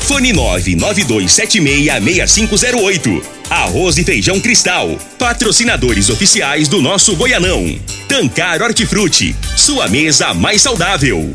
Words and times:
Fone 0.00 0.32
992766508. 0.32 3.22
Arroz 3.48 3.96
e 3.98 4.04
Feijão 4.04 4.40
Cristal. 4.40 4.96
Patrocinadores 5.18 6.10
oficiais 6.10 6.66
do 6.68 6.80
nosso 6.82 7.14
Goianão. 7.16 7.78
Tancar 8.08 8.60
Hortifruti. 8.62 9.34
Sua 9.56 9.88
mesa 9.88 10.32
mais 10.34 10.62
saudável. 10.62 11.34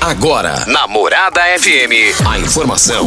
Agora, 0.00 0.64
Namorada 0.66 1.40
FM, 1.58 2.14
a 2.26 2.38
informação 2.38 3.06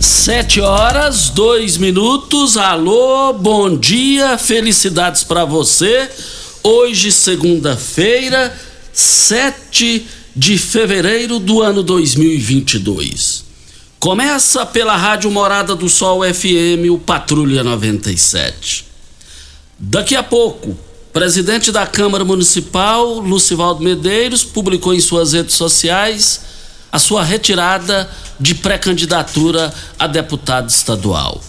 Sete 0.00 0.62
horas, 0.62 1.28
dois 1.28 1.76
minutos. 1.76 2.56
Alô, 2.56 3.34
bom 3.34 3.76
dia, 3.76 4.38
felicidades 4.38 5.22
para 5.22 5.44
você. 5.44 6.08
Hoje, 6.62 7.12
segunda-feira, 7.12 8.58
7 8.94 10.06
de 10.34 10.56
fevereiro 10.56 11.38
do 11.38 11.60
ano 11.60 11.82
2022. 11.82 13.44
Começa 13.98 14.64
pela 14.64 14.96
Rádio 14.96 15.30
Morada 15.30 15.76
do 15.76 15.86
Sol 15.86 16.22
FM, 16.22 16.90
o 16.90 16.96
Patrulha 16.98 17.62
97. 17.62 18.86
Daqui 19.78 20.16
a 20.16 20.22
pouco, 20.22 20.78
presidente 21.12 21.70
da 21.70 21.86
Câmara 21.86 22.24
Municipal, 22.24 23.18
Lucivaldo 23.18 23.84
Medeiros, 23.84 24.44
publicou 24.44 24.94
em 24.94 25.00
suas 25.00 25.34
redes 25.34 25.56
sociais 25.56 26.40
a 26.90 26.98
sua 26.98 27.22
retirada 27.22 28.08
de 28.38 28.54
pré-candidatura 28.54 29.72
a 29.98 30.06
deputado 30.06 30.68
estadual. 30.68 31.42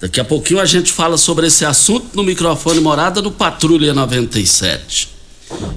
Daqui 0.00 0.20
a 0.20 0.24
pouquinho 0.24 0.60
a 0.60 0.66
gente 0.66 0.92
fala 0.92 1.16
sobre 1.16 1.46
esse 1.46 1.64
assunto 1.64 2.08
no 2.14 2.22
microfone 2.22 2.80
Morada 2.80 3.22
no 3.22 3.30
Patrulha 3.30 3.94
97. 3.94 5.14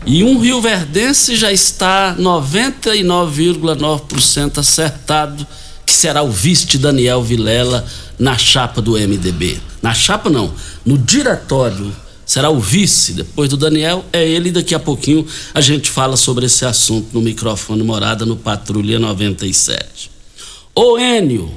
E 0.06 0.24
um 0.24 0.40
Rio 0.40 0.62
Verdense 0.62 1.36
já 1.36 1.52
está 1.52 2.16
99,9% 2.18 4.58
acertado 4.58 5.46
que 5.86 5.94
será 5.94 6.22
o 6.22 6.30
vice 6.30 6.78
Daniel 6.78 7.24
Vilela 7.24 7.86
na 8.20 8.38
chapa 8.38 8.82
do 8.82 8.94
MDB. 8.94 9.60
Na 9.82 9.94
chapa 9.94 10.30
não, 10.30 10.54
no 10.86 10.98
diretório 10.98 11.94
será 12.28 12.50
o 12.50 12.60
vice, 12.60 13.14
depois 13.14 13.50
do 13.50 13.56
Daniel, 13.56 14.04
é 14.12 14.28
ele. 14.28 14.52
Daqui 14.52 14.76
a 14.76 14.80
pouquinho 14.80 15.26
a 15.54 15.62
gente 15.62 15.90
fala 15.90 16.18
sobre 16.18 16.46
esse 16.46 16.66
assunto 16.66 17.08
no 17.14 17.22
microfone 17.22 17.82
Morada 17.82 18.26
no 18.26 18.36
Patrulha 18.36 19.00
97. 19.00 20.12
Ô 20.76 21.00
Enio, 21.00 21.50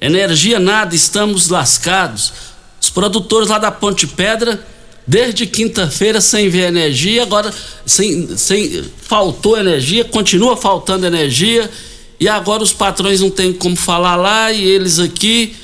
energia 0.00 0.58
nada, 0.58 0.94
estamos 0.94 1.48
lascados. 1.48 2.32
Os 2.80 2.88
produtores 2.88 3.50
lá 3.50 3.58
da 3.58 3.70
Ponte 3.70 4.06
Pedra, 4.06 4.66
desde 5.06 5.46
quinta-feira 5.46 6.22
sem 6.22 6.48
ver 6.48 6.68
energia, 6.68 7.22
agora 7.22 7.52
sem, 7.84 8.34
sem 8.36 8.82
faltou 9.02 9.58
energia, 9.58 10.04
continua 10.04 10.56
faltando 10.56 11.06
energia, 11.06 11.70
e 12.18 12.26
agora 12.26 12.62
os 12.62 12.72
patrões 12.72 13.20
não 13.20 13.30
têm 13.30 13.52
como 13.52 13.76
falar 13.76 14.16
lá 14.16 14.50
e 14.50 14.64
eles 14.64 14.98
aqui, 14.98 15.54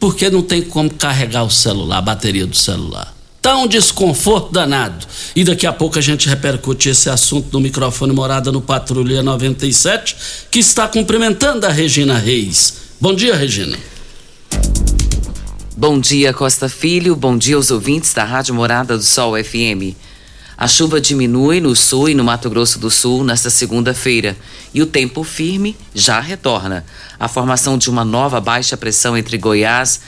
porque 0.00 0.28
não 0.28 0.42
tem 0.42 0.60
como 0.60 0.92
carregar 0.92 1.44
o 1.44 1.50
celular, 1.50 1.98
a 1.98 2.02
bateria 2.02 2.46
do 2.46 2.56
celular. 2.56 3.11
Tá 3.42 3.56
um 3.56 3.66
desconforto 3.66 4.52
danado. 4.52 5.04
E 5.34 5.42
daqui 5.42 5.66
a 5.66 5.72
pouco 5.72 5.98
a 5.98 6.00
gente 6.00 6.28
repercute 6.28 6.88
esse 6.88 7.10
assunto 7.10 7.48
no 7.52 7.60
microfone 7.60 8.12
Morada 8.12 8.52
no 8.52 8.60
Patrulha 8.60 9.20
97, 9.20 10.16
que 10.48 10.60
está 10.60 10.86
cumprimentando 10.86 11.66
a 11.66 11.68
Regina 11.68 12.16
Reis. 12.16 12.74
Bom 13.00 13.12
dia, 13.12 13.34
Regina. 13.34 13.76
Bom 15.76 15.98
dia, 15.98 16.32
Costa 16.32 16.68
Filho. 16.68 17.16
Bom 17.16 17.36
dia 17.36 17.56
aos 17.56 17.72
ouvintes 17.72 18.14
da 18.14 18.22
Rádio 18.22 18.54
Morada 18.54 18.96
do 18.96 19.02
Sol 19.02 19.34
FM. 19.34 19.96
A 20.56 20.68
chuva 20.68 21.00
diminui 21.00 21.60
no 21.60 21.74
sul 21.74 22.10
e 22.10 22.14
no 22.14 22.22
Mato 22.22 22.48
Grosso 22.48 22.78
do 22.78 22.92
Sul 22.92 23.24
nesta 23.24 23.50
segunda-feira 23.50 24.36
e 24.72 24.80
o 24.80 24.86
tempo 24.86 25.24
firme 25.24 25.76
já 25.92 26.20
retorna. 26.20 26.86
A 27.18 27.26
formação 27.26 27.76
de 27.76 27.90
uma 27.90 28.04
nova 28.04 28.40
baixa 28.40 28.76
pressão 28.76 29.16
entre 29.18 29.36
Goiás 29.36 30.00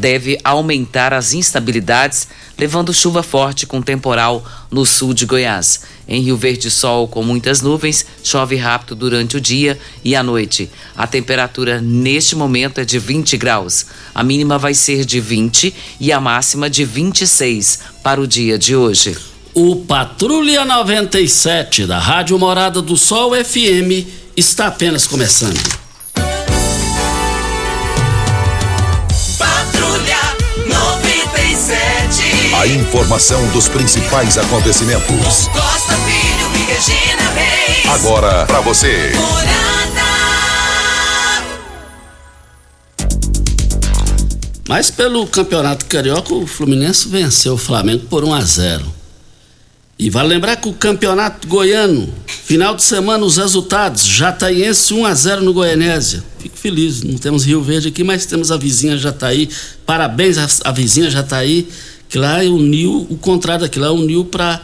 deve 0.00 0.38
aumentar 0.42 1.12
as 1.12 1.34
instabilidades, 1.34 2.26
levando 2.58 2.92
chuva 2.92 3.22
forte 3.22 3.66
com 3.66 3.82
temporal 3.82 4.44
no 4.70 4.86
sul 4.86 5.12
de 5.12 5.26
Goiás. 5.26 5.82
Em 6.08 6.22
Rio 6.22 6.36
Verde, 6.36 6.70
sol 6.70 7.06
com 7.06 7.22
muitas 7.22 7.60
nuvens, 7.60 8.04
chove 8.24 8.56
rápido 8.56 8.96
durante 8.96 9.36
o 9.36 9.40
dia 9.40 9.78
e 10.02 10.16
a 10.16 10.22
noite. 10.22 10.70
A 10.96 11.06
temperatura 11.06 11.80
neste 11.80 12.34
momento 12.34 12.80
é 12.80 12.84
de 12.84 12.98
20 12.98 13.36
graus. 13.36 13.86
A 14.14 14.24
mínima 14.24 14.58
vai 14.58 14.74
ser 14.74 15.04
de 15.04 15.20
20 15.20 15.72
e 16.00 16.10
a 16.10 16.18
máxima 16.18 16.70
de 16.70 16.84
26 16.84 17.78
para 18.02 18.20
o 18.20 18.26
dia 18.26 18.58
de 18.58 18.74
hoje. 18.74 19.16
O 19.52 19.76
Patrulha 19.76 20.64
97 20.64 21.86
da 21.86 21.98
Rádio 21.98 22.38
Morada 22.38 22.80
do 22.80 22.96
Sol 22.96 23.32
FM 23.32 24.06
está 24.36 24.68
apenas 24.68 25.06
começando. 25.06 25.79
A 32.60 32.66
informação 32.66 33.48
dos 33.52 33.68
principais 33.68 34.36
acontecimentos. 34.36 35.48
Costa 35.48 35.96
Filho 35.96 36.50
e 36.54 36.70
Regina 36.70 37.30
Reis. 37.30 37.86
Agora 37.86 38.44
para 38.44 38.60
você. 38.60 39.12
Mas 44.68 44.90
pelo 44.90 45.26
Campeonato 45.26 45.86
Carioca, 45.86 46.34
o 46.34 46.46
Fluminense 46.46 47.08
venceu 47.08 47.54
o 47.54 47.56
Flamengo 47.56 48.04
por 48.10 48.24
1 48.24 48.34
a 48.34 48.42
0. 48.42 48.94
E 49.98 50.10
vale 50.10 50.28
lembrar 50.28 50.56
que 50.56 50.68
o 50.68 50.74
Campeonato 50.74 51.48
Goiano, 51.48 52.12
final 52.26 52.76
de 52.76 52.82
semana, 52.82 53.24
os 53.24 53.38
resultados: 53.38 54.04
Jataiense 54.04 54.92
1 54.92 55.06
a 55.06 55.14
0 55.14 55.42
no 55.42 55.54
Goianésia. 55.54 56.22
Fico 56.38 56.58
feliz, 56.58 57.02
não 57.02 57.18
temos 57.18 57.44
Rio 57.44 57.62
Verde 57.62 57.88
aqui, 57.88 58.02
mas 58.02 58.24
temos 58.26 58.50
a 58.50 58.56
vizinha 58.56 58.96
Jataí. 58.96 59.48
Parabéns 59.84 60.36
à, 60.64 60.72
vizinha 60.72 61.10
Jataí, 61.10 61.68
que 62.10 62.18
lá 62.18 62.40
uniu, 62.40 63.06
o 63.08 63.16
contrário 63.16 63.62
daquilo, 63.62 63.86
lá 63.86 63.92
uniu 63.92 64.24
para 64.24 64.60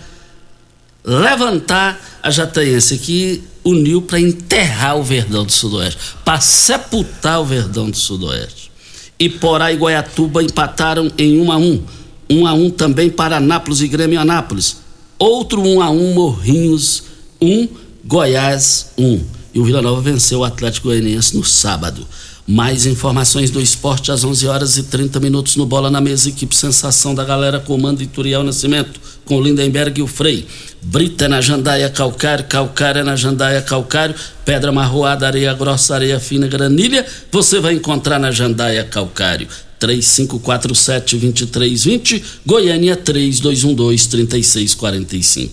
levantar 1.04 2.18
a 2.22 2.30
Jataiense, 2.30 2.98
que 2.98 3.42
uniu 3.64 4.02
para 4.02 4.20
enterrar 4.20 4.98
o 4.98 5.02
Verdão 5.02 5.46
do 5.46 5.52
Sudoeste, 5.52 5.98
para 6.24 6.40
sepultar 6.40 7.40
o 7.40 7.44
Verdão 7.44 7.88
do 7.88 7.96
Sudoeste. 7.96 8.70
Iporá 9.18 9.72
e 9.72 9.76
Goiatuba 9.76 10.42
empataram 10.42 11.10
em 11.16 11.40
1 11.40 11.52
a 11.52 11.56
1 11.56 11.82
1 12.28 12.46
a 12.46 12.52
1 12.52 12.70
também 12.70 13.08
para 13.08 13.36
Anápolis 13.36 13.80
e 13.80 13.88
Grêmio 13.88 14.20
Anápolis. 14.20 14.78
Outro 15.18 15.62
1 15.62 15.80
a 15.80 15.90
1 15.90 16.14
Morrinhos 16.14 17.04
1, 17.40 17.68
Goiás 18.04 18.90
1. 18.98 19.24
e 19.54 19.60
o 19.60 19.64
Vila 19.64 19.80
Nova 19.80 20.00
venceu 20.00 20.40
o 20.40 20.44
Atlético 20.44 20.88
Goianiense 20.88 21.36
no 21.36 21.44
sábado. 21.44 22.06
Mais 22.46 22.86
informações 22.86 23.50
do 23.50 23.60
esporte 23.60 24.12
às 24.12 24.22
11 24.22 24.46
horas 24.46 24.76
e 24.76 24.84
30 24.84 25.18
minutos 25.18 25.56
no 25.56 25.66
Bola 25.66 25.90
na 25.90 26.00
Mesa. 26.00 26.28
Equipe 26.28 26.54
Sensação 26.54 27.12
da 27.12 27.24
galera 27.24 27.58
comando 27.58 28.02
Ituriel 28.02 28.44
Nascimento 28.44 29.00
com 29.24 29.42
Lindenberg 29.42 29.98
e 29.98 30.02
o 30.02 30.06
Frei. 30.06 30.46
Brita 30.80 31.24
é 31.24 31.28
na 31.28 31.40
Jandaia 31.40 31.90
Calcário, 31.90 32.44
Calcário 32.44 33.00
é 33.00 33.02
na 33.02 33.16
Jandaia 33.16 33.60
Calcário, 33.60 34.14
Pedra 34.44 34.70
Marroada, 34.70 35.26
Areia 35.26 35.52
Grossa, 35.54 35.96
Areia 35.96 36.20
Fina, 36.20 36.46
Granilha, 36.46 37.04
você 37.32 37.58
vai 37.58 37.74
encontrar 37.74 38.20
na 38.20 38.30
Jandaia 38.30 38.84
Calcário. 38.84 39.48
3547-2320, 39.80 42.22
Goiânia 42.46 42.96
3212-3645. 42.96 45.50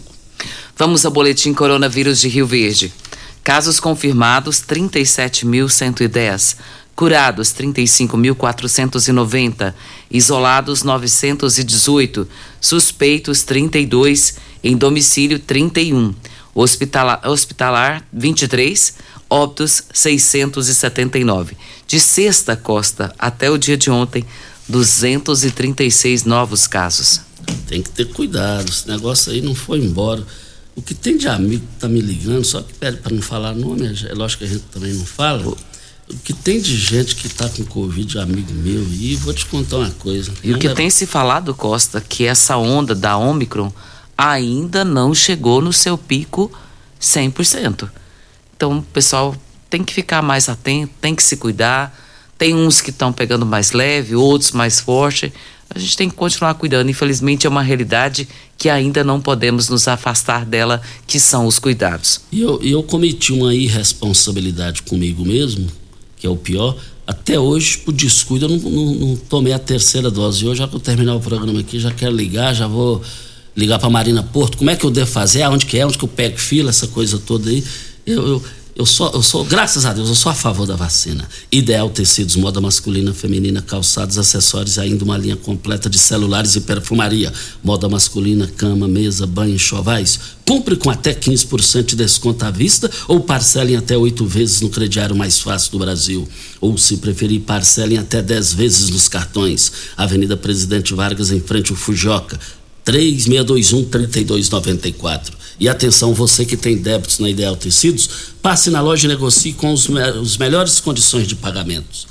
Vamos 0.78 1.04
ao 1.06 1.12
boletim 1.12 1.56
Coronavírus 1.56 2.22
de 2.22 2.28
Rio 2.28 2.46
Verde. 2.46 2.94
Casos 3.44 3.80
confirmados 3.80 4.62
37.110 4.62 6.56
curados 6.96 7.50
35.490, 7.50 9.74
isolados 10.10 10.82
918, 10.84 12.26
suspeitos 12.62 13.44
32, 13.44 14.36
em 14.64 14.78
domicílio 14.78 15.38
31, 15.40 16.16
hospitalar, 16.54 17.28
hospitalar 17.28 18.08
23, 18.14 18.94
óbitos 19.30 19.84
679. 19.92 21.58
De 21.88 22.00
sexta 22.00 22.56
costa 22.56 23.14
até 23.18 23.50
o 23.50 23.58
dia 23.58 23.76
de 23.76 23.90
ontem, 23.90 24.24
236 24.70 26.26
novos 26.26 26.68
casos. 26.68 27.22
Tem 27.68 27.82
que 27.82 27.90
ter 27.90 28.06
cuidado, 28.06 28.70
esse 28.70 28.88
negócio 28.88 29.32
aí 29.32 29.42
não 29.42 29.56
foi 29.56 29.80
embora. 29.80 30.24
O 30.76 30.82
que 30.82 30.96
tem 30.96 31.18
de 31.18 31.28
amigo 31.28 31.62
que 31.62 31.80
tá 31.80 31.88
me 31.88 32.02
ligando, 32.02 32.44
só 32.46 32.60
que 32.62 32.74
pede 32.74 32.98
para 32.98 33.14
não 33.14 33.22
falar 33.22 33.54
nome, 33.54 33.96
é 34.10 34.14
lógico 34.14 34.40
que 34.40 34.46
a 34.50 34.54
gente 34.54 34.64
também 34.72 34.92
não 34.94 35.06
fala 35.06 35.48
o 35.48 35.56
que 36.24 36.34
tem 36.34 36.60
de 36.60 36.76
gente 36.76 37.16
que 37.16 37.28
está 37.28 37.48
com 37.50 37.64
Covid, 37.64 38.20
amigo 38.20 38.54
meu, 38.54 38.84
e 38.92 39.16
vou 39.16 39.34
te 39.34 39.46
contar 39.46 39.78
uma 39.78 39.92
coisa. 39.92 40.32
E 40.44 40.54
o 40.54 40.58
que 40.58 40.68
é... 40.68 40.74
tem 40.74 40.90
se 40.90 41.06
falado, 41.06 41.54
Costa, 41.54 42.02
que 42.02 42.26
essa 42.26 42.58
onda 42.58 42.94
da 42.94 43.18
Omicron 43.18 43.72
ainda 44.18 44.86
não 44.86 45.14
chegou 45.14 45.62
no 45.62 45.74
seu 45.74 45.98
pico 45.98 46.52
100%. 47.02 47.90
Então, 48.56 48.78
o 48.78 48.82
pessoal 48.82 49.36
tem 49.70 49.84
que 49.84 49.94
ficar 49.94 50.22
mais 50.22 50.50
atento, 50.50 50.94
tem 51.02 51.16
que 51.16 51.24
se 51.24 51.36
cuidar. 51.38 52.00
Tem 52.38 52.54
uns 52.56 52.82
que 52.82 52.90
estão 52.90 53.14
pegando 53.14 53.46
mais 53.46 53.72
leve, 53.72 54.16
outros 54.16 54.52
mais 54.52 54.80
forte. 54.80 55.32
A 55.74 55.80
gente 55.80 55.98
tem 55.98 56.10
que 56.10 56.16
continuar 56.16 56.54
cuidando. 56.56 56.90
Infelizmente, 56.90 57.48
é 57.48 57.50
uma 57.50 57.62
realidade 57.62 58.28
que 58.58 58.70
ainda 58.70 59.04
não 59.04 59.20
podemos 59.20 59.70
nos 59.70 59.88
afastar 59.88 60.46
dela, 60.46 60.82
que 61.08 61.20
são 61.20 61.48
os 61.48 61.58
cuidados. 61.58 62.22
E 62.32 62.42
eu, 62.42 62.62
eu 62.62 62.84
cometi 62.84 63.34
uma 63.34 63.54
irresponsabilidade 63.54 64.84
comigo 64.84 65.26
mesmo, 65.26 65.68
que 66.24 66.28
é 66.28 66.30
o 66.30 66.38
pior. 66.38 66.78
Até 67.06 67.38
hoje, 67.38 67.80
por 67.80 67.94
descuido, 67.94 68.46
eu 68.46 68.50
não, 68.50 68.58
não, 68.58 68.96
não 68.96 69.16
tomei 69.18 69.52
a 69.52 69.60
terceira 69.60 70.10
dose. 70.10 70.48
Hoje, 70.48 70.60
já 70.60 70.68
que 70.70 70.74
eu 70.74 70.80
terminar 70.80 71.16
o 71.16 71.20
programa 71.20 71.60
aqui, 71.60 71.78
já 71.78 71.92
quero 71.92 72.16
ligar, 72.16 72.54
já 72.54 72.66
vou 72.66 73.02
ligar 73.54 73.78
para 73.78 73.90
Marina 73.90 74.24
Porto. 74.24 74.58
Como 74.58 74.70
é 74.70 74.76
que 74.78 74.86
eu 74.86 74.90
devo 74.90 75.12
fazer? 75.12 75.42
Aonde 75.42 75.66
que 75.66 75.78
é? 75.78 75.86
Onde 75.86 75.98
que 75.98 76.04
eu 76.06 76.08
pego 76.08 76.38
fila? 76.38 76.70
Essa 76.70 76.88
coisa 76.88 77.18
toda 77.18 77.50
aí. 77.50 77.62
eu, 78.06 78.26
eu 78.26 78.44
eu 78.76 78.88
sou, 78.88 79.12
eu 79.14 79.22
sou, 79.22 79.46
graças 79.46 79.86
a 79.86 79.94
Deus, 79.94 80.10
eu 80.10 80.16
sou 80.16 80.32
a 80.32 80.36
favor 80.36 80.66
da 80.66 80.76
vacina. 80.76 81.30
Ideal 81.52 81.92
Tecidos, 81.92 82.36
moda 82.36 82.60
masculina, 82.60 83.14
feminina, 83.14 83.62
calçados, 83.62 84.18
acessórios 84.18 84.80
ainda 84.80 85.04
uma 85.04 85.16
linha 85.16 85.36
completa 85.36 85.88
de 85.88 86.00
celulares 86.00 86.56
e 86.56 86.62
perfumaria. 86.62 87.32
Moda 87.64 87.88
masculina, 87.88 88.48
cama, 88.48 88.88
mesa, 88.88 89.28
banho, 89.28 89.60
chovais. 89.60 90.20
Cumpre 90.44 90.76
com 90.76 90.90
até 90.90 91.14
15% 91.14 91.86
de 91.86 91.96
desconto 91.96 92.46
à 92.46 92.50
vista 92.50 92.90
ou 93.08 93.20
parcelem 93.20 93.76
até 93.76 93.96
oito 93.96 94.26
vezes 94.26 94.62
no 94.62 94.70
crediário 94.70 95.16
mais 95.16 95.40
fácil 95.40 95.72
do 95.74 95.80
Brasil. 95.80 96.28
Ou, 96.60 96.76
se 96.76 96.98
preferir, 96.98 97.42
parcelem 97.42 98.00
até 98.00 98.24
10 98.24 98.54
vezes 98.54 98.90
nos 98.90 99.08
cartões. 99.08 99.72
Avenida 99.96 100.36
Presidente 100.36 100.96
Vargas, 100.96 101.30
em 101.30 101.40
frente 101.40 101.70
ao 101.70 101.78
Fujoca. 101.78 102.40
3621 102.84 103.86
3294. 103.86 105.38
E 105.60 105.70
atenção, 105.70 106.14
você 106.14 106.46
que 106.46 106.58
tem 106.58 106.78
débitos 106.78 107.20
na 107.20 107.30
Ideal 107.30 107.56
Tecidos, 107.56 108.10
passe 108.42 108.70
na 108.70 108.82
loja 108.82 109.06
e 109.06 109.08
negocie 109.08 109.54
com 109.54 109.72
os, 109.72 109.88
os 110.22 110.38
melhores 110.38 110.80
condições 110.80 111.28
de 111.28 111.36
pagamentos. 111.36 112.08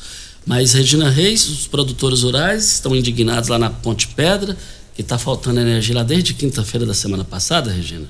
Mas 0.46 0.72
Regina 0.72 1.08
Reis, 1.08 1.48
os 1.48 1.66
produtores 1.66 2.22
rurais 2.22 2.72
estão 2.72 2.96
indignados 2.96 3.48
lá 3.48 3.58
na 3.58 3.70
Ponte 3.70 4.08
Pedra, 4.08 4.56
que 4.94 5.02
está 5.02 5.18
faltando 5.18 5.60
energia 5.60 5.94
lá 5.94 6.02
desde 6.02 6.34
quinta-feira 6.34 6.86
da 6.86 6.94
semana 6.94 7.24
passada, 7.24 7.70
Regina. 7.70 8.06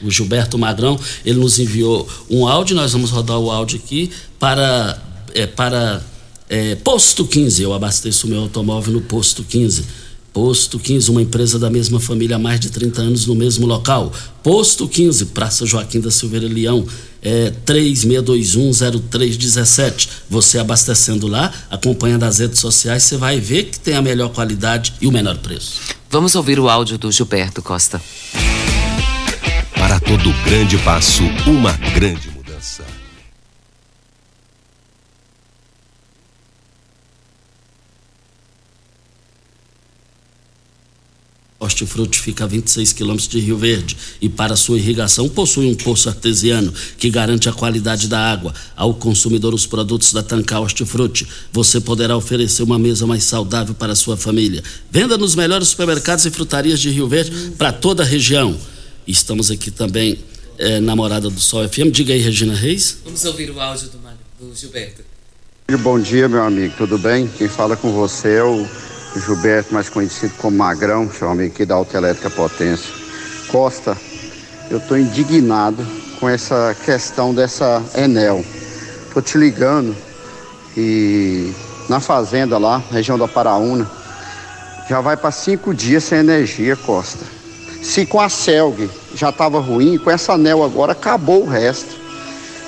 O 0.00 0.10
Gilberto 0.10 0.58
Magrão, 0.58 0.98
ele 1.24 1.40
nos 1.40 1.58
enviou 1.58 2.08
um 2.30 2.46
áudio, 2.46 2.76
nós 2.76 2.92
vamos 2.92 3.10
rodar 3.10 3.38
o 3.38 3.50
áudio 3.50 3.80
aqui 3.82 4.10
para, 4.38 5.00
é, 5.34 5.46
para 5.46 6.02
é, 6.48 6.76
Posto 6.76 7.26
15. 7.26 7.62
Eu 7.62 7.72
abasteço 7.72 8.26
o 8.26 8.30
meu 8.30 8.40
automóvel 8.40 8.92
no 8.92 9.00
Posto 9.00 9.42
15 9.42 10.01
Posto 10.32 10.78
15, 10.78 11.10
uma 11.10 11.20
empresa 11.20 11.58
da 11.58 11.68
mesma 11.68 12.00
família 12.00 12.36
há 12.36 12.38
mais 12.38 12.58
de 12.58 12.70
30 12.70 13.02
anos 13.02 13.26
no 13.26 13.34
mesmo 13.34 13.66
local. 13.66 14.10
Posto 14.42 14.88
15, 14.88 15.26
Praça 15.26 15.66
Joaquim 15.66 16.00
da 16.00 16.10
Silveira 16.10 16.48
Leão, 16.48 16.86
é 17.20 17.52
36210317. 17.66 20.08
Você 20.30 20.58
abastecendo 20.58 21.26
lá, 21.26 21.52
acompanhando 21.70 22.22
as 22.22 22.38
redes 22.38 22.60
sociais, 22.60 23.02
você 23.02 23.18
vai 23.18 23.38
ver 23.38 23.64
que 23.64 23.78
tem 23.78 23.94
a 23.94 24.00
melhor 24.00 24.30
qualidade 24.30 24.94
e 25.00 25.06
o 25.06 25.12
menor 25.12 25.36
preço. 25.36 25.82
Vamos 26.10 26.34
ouvir 26.34 26.58
o 26.58 26.66
áudio 26.68 26.96
do 26.96 27.12
Gilberto 27.12 27.60
Costa. 27.60 28.00
Para 29.74 30.00
todo 30.00 30.32
grande 30.44 30.78
passo, 30.78 31.24
uma 31.46 31.72
grande 31.72 32.31
Hortifruti 41.62 42.18
fica 42.18 42.44
a 42.44 42.46
26 42.46 42.92
quilômetros 42.92 43.28
de 43.28 43.38
Rio 43.38 43.56
Verde 43.56 43.96
e 44.20 44.28
para 44.28 44.56
sua 44.56 44.78
irrigação 44.78 45.28
possui 45.28 45.70
um 45.70 45.74
poço 45.74 46.08
artesiano 46.08 46.72
que 46.98 47.08
garante 47.08 47.48
a 47.48 47.52
qualidade 47.52 48.08
da 48.08 48.18
água. 48.18 48.52
Ao 48.76 48.92
consumidor 48.92 49.54
os 49.54 49.64
produtos 49.64 50.12
da 50.12 50.22
Tancar 50.22 50.60
Hortifruti, 50.60 51.26
você 51.52 51.80
poderá 51.80 52.16
oferecer 52.16 52.64
uma 52.64 52.78
mesa 52.78 53.06
mais 53.06 53.24
saudável 53.24 53.74
para 53.74 53.92
a 53.92 53.96
sua 53.96 54.16
família. 54.16 54.62
Venda 54.90 55.16
nos 55.16 55.36
melhores 55.36 55.68
supermercados 55.68 56.26
e 56.26 56.30
frutarias 56.30 56.80
de 56.80 56.90
Rio 56.90 57.06
Verde 57.06 57.52
para 57.56 57.72
toda 57.72 58.02
a 58.02 58.06
região. 58.06 58.58
Estamos 59.06 59.50
aqui 59.50 59.70
também 59.70 60.18
é, 60.58 60.80
na 60.80 60.96
Morada 60.96 61.30
do 61.30 61.40
Sol 61.40 61.68
FM. 61.68 61.92
Diga 61.92 62.12
aí, 62.12 62.20
Regina 62.20 62.54
Reis. 62.54 62.98
Vamos 63.04 63.24
ouvir 63.24 63.50
o 63.50 63.60
áudio 63.60 63.88
do, 63.88 64.46
do 64.48 64.54
Gilberto. 64.54 65.02
Bom 65.80 65.98
dia, 66.00 66.28
meu 66.28 66.42
amigo. 66.42 66.74
Tudo 66.76 66.98
bem? 66.98 67.28
Quem 67.38 67.48
fala 67.48 67.76
com 67.76 67.92
você 67.92 68.34
é 68.34 68.44
o 68.44 68.66
Gilberto, 69.20 69.74
mais 69.74 69.88
conhecido 69.88 70.32
como 70.38 70.56
Magrão, 70.56 71.10
homem 71.22 71.48
aqui 71.48 71.64
da 71.64 71.74
Autoelétrica 71.74 72.30
Potência. 72.30 72.92
Costa, 73.48 73.96
eu 74.70 74.78
estou 74.78 74.96
indignado 74.96 75.86
com 76.18 76.28
essa 76.28 76.74
questão 76.84 77.34
dessa 77.34 77.82
Enel. 77.94 78.44
Tô 79.12 79.20
te 79.20 79.36
ligando 79.36 79.94
e 80.76 81.52
na 81.88 82.00
fazenda 82.00 82.56
lá, 82.56 82.82
região 82.90 83.18
da 83.18 83.28
Paraúna, 83.28 83.90
já 84.88 85.00
vai 85.00 85.16
para 85.16 85.30
cinco 85.30 85.74
dias 85.74 86.04
sem 86.04 86.18
energia, 86.18 86.74
Costa. 86.76 87.24
Se 87.82 88.06
com 88.06 88.20
a 88.20 88.28
Celg 88.28 88.88
já 89.14 89.28
estava 89.28 89.60
ruim, 89.60 89.98
com 89.98 90.10
essa 90.10 90.32
Anel 90.32 90.64
agora 90.64 90.92
acabou 90.92 91.42
o 91.42 91.48
resto. 91.48 92.00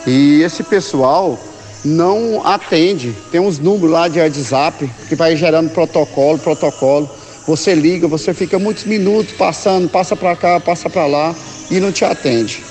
E 0.07 0.43
esse 0.43 0.63
pessoal 0.63 1.39
não 1.85 2.45
atende. 2.47 3.15
Tem 3.31 3.41
uns 3.41 3.59
números 3.59 3.91
lá 3.91 4.09
de 4.09 4.19
WhatsApp 4.19 4.91
que 5.09 5.15
vai 5.15 5.37
gerando 5.37 5.71
protocolo, 5.71 6.39
protocolo. 6.39 7.11
Você 7.47 7.75
liga, 7.75 8.09
você 8.09 8.33
fica 8.33 8.59
muitos 8.59 8.85
minutos 8.85 9.35
passando, 9.35 9.89
passa 9.89 10.17
para 10.17 10.35
cá, 10.35 10.59
passa 10.59 10.89
para 10.89 11.07
lá 11.07 11.35
e 11.71 11.79
não 11.79 11.93
te 11.93 12.05
atende. 12.05 12.65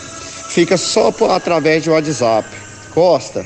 Fica 0.50 0.78
só 0.78 1.12
por, 1.12 1.30
através 1.30 1.84
de 1.84 1.92
WhatsApp. 1.92 2.48
Costa, 2.94 3.46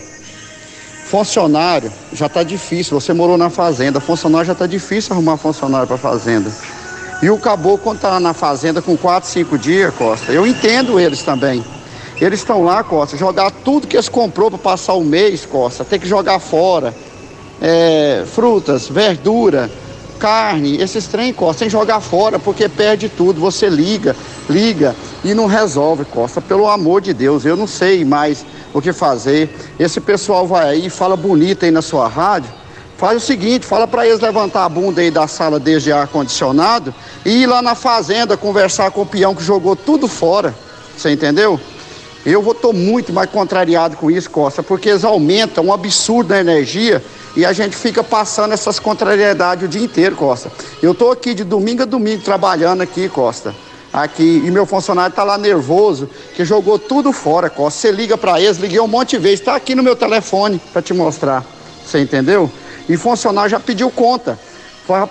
funcionário 1.06 1.92
já 2.14 2.28
está 2.28 2.44
difícil. 2.44 3.00
Você 3.00 3.12
morou 3.14 3.38
na 3.38 3.50
fazenda, 3.50 4.00
funcionário 4.00 4.48
já 4.48 4.54
está 4.54 4.68
difícil 4.68 5.14
arrumar 5.14 5.38
funcionário 5.38 5.88
para 5.88 5.98
fazenda. 5.98 6.50
E 7.22 7.30
o 7.30 7.38
caboclo, 7.38 7.80
quando 7.80 7.98
está 7.98 8.20
na 8.20 8.34
fazenda 8.34 8.82
com 8.82 8.96
4, 8.96 9.30
5 9.30 9.58
dias, 9.58 9.94
Costa, 9.96 10.32
eu 10.32 10.46
entendo 10.46 11.00
eles 11.00 11.24
também. 11.24 11.64
Eles 12.20 12.40
estão 12.40 12.64
lá, 12.64 12.84
Costa, 12.84 13.16
jogar 13.16 13.52
tudo 13.52 13.88
que 13.88 13.96
eles 13.96 14.10
comprou 14.10 14.50
para 14.50 14.58
passar 14.58 14.94
o 14.94 15.04
mês, 15.04 15.46
Costa, 15.46 15.86
tem 15.86 16.00
que 16.00 16.08
jogar 16.08 16.40
fora. 16.40 16.94
É, 17.62 18.24
frutas, 18.34 18.88
verdura, 18.88 19.70
carne, 20.18 20.82
esses 20.82 21.06
trem, 21.08 21.32
Costa, 21.32 21.60
tem 21.60 21.68
que 21.68 21.72
jogar 21.72 22.02
fora 22.02 22.40
porque 22.40 22.68
perde 22.68 23.08
tudo. 23.08 23.40
Você 23.40 23.70
liga, 23.70 24.16
liga 24.50 24.96
e 25.24 25.34
não 25.36 25.46
resolve, 25.46 26.06
Costa. 26.06 26.42
Pelo 26.42 26.68
amor 26.68 27.02
de 27.02 27.14
Deus, 27.14 27.46
eu 27.46 27.56
não 27.56 27.68
sei 27.68 28.04
mais 28.04 28.44
o 28.74 28.82
que 28.82 28.92
fazer. 28.92 29.56
Esse 29.80 30.02
pessoal 30.02 30.48
vai 30.48 30.70
aí, 30.70 30.90
fala 30.90 31.16
bonito 31.16 31.66
aí 31.66 31.72
na 31.72 31.84
sua 31.84 32.08
rádio. 32.08 32.52
Faz 32.98 33.18
o 33.18 33.26
seguinte, 33.26 33.64
fala 33.64 33.88
para 33.88 34.08
eles 34.08 34.20
levantar 34.20 34.66
a 34.66 34.70
bunda 34.70 35.02
aí 35.02 35.12
da 35.12 35.28
sala 35.28 35.60
desde 35.60 35.92
ar-condicionado 35.92 36.92
e 37.24 37.44
ir 37.44 37.46
lá 37.46 37.62
na 37.62 37.76
fazenda 37.76 38.36
conversar 38.36 38.90
com 38.90 39.04
o 39.04 39.06
peão 39.06 39.36
que 39.36 39.44
jogou 39.44 39.76
tudo 39.76 40.08
fora. 40.08 40.56
Você 40.98 41.12
entendeu? 41.12 41.60
Eu 42.30 42.52
estou 42.52 42.74
muito 42.74 43.14
mais 43.14 43.30
contrariado 43.30 43.96
com 43.96 44.12
isso, 44.12 44.30
Costa, 44.30 44.62
porque 44.62 44.90
eles 44.90 45.06
aumentam 45.06 45.68
um 45.68 45.74
absurdo 45.74 46.34
na 46.34 46.42
energia 46.42 47.02
e 47.38 47.46
a 47.46 47.54
gente 47.54 47.74
fica 47.74 48.04
passando 48.04 48.52
essas 48.52 48.80
contrariedades 48.80 49.64
o 49.64 49.68
dia 49.70 49.82
inteiro, 49.82 50.14
Costa. 50.14 50.52
Eu 50.84 50.92
estou 50.92 51.10
aqui 51.10 51.34
de 51.34 51.46
domingo 51.46 51.84
a 51.84 51.86
domingo 51.86 52.22
trabalhando 52.22 52.82
aqui, 52.82 53.08
Costa. 53.08 53.56
Aqui, 53.94 54.44
e 54.46 54.52
meu 54.52 54.66
funcionário 54.66 55.12
está 55.12 55.24
lá 55.24 55.38
nervoso, 55.38 56.10
que 56.36 56.44
jogou 56.44 56.78
tudo 56.78 57.14
fora, 57.14 57.50
Costa. 57.50 57.80
Você 57.80 57.92
liga 57.94 58.18
para 58.18 58.42
eles, 58.42 58.58
liguei 58.58 58.82
um 58.82 58.90
monte 58.90 59.12
de 59.12 59.20
vezes, 59.20 59.40
está 59.40 59.56
aqui 59.56 59.74
no 59.74 59.82
meu 59.82 59.96
telefone 59.96 60.62
para 60.74 60.82
te 60.82 60.94
mostrar. 60.94 61.46
Você 61.86 62.02
entendeu? 62.02 62.52
E 62.90 62.98
funcionário 62.98 63.52
já 63.52 63.60
pediu 63.62 63.90
conta. 63.90 64.38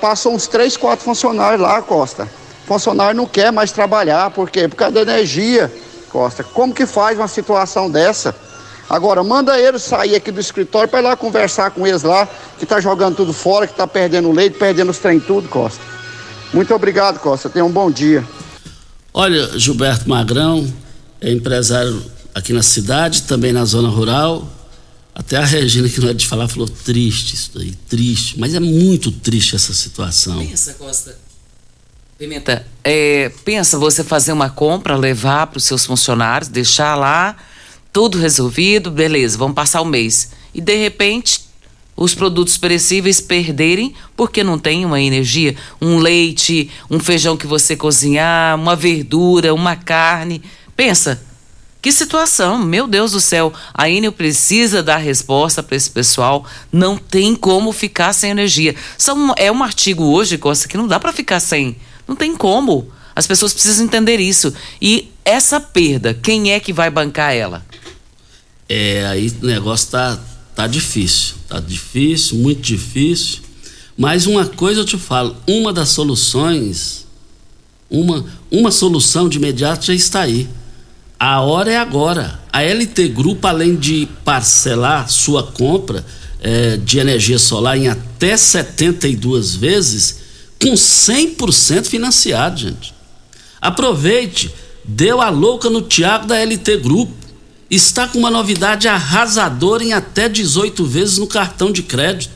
Passou 0.02 0.34
uns 0.34 0.46
três, 0.46 0.76
quatro 0.76 1.02
funcionários 1.02 1.62
lá, 1.62 1.80
Costa. 1.80 2.28
Funcionário 2.66 3.16
não 3.16 3.24
quer 3.24 3.50
mais 3.50 3.72
trabalhar, 3.72 4.30
por 4.32 4.50
quê? 4.50 4.68
Por 4.68 4.76
causa 4.76 5.02
da 5.02 5.14
energia, 5.14 5.72
Costa. 6.16 6.42
Como 6.42 6.72
que 6.72 6.86
faz 6.86 7.18
uma 7.18 7.28
situação 7.28 7.90
dessa? 7.90 8.34
Agora, 8.88 9.22
manda 9.22 9.60
eles 9.60 9.82
sair 9.82 10.14
aqui 10.14 10.32
do 10.32 10.40
escritório 10.40 10.88
para 10.88 11.00
ir 11.00 11.02
lá 11.02 11.14
conversar 11.14 11.70
com 11.72 11.86
eles 11.86 12.02
lá, 12.02 12.26
que 12.58 12.64
tá 12.64 12.80
jogando 12.80 13.16
tudo 13.16 13.34
fora, 13.34 13.66
que 13.66 13.74
tá 13.74 13.86
perdendo 13.86 14.32
leite, 14.32 14.56
perdendo 14.56 14.90
os 14.90 14.98
trem 14.98 15.20
tudo, 15.20 15.46
Costa. 15.46 15.82
Muito 16.54 16.74
obrigado, 16.74 17.18
Costa. 17.18 17.50
Tenha 17.50 17.66
um 17.66 17.70
bom 17.70 17.90
dia. 17.90 18.26
Olha, 19.12 19.58
Gilberto 19.58 20.08
Magrão 20.08 20.66
é 21.20 21.30
empresário 21.30 22.02
aqui 22.34 22.54
na 22.54 22.62
cidade, 22.62 23.24
também 23.24 23.52
na 23.52 23.66
zona 23.66 23.88
rural. 23.90 24.48
Até 25.14 25.36
a 25.36 25.44
Regina, 25.44 25.86
que 25.86 26.00
não 26.00 26.08
é 26.08 26.14
de 26.14 26.26
falar, 26.26 26.48
falou 26.48 26.68
triste 26.68 27.34
isso 27.34 27.50
daí, 27.54 27.72
triste. 27.90 28.40
Mas 28.40 28.54
é 28.54 28.60
muito 28.60 29.12
triste 29.12 29.54
essa 29.54 29.74
situação. 29.74 30.38
Pensa, 30.38 30.72
Costa. 30.74 31.25
Pimenta, 32.18 32.66
é, 32.82 33.30
pensa 33.44 33.78
você 33.78 34.02
fazer 34.02 34.32
uma 34.32 34.48
compra, 34.48 34.96
levar 34.96 35.48
para 35.48 35.58
os 35.58 35.64
seus 35.64 35.84
funcionários, 35.84 36.48
deixar 36.48 36.94
lá 36.94 37.36
tudo 37.92 38.18
resolvido, 38.18 38.90
beleza, 38.90 39.36
vamos 39.36 39.54
passar 39.54 39.82
o 39.82 39.84
mês. 39.84 40.30
E 40.54 40.60
de 40.60 40.76
repente, 40.76 41.42
os 41.94 42.14
produtos 42.14 42.56
perecíveis 42.56 43.20
perderem 43.20 43.94
porque 44.16 44.42
não 44.42 44.58
tem 44.58 44.86
uma 44.86 44.98
energia, 44.98 45.56
um 45.80 45.98
leite, 45.98 46.70
um 46.90 46.98
feijão 46.98 47.36
que 47.36 47.46
você 47.46 47.76
cozinhar, 47.76 48.54
uma 48.54 48.74
verdura, 48.74 49.52
uma 49.52 49.76
carne. 49.76 50.42
Pensa, 50.74 51.20
que 51.82 51.92
situação, 51.92 52.58
meu 52.58 52.86
Deus 52.86 53.12
do 53.12 53.20
céu. 53.20 53.52
A 53.74 53.88
Enel 53.90 54.10
precisa 54.10 54.82
dar 54.82 54.96
resposta 54.96 55.62
para 55.62 55.76
esse 55.76 55.90
pessoal. 55.90 56.46
Não 56.72 56.96
tem 56.96 57.36
como 57.36 57.72
ficar 57.72 58.12
sem 58.12 58.30
energia. 58.30 58.74
São, 58.96 59.34
é 59.36 59.52
um 59.52 59.62
artigo 59.62 60.02
hoje, 60.04 60.38
Costa, 60.38 60.66
que 60.66 60.76
não 60.76 60.88
dá 60.88 60.98
para 60.98 61.12
ficar 61.12 61.40
sem. 61.40 61.76
Não 62.06 62.14
tem 62.14 62.36
como. 62.36 62.88
As 63.14 63.26
pessoas 63.26 63.52
precisam 63.52 63.84
entender 63.84 64.18
isso. 64.20 64.52
E 64.80 65.10
essa 65.24 65.58
perda, 65.58 66.14
quem 66.14 66.52
é 66.52 66.60
que 66.60 66.72
vai 66.72 66.90
bancar 66.90 67.34
ela? 67.34 67.64
É, 68.68 69.06
aí 69.06 69.32
o 69.42 69.46
negócio 69.46 69.90
tá, 69.90 70.18
tá 70.54 70.66
difícil. 70.66 71.36
Tá 71.48 71.60
difícil, 71.60 72.38
muito 72.38 72.60
difícil. 72.60 73.40
Mas 73.96 74.26
uma 74.26 74.44
coisa 74.44 74.80
eu 74.80 74.84
te 74.84 74.98
falo, 74.98 75.36
uma 75.46 75.72
das 75.72 75.88
soluções, 75.88 77.06
uma, 77.88 78.24
uma 78.50 78.70
solução 78.70 79.28
de 79.28 79.38
imediato 79.38 79.86
já 79.86 79.94
está 79.94 80.20
aí. 80.22 80.48
A 81.18 81.40
hora 81.40 81.72
é 81.72 81.78
agora. 81.78 82.38
A 82.52 82.62
LT 82.62 83.08
Grupo, 83.08 83.46
além 83.46 83.74
de 83.74 84.06
parcelar 84.24 85.10
sua 85.10 85.42
compra 85.42 86.04
é, 86.40 86.76
de 86.76 86.98
energia 86.98 87.38
solar 87.38 87.78
em 87.78 87.88
até 87.88 88.36
72 88.36 89.54
vezes, 89.54 90.25
com 90.60 90.72
100% 90.72 91.86
financiado, 91.86 92.60
gente. 92.60 92.94
Aproveite, 93.60 94.52
deu 94.84 95.20
a 95.20 95.28
louca 95.30 95.68
no 95.68 95.82
Tiago 95.82 96.26
da 96.26 96.36
LT 96.38 96.78
Grupo 96.78 97.26
está 97.70 98.06
com 98.06 98.18
uma 98.18 98.30
novidade 98.30 98.86
arrasadora 98.86 99.82
em 99.82 99.92
até 99.92 100.28
18 100.28 100.84
vezes 100.84 101.18
no 101.18 101.26
cartão 101.26 101.72
de 101.72 101.82
crédito. 101.82 102.32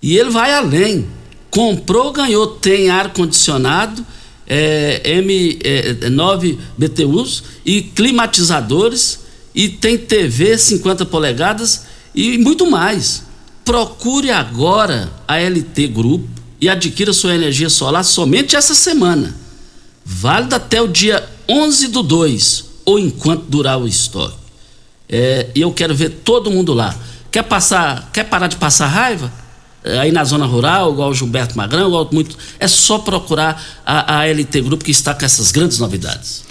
E 0.00 0.16
ele 0.16 0.30
vai 0.30 0.52
além. 0.52 1.06
Comprou, 1.50 2.12
ganhou, 2.12 2.46
tem 2.46 2.90
ar-condicionado, 2.90 4.04
é, 4.46 5.02
M9 5.04 6.58
é, 6.58 6.62
BTUs 6.76 7.42
e 7.64 7.82
climatizadores, 7.82 9.20
e 9.54 9.68
tem 9.68 9.98
TV 9.98 10.56
50 10.56 11.04
polegadas 11.06 11.84
e 12.14 12.38
muito 12.38 12.70
mais. 12.70 13.24
Procure 13.64 14.30
agora 14.30 15.10
a 15.26 15.38
LT 15.38 15.88
Grupo 15.88 16.37
e 16.60 16.68
adquira 16.68 17.12
sua 17.12 17.34
energia 17.34 17.70
solar 17.70 18.04
somente 18.04 18.56
essa 18.56 18.74
semana. 18.74 19.34
Válida 20.04 20.56
até 20.56 20.80
o 20.80 20.88
dia 20.88 21.28
11 21.48 21.88
do 21.88 22.02
2 22.02 22.64
ou 22.84 22.98
enquanto 22.98 23.44
durar 23.44 23.78
o 23.78 23.86
estoque. 23.86 24.36
É, 25.08 25.48
e 25.54 25.60
eu 25.60 25.72
quero 25.72 25.94
ver 25.94 26.10
todo 26.24 26.50
mundo 26.50 26.72
lá. 26.72 26.94
Quer 27.30 27.42
passar, 27.42 28.10
quer 28.12 28.24
parar 28.24 28.46
de 28.46 28.56
passar 28.56 28.86
raiva? 28.86 29.32
É, 29.84 29.98
aí 29.98 30.12
na 30.12 30.24
zona 30.24 30.44
rural, 30.44 30.92
igual 30.92 31.10
o 31.10 31.14
Gilberto 31.14 31.56
Magrão, 31.56 31.88
igual 31.88 32.08
muito. 32.12 32.36
É 32.58 32.66
só 32.66 32.98
procurar 32.98 33.62
a, 33.84 34.20
a 34.20 34.26
LT 34.26 34.60
Grupo 34.62 34.84
que 34.84 34.90
está 34.90 35.14
com 35.14 35.24
essas 35.24 35.52
grandes 35.52 35.78
novidades. 35.78 36.44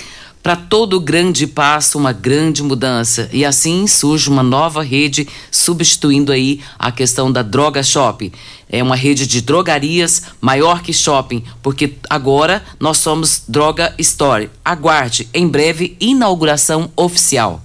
Para 0.47 0.55
todo 0.55 0.97
grande 1.01 1.45
passo, 1.45 1.97
uma 1.97 2.13
grande 2.13 2.63
mudança. 2.63 3.29
E 3.33 3.43
assim 3.43 3.85
surge 3.85 4.29
uma 4.29 4.41
nova 4.41 4.81
rede 4.81 5.27
substituindo 5.51 6.31
aí 6.31 6.61
a 6.79 6.89
questão 6.89 7.29
da 7.29 7.41
droga 7.41 7.83
shop. 7.83 8.31
É 8.69 8.81
uma 8.81 8.95
rede 8.95 9.27
de 9.27 9.41
drogarias 9.41 10.23
maior 10.39 10.81
que 10.81 10.93
shopping, 10.93 11.43
porque 11.61 11.95
agora 12.09 12.63
nós 12.79 12.99
somos 12.99 13.43
Droga 13.45 13.93
Store. 13.99 14.49
Aguarde, 14.63 15.27
em 15.33 15.49
breve, 15.49 15.97
inauguração 15.99 16.93
oficial. 16.95 17.61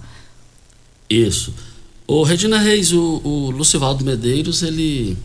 Isso. 1.09 1.55
O 2.05 2.25
Regina 2.25 2.59
Reis, 2.59 2.93
o, 2.93 3.21
o 3.23 3.51
Lucivaldo 3.53 4.05
Medeiros, 4.05 4.61
ele, 4.61 5.17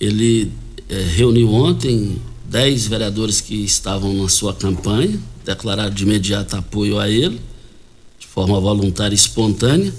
ele 0.00 0.50
é, 0.88 1.02
reuniu 1.02 1.52
ontem 1.52 2.16
dez 2.48 2.86
vereadores 2.86 3.42
que 3.42 3.62
estavam 3.62 4.14
na 4.14 4.28
sua 4.30 4.54
campanha, 4.54 5.20
declararam 5.48 5.90
de 5.90 6.02
imediato 6.02 6.56
apoio 6.56 6.98
a 6.98 7.08
ele, 7.08 7.40
de 8.18 8.26
forma 8.26 8.60
voluntária 8.60 9.14
e 9.14 9.16
espontânea. 9.16 9.92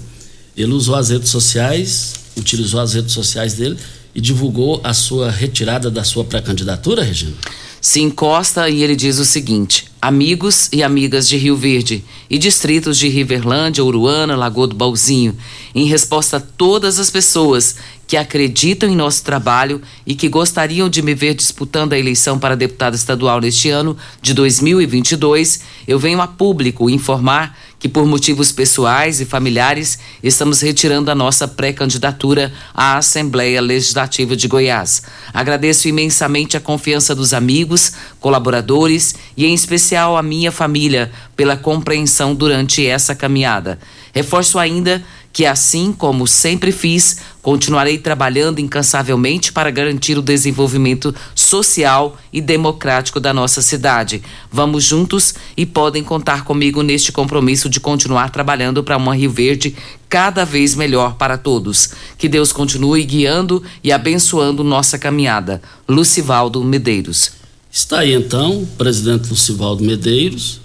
Ele 0.56 0.72
usou 0.72 0.94
as 0.94 1.08
redes 1.10 1.28
sociais, 1.28 2.14
utilizou 2.36 2.80
as 2.80 2.94
redes 2.94 3.12
sociais 3.12 3.54
dele 3.54 3.76
e 4.14 4.20
divulgou 4.20 4.80
a 4.84 4.94
sua 4.94 5.28
retirada 5.28 5.90
da 5.90 6.04
sua 6.04 6.24
pré-candidatura, 6.24 7.02
Regina? 7.02 7.34
Se 7.80 8.00
encosta 8.00 8.68
e 8.68 8.82
ele 8.82 8.94
diz 8.94 9.18
o 9.18 9.24
seguinte: 9.24 9.86
amigos 10.02 10.68
e 10.72 10.82
amigas 10.82 11.28
de 11.28 11.36
Rio 11.36 11.56
Verde 11.56 12.04
e 12.28 12.38
distritos 12.38 12.98
de 12.98 13.08
Riverlândia, 13.08 13.84
Uruana, 13.84 14.36
Lagoa 14.36 14.66
do 14.66 14.76
Balzinho, 14.76 15.36
em 15.74 15.86
resposta 15.86 16.36
a 16.36 16.40
todas 16.40 16.98
as 16.98 17.10
pessoas 17.10 17.76
que 18.06 18.16
acreditam 18.16 18.88
em 18.88 18.96
nosso 18.96 19.22
trabalho 19.22 19.80
e 20.04 20.14
que 20.14 20.28
gostariam 20.28 20.88
de 20.88 21.00
me 21.00 21.14
ver 21.14 21.32
disputando 21.32 21.92
a 21.92 21.98
eleição 21.98 22.38
para 22.38 22.56
deputado 22.56 22.94
estadual 22.94 23.40
neste 23.40 23.70
ano 23.70 23.96
de 24.20 24.34
2022, 24.34 25.60
eu 25.86 25.98
venho 25.98 26.20
a 26.20 26.26
público 26.26 26.90
informar 26.90 27.56
que, 27.80 27.88
por 27.88 28.04
motivos 28.04 28.52
pessoais 28.52 29.20
e 29.20 29.24
familiares, 29.24 29.98
estamos 30.22 30.60
retirando 30.60 31.10
a 31.10 31.14
nossa 31.14 31.48
pré-candidatura 31.48 32.52
à 32.74 32.98
Assembleia 32.98 33.60
Legislativa 33.60 34.36
de 34.36 34.46
Goiás. 34.46 35.02
Agradeço 35.32 35.88
imensamente 35.88 36.58
a 36.58 36.60
confiança 36.60 37.14
dos 37.14 37.32
amigos, 37.32 37.92
colaboradores 38.20 39.14
e, 39.34 39.46
em 39.46 39.54
especial, 39.54 40.16
a 40.16 40.22
minha 40.22 40.52
família 40.52 41.10
pela 41.34 41.56
compreensão 41.56 42.34
durante 42.34 42.86
essa 42.86 43.14
caminhada. 43.14 43.78
Reforço 44.12 44.58
ainda 44.58 45.02
assim 45.46 45.92
como 45.92 46.26
sempre 46.26 46.72
fiz, 46.72 47.18
continuarei 47.40 47.98
trabalhando 47.98 48.58
incansavelmente 48.58 49.52
para 49.52 49.70
garantir 49.70 50.18
o 50.18 50.22
desenvolvimento 50.22 51.14
social 51.34 52.18
e 52.32 52.40
democrático 52.40 53.20
da 53.20 53.32
nossa 53.32 53.62
cidade. 53.62 54.22
Vamos 54.50 54.84
juntos 54.84 55.34
e 55.56 55.64
podem 55.64 56.02
contar 56.02 56.44
comigo 56.44 56.82
neste 56.82 57.12
compromisso 57.12 57.68
de 57.68 57.78
continuar 57.78 58.30
trabalhando 58.30 58.82
para 58.82 58.96
uma 58.96 59.14
Rio 59.14 59.30
Verde 59.30 59.74
cada 60.08 60.44
vez 60.44 60.74
melhor 60.74 61.14
para 61.14 61.38
todos. 61.38 61.90
Que 62.18 62.28
Deus 62.28 62.52
continue 62.52 63.04
guiando 63.04 63.62
e 63.82 63.92
abençoando 63.92 64.64
nossa 64.64 64.98
caminhada. 64.98 65.62
Lucivaldo 65.88 66.62
Medeiros. 66.64 67.32
Está 67.70 68.00
aí 68.00 68.14
então 68.14 68.62
o 68.62 68.66
presidente 68.66 69.30
Lucivaldo 69.30 69.84
Medeiros. 69.84 70.60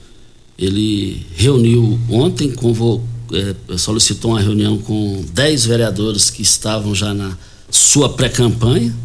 Ele 0.57 1.25
reuniu 1.35 1.99
ontem, 2.09 2.51
convocou 2.51 3.14
é, 3.31 3.77
solicitou 3.77 4.31
uma 4.31 4.41
reunião 4.41 4.77
com 4.77 5.23
10 5.33 5.65
vereadores 5.65 6.29
que 6.29 6.41
estavam 6.41 6.93
já 6.93 7.13
na 7.13 7.37
sua 7.69 8.09
pré-campanha 8.09 8.95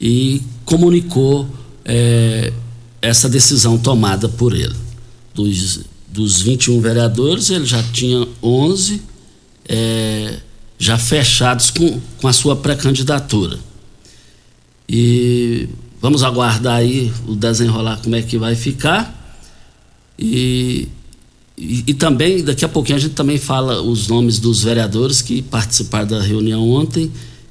e 0.00 0.42
comunicou 0.64 1.48
é, 1.84 2.52
essa 3.00 3.28
decisão 3.28 3.78
tomada 3.78 4.28
por 4.28 4.54
ele. 4.54 4.74
Dos, 5.34 5.80
dos 6.08 6.40
21 6.42 6.80
vereadores, 6.80 7.50
ele 7.50 7.66
já 7.66 7.82
tinha 7.82 8.26
11 8.42 9.02
é, 9.68 10.38
já 10.78 10.96
fechados 10.96 11.70
com, 11.70 12.00
com 12.20 12.28
a 12.28 12.32
sua 12.32 12.56
pré-candidatura. 12.56 13.58
E 14.88 15.68
vamos 16.00 16.22
aguardar 16.22 16.76
aí 16.76 17.12
o 17.26 17.34
desenrolar 17.34 18.00
como 18.02 18.16
é 18.16 18.22
que 18.22 18.38
vai 18.38 18.54
ficar. 18.54 19.14
E 20.18 20.88
e, 21.58 21.84
e, 21.88 21.94
também, 21.94 22.44
daqui 22.44 22.64
a 22.64 22.68
pouquinho, 22.68 22.96
a 22.96 23.00
gente 23.00 23.14
também 23.14 23.36
fala 23.36 23.82
os 23.82 24.06
nomes 24.06 24.38
dos 24.38 24.62
vereadores 24.62 25.20
que 25.20 25.42
participaram 25.42 26.06
da 26.06 26.22
reunião 26.22 26.70
ontem, 26.70 27.10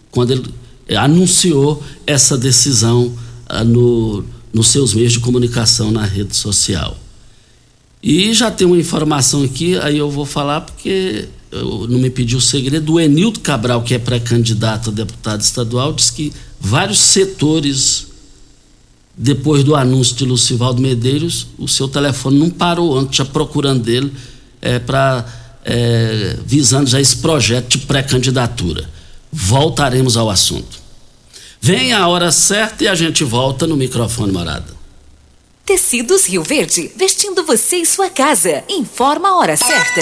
quando 0.09 0.31
ele 0.31 0.45
é, 0.87 0.95
anunciou 0.95 1.83
essa 2.05 2.37
decisão 2.37 3.13
ah, 3.45 3.65
no, 3.65 4.23
nos 4.53 4.69
seus 4.69 4.93
meios 4.93 5.11
de 5.11 5.19
comunicação 5.19 5.91
na 5.91 6.05
rede 6.05 6.35
social. 6.37 6.97
E 8.01 8.33
já 8.33 8.49
tem 8.49 8.65
uma 8.65 8.77
informação 8.77 9.43
aqui, 9.43 9.77
aí 9.77 9.97
eu 9.97 10.09
vou 10.09 10.25
falar 10.25 10.61
porque 10.61 11.27
eu 11.51 11.85
não 11.89 11.99
me 11.99 12.09
pediu 12.09 12.37
o 12.37 12.41
segredo. 12.41 12.93
O 12.93 12.99
Enildo 12.99 13.41
Cabral, 13.41 13.81
que 13.81 13.93
é 13.93 13.99
pré-candidato 13.99 14.89
a 14.89 14.93
deputado 14.93 15.41
estadual, 15.41 15.91
diz 15.91 16.09
que 16.09 16.31
vários 16.59 16.99
setores, 16.99 18.06
depois 19.17 19.63
do 19.63 19.75
anúncio 19.75 20.15
de 20.15 20.25
Lucivaldo 20.25 20.79
Medeiros, 20.79 21.47
o 21.57 21.67
seu 21.67 21.87
telefone 21.87 22.37
não 22.37 22.51
parou 22.51 22.95
antes, 22.95 23.17
já 23.17 23.25
procurando 23.25 23.81
dele 23.81 24.13
é, 24.61 24.77
para 24.77 25.25
é, 25.65 26.37
visando 26.45 26.87
já 26.87 27.01
esse 27.01 27.17
projeto 27.17 27.77
de 27.77 27.79
pré-candidatura. 27.79 28.87
Voltaremos 29.31 30.15
ao 30.15 30.29
assunto. 30.29 30.79
Vem 31.59 31.93
a 31.93 32.07
hora 32.07 32.31
certa 32.31 32.83
e 32.83 32.87
a 32.87 32.93
gente 32.93 33.23
volta 33.23 33.65
no 33.65 33.75
microfone 33.75 34.31
morada. 34.31 34.77
Tecidos 35.65 36.27
Rio 36.27 36.43
Verde, 36.43 36.91
vestindo 36.95 37.43
você 37.43 37.77
e 37.77 37.85
sua 37.85 38.09
casa. 38.09 38.63
Informa 38.69 39.29
a 39.29 39.35
hora 39.37 39.57
certa. 39.57 40.01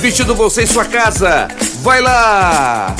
vestindo 0.00 0.34
você 0.34 0.62
em 0.62 0.66
sua 0.66 0.84
casa. 0.84 1.48
Vai 1.82 2.00
lá! 2.00 2.94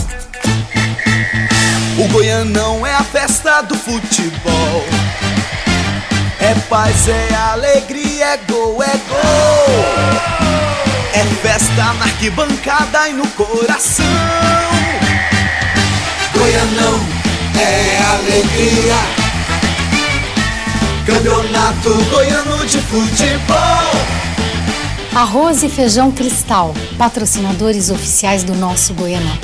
O 1.99 2.09
Goianão 2.09 2.87
é 2.87 2.95
a 2.95 3.02
festa 3.02 3.61
do 3.63 3.75
futebol. 3.75 4.84
É 6.41 6.54
paz, 6.69 7.08
é 7.08 7.34
alegria, 7.34 8.26
é 8.26 8.37
gol, 8.49 8.82
é 8.82 8.97
gol. 9.08 10.19
É 11.13 11.25
festa 11.43 11.93
na 11.95 12.04
arquibancada 12.04 13.08
e 13.08 13.13
no 13.13 13.26
coração. 13.28 14.06
Goianão 16.32 17.00
é 17.61 17.99
alegria. 18.15 19.19
Campeonato 21.04 21.95
Goiano 22.11 22.65
de 22.67 22.78
Futebol. 22.82 24.19
Arroz 25.14 25.62
e 25.62 25.68
Feijão 25.68 26.10
Cristal, 26.12 26.75
patrocinadores 26.97 27.90
oficiais 27.90 28.42
do 28.44 28.54
nosso 28.54 28.94
Goianão. 28.94 29.36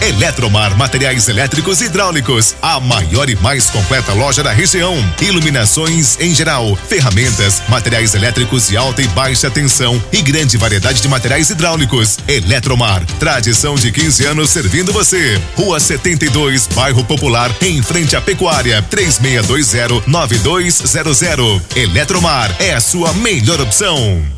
Eletromar 0.00 0.78
Materiais 0.78 1.28
Elétricos 1.28 1.80
e 1.80 1.86
Hidráulicos, 1.86 2.54
a 2.62 2.78
maior 2.78 3.28
e 3.28 3.34
mais 3.36 3.68
completa 3.68 4.14
loja 4.14 4.40
da 4.42 4.52
região. 4.52 4.94
Iluminações 5.20 6.16
em 6.20 6.32
geral, 6.32 6.76
ferramentas, 6.76 7.60
materiais 7.68 8.14
elétricos 8.14 8.68
de 8.68 8.76
alta 8.76 9.02
e 9.02 9.08
baixa 9.08 9.50
tensão 9.50 10.00
e 10.12 10.22
grande 10.22 10.56
variedade 10.56 11.02
de 11.02 11.08
materiais 11.08 11.50
hidráulicos. 11.50 12.16
Eletromar, 12.28 13.04
tradição 13.18 13.74
de 13.74 13.90
15 13.90 14.24
anos 14.24 14.50
servindo 14.50 14.92
você. 14.92 15.36
Rua 15.56 15.80
72, 15.80 16.68
Bairro 16.68 17.04
Popular, 17.04 17.50
em 17.60 17.82
frente 17.82 18.14
à 18.14 18.20
Pecuária, 18.20 18.80
3620-9200. 18.90 21.60
Eletromar 21.74 22.54
é 22.60 22.72
a 22.72 22.80
sua 22.80 23.12
melhor 23.14 23.60
opção. 23.60 24.37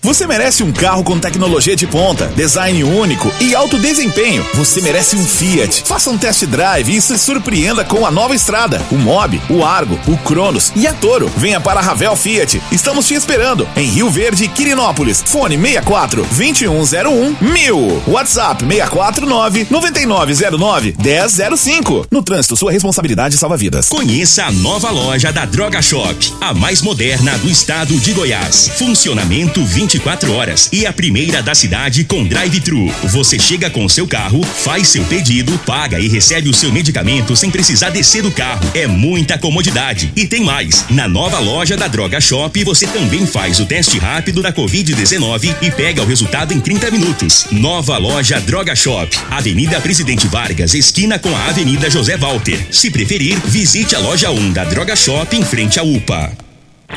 Você 0.00 0.26
merece 0.28 0.62
um 0.62 0.72
carro 0.72 1.02
com 1.02 1.18
tecnologia 1.18 1.74
de 1.74 1.86
ponta, 1.86 2.26
design 2.28 2.84
único 2.84 3.30
e 3.40 3.54
alto 3.54 3.78
desempenho. 3.78 4.46
Você 4.54 4.80
merece 4.80 5.16
um 5.16 5.24
Fiat. 5.24 5.82
Faça 5.84 6.08
um 6.08 6.16
test 6.16 6.44
drive 6.46 6.96
e 6.96 7.00
se 7.00 7.18
surpreenda 7.18 7.84
com 7.84 8.06
a 8.06 8.10
nova 8.10 8.34
estrada, 8.34 8.80
o 8.92 8.94
Mob, 8.94 9.40
o 9.50 9.64
Argo, 9.64 9.98
o 10.06 10.16
Cronos 10.18 10.72
e 10.76 10.86
a 10.86 10.92
Toro. 10.92 11.28
Venha 11.36 11.60
para 11.60 11.80
a 11.80 11.82
Ravel 11.82 12.14
Fiat. 12.14 12.62
Estamos 12.70 13.08
te 13.08 13.14
esperando 13.14 13.68
em 13.76 13.88
Rio 13.88 14.08
Verde, 14.08 14.46
Quirinópolis. 14.46 15.22
Fone 15.26 15.58
64 15.58 16.22
2101 16.22 17.36
1000. 17.40 18.02
WhatsApp 18.06 18.64
649 18.64 19.66
9909 19.68 20.94
1005. 20.96 22.06
No 22.10 22.22
trânsito, 22.22 22.56
sua 22.56 22.70
responsabilidade 22.70 23.36
salva 23.36 23.56
vidas. 23.56 23.88
Conheça 23.88 24.44
a 24.44 24.52
nova 24.52 24.90
loja 24.90 25.32
da 25.32 25.44
Droga 25.44 25.82
Shop, 25.82 26.16
a 26.40 26.54
mais 26.54 26.82
moderna 26.82 27.36
do 27.38 27.50
estado 27.50 27.98
de 27.98 28.12
Goiás. 28.12 28.70
Funcionamento 28.78 29.60
24 29.98 30.32
horas 30.32 30.68
e 30.72 30.86
a 30.86 30.92
primeira 30.92 31.42
da 31.42 31.54
cidade 31.54 32.04
com 32.04 32.24
drive-thru. 32.24 32.86
Você 33.04 33.36
chega 33.36 33.68
com 33.68 33.88
seu 33.88 34.06
carro, 34.06 34.42
faz 34.44 34.88
seu 34.88 35.04
pedido, 35.04 35.58
paga 35.66 35.98
e 35.98 36.08
recebe 36.08 36.48
o 36.48 36.54
seu 36.54 36.70
medicamento 36.70 37.34
sem 37.34 37.50
precisar 37.50 37.90
descer 37.90 38.22
do 38.22 38.30
carro. 38.30 38.64
É 38.74 38.86
muita 38.86 39.36
comodidade. 39.36 40.12
E 40.14 40.26
tem 40.26 40.44
mais. 40.44 40.84
Na 40.88 41.08
nova 41.08 41.40
loja 41.40 41.76
da 41.76 41.88
Droga 41.88 42.20
Shop, 42.20 42.62
você 42.62 42.86
também 42.86 43.26
faz 43.26 43.58
o 43.58 43.66
teste 43.66 43.98
rápido 43.98 44.40
da 44.40 44.52
Covid-19 44.52 45.56
e 45.62 45.70
pega 45.70 46.02
o 46.02 46.06
resultado 46.06 46.54
em 46.54 46.60
30 46.60 46.90
minutos. 46.92 47.46
Nova 47.50 47.98
loja 47.98 48.40
Droga 48.40 48.76
Shop, 48.76 49.10
Avenida 49.30 49.80
Presidente 49.80 50.28
Vargas, 50.28 50.74
esquina 50.74 51.18
com 51.18 51.34
a 51.34 51.46
Avenida 51.46 51.90
José 51.90 52.16
Walter. 52.16 52.58
Se 52.70 52.90
preferir, 52.90 53.36
visite 53.46 53.96
a 53.96 53.98
loja 53.98 54.30
1 54.30 54.52
da 54.52 54.64
Droga 54.64 54.94
Shop 54.94 55.36
em 55.36 55.44
frente 55.44 55.80
à 55.80 55.82
UPA. 55.82 56.32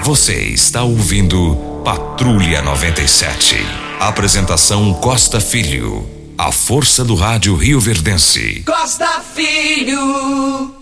Você 0.04 0.36
está 0.36 0.84
ouvindo 0.84 1.71
Patrulha 1.84 2.62
97. 2.62 3.56
Apresentação 4.00 4.94
Costa 4.94 5.40
Filho. 5.40 6.08
A 6.38 6.52
força 6.52 7.04
do 7.04 7.16
rádio 7.16 7.56
Rio 7.56 7.80
Verdense. 7.80 8.64
Costa 8.64 9.20
Filho. 9.34 10.76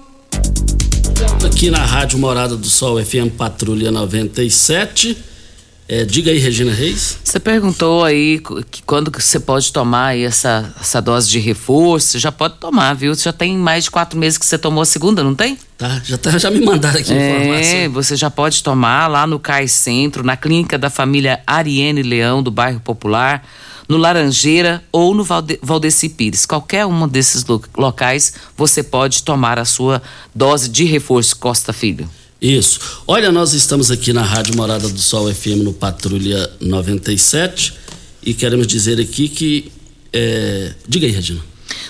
Aqui 1.45 1.71
na 1.71 1.85
Rádio 1.85 2.19
Morada 2.19 2.57
do 2.57 2.67
Sol 2.67 3.03
FM 3.03 3.31
Patrulha 3.37 3.91
97. 3.91 5.17
É, 5.91 6.05
diga 6.05 6.29
aí, 6.29 6.37
Regina 6.37 6.71
Reis. 6.71 7.17
Você 7.23 7.39
perguntou 7.39 8.03
aí 8.03 8.39
que 8.69 8.83
quando 8.83 9.09
que 9.09 9.19
você 9.23 9.39
pode 9.39 9.73
tomar 9.73 10.09
aí 10.09 10.23
essa, 10.23 10.71
essa 10.79 11.01
dose 11.01 11.27
de 11.27 11.39
reforço. 11.39 12.19
Já 12.19 12.31
pode 12.31 12.57
tomar, 12.59 12.93
viu? 12.93 13.15
Já 13.15 13.33
tem 13.33 13.57
mais 13.57 13.85
de 13.85 13.91
quatro 13.91 14.17
meses 14.19 14.37
que 14.37 14.45
você 14.45 14.55
tomou 14.59 14.83
a 14.83 14.85
segunda, 14.85 15.23
não 15.23 15.33
tem? 15.33 15.57
Tá, 15.79 15.99
já, 16.05 16.15
tá, 16.15 16.37
já 16.37 16.51
me 16.51 16.61
mandaram 16.63 16.99
aqui 16.99 17.11
É, 17.11 17.85
informação. 17.85 17.91
você 17.93 18.15
já 18.15 18.29
pode 18.29 18.61
tomar 18.61 19.07
lá 19.07 19.25
no 19.25 19.39
CAI 19.39 19.67
Centro, 19.67 20.23
na 20.23 20.37
clínica 20.37 20.77
da 20.77 20.91
família 20.91 21.41
Ariene 21.47 22.03
Leão, 22.03 22.43
do 22.43 22.51
bairro 22.51 22.79
Popular, 22.81 23.43
no 23.87 23.97
Laranjeira 23.97 24.83
ou 24.91 25.15
no 25.15 25.23
Valde 25.23 25.57
Valdeci 25.63 26.07
Pires. 26.09 26.45
Qualquer 26.45 26.85
um 26.85 27.07
desses 27.07 27.43
lo- 27.45 27.63
locais 27.75 28.33
você 28.55 28.83
pode 28.83 29.23
tomar 29.23 29.57
a 29.57 29.65
sua 29.65 30.03
dose 30.35 30.69
de 30.69 30.83
reforço 30.83 31.35
Costa 31.37 31.73
Filho. 31.73 32.07
Isso. 32.41 32.79
Olha, 33.05 33.31
nós 33.31 33.53
estamos 33.53 33.91
aqui 33.91 34.13
na 34.13 34.23
Rádio 34.23 34.55
Morada 34.55 34.87
do 34.87 34.99
Sol 34.99 35.33
FM 35.33 35.63
no 35.63 35.73
Patrulha 35.73 36.49
97 36.61 37.73
e 38.23 38.33
queremos 38.33 38.65
dizer 38.67 38.99
aqui 38.99 39.27
que. 39.27 39.71
é, 40.13 40.73
Diga 40.87 41.05
aí, 41.05 41.11
Regina. 41.11 41.41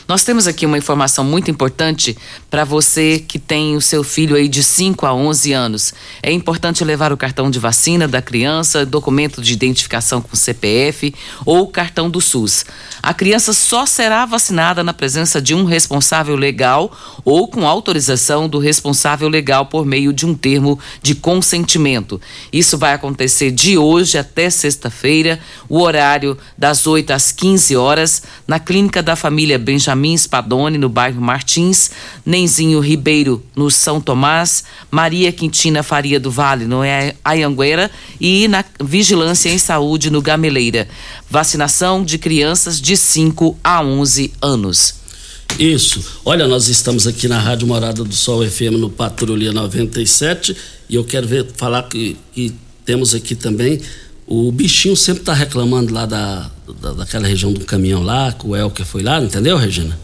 Nós 0.10 0.24
temos 0.24 0.48
aqui 0.48 0.66
uma 0.66 0.80
informação 0.80 1.24
muito 1.24 1.52
importante 1.52 2.18
para 2.50 2.66
você 2.66 3.20
que 3.20 3.38
tem 3.38 3.76
o 3.76 3.82
seu 3.82 4.04
filho 4.04 4.36
aí 4.36 4.48
de 4.48 4.64
5 4.64 5.06
a 5.06 5.14
11 5.14 5.54
anos. 5.54 5.94
É 6.24 6.32
importante 6.32 6.84
levar 6.84 7.14
o 7.14 7.18
cartão 7.18 7.52
de 7.52 7.60
vacina 7.60 8.08
da 8.08 8.20
criança, 8.20 8.88
documento 8.88 9.40
de 9.40 9.54
identificação 9.54 10.20
com 10.20 10.36
CPF 10.36 11.14
ou 11.46 11.68
cartão 11.68 12.10
do 12.10 12.20
SUS. 12.20 12.66
A 13.04 13.14
criança 13.14 13.54
só 13.54 13.86
será 13.86 14.26
vacinada 14.26 14.84
na 14.84 14.96
presença 14.96 15.40
de 15.40 15.54
um 15.54 15.64
responsável 15.64 16.36
legal 16.36 16.92
ou 17.24 17.48
com 17.48 17.68
autorização 17.68 18.50
do 18.50 18.58
responsável 18.58 19.30
legal 19.30 19.68
por 19.68 19.86
meio 19.86 20.12
de 20.12 20.26
um 20.26 20.34
termo 20.34 20.80
de 21.04 21.14
consentimento. 21.14 22.20
Isso 22.52 22.80
vai 22.80 22.94
acontecer 22.94 23.52
de 23.52 23.78
hoje 23.78 24.18
até 24.18 24.50
sexta-feira, 24.50 25.40
o 25.70 25.80
horário 25.80 26.36
das 26.58 26.88
8 26.88 27.12
às 27.12 27.32
15 27.32 27.76
horas, 27.76 28.24
na 28.48 28.58
clínica 28.58 29.04
da 29.04 29.16
família 29.16 29.60
Benjamin 29.60 29.99
Benjamin 30.00 30.18
Spadoni, 30.18 30.78
no 30.78 30.88
bairro 30.88 31.22
Martins, 31.22 31.92
Nenzinho 32.26 32.80
Ribeiro, 32.80 33.44
no 33.54 33.70
São 33.70 34.00
Tomás, 34.00 34.64
Maria 34.90 35.32
Quintina 35.32 35.84
Faria 35.84 36.20
do 36.20 36.32
Vale, 36.32 36.66
no 36.66 36.80
Ayanguera 37.24 37.92
e 38.20 38.48
na 38.48 38.64
Vigilância 38.82 39.50
em 39.50 39.58
Saúde, 39.58 40.10
no 40.10 40.22
Gameleira. 40.22 40.88
Vacinação 41.30 42.04
de 42.04 42.18
crianças 42.18 42.80
de 42.80 42.96
5 42.96 43.60
a 43.62 43.84
11 43.84 44.32
anos. 44.42 44.96
Isso. 45.60 46.04
Olha, 46.24 46.48
nós 46.48 46.70
estamos 46.70 47.06
aqui 47.06 47.28
na 47.28 47.40
Rádio 47.40 47.68
Morada 47.68 48.04
do 48.04 48.16
Sol 48.16 48.48
FM 48.48 48.78
no 48.80 48.90
Patrulha 48.90 49.52
97 49.52 50.56
e 50.88 50.96
eu 50.96 51.04
quero 51.04 51.28
ver, 51.28 51.48
falar 51.58 51.84
que, 51.84 52.16
que 52.32 52.54
temos 52.86 53.14
aqui 53.14 53.36
também 53.36 53.82
o 54.32 54.52
bichinho 54.52 54.96
sempre 54.96 55.24
tá 55.24 55.34
reclamando 55.34 55.92
lá 55.92 56.06
da, 56.06 56.52
da, 56.80 56.94
daquela 56.94 57.28
região 57.28 57.52
do 57.52 57.66
caminhão 57.66 58.04
lá, 58.04 58.32
que 58.32 58.46
o 58.46 58.56
Elker 58.56 58.86
foi 58.86 59.02
lá, 59.02 59.20
entendeu, 59.20 59.58
Regina? 59.58 60.00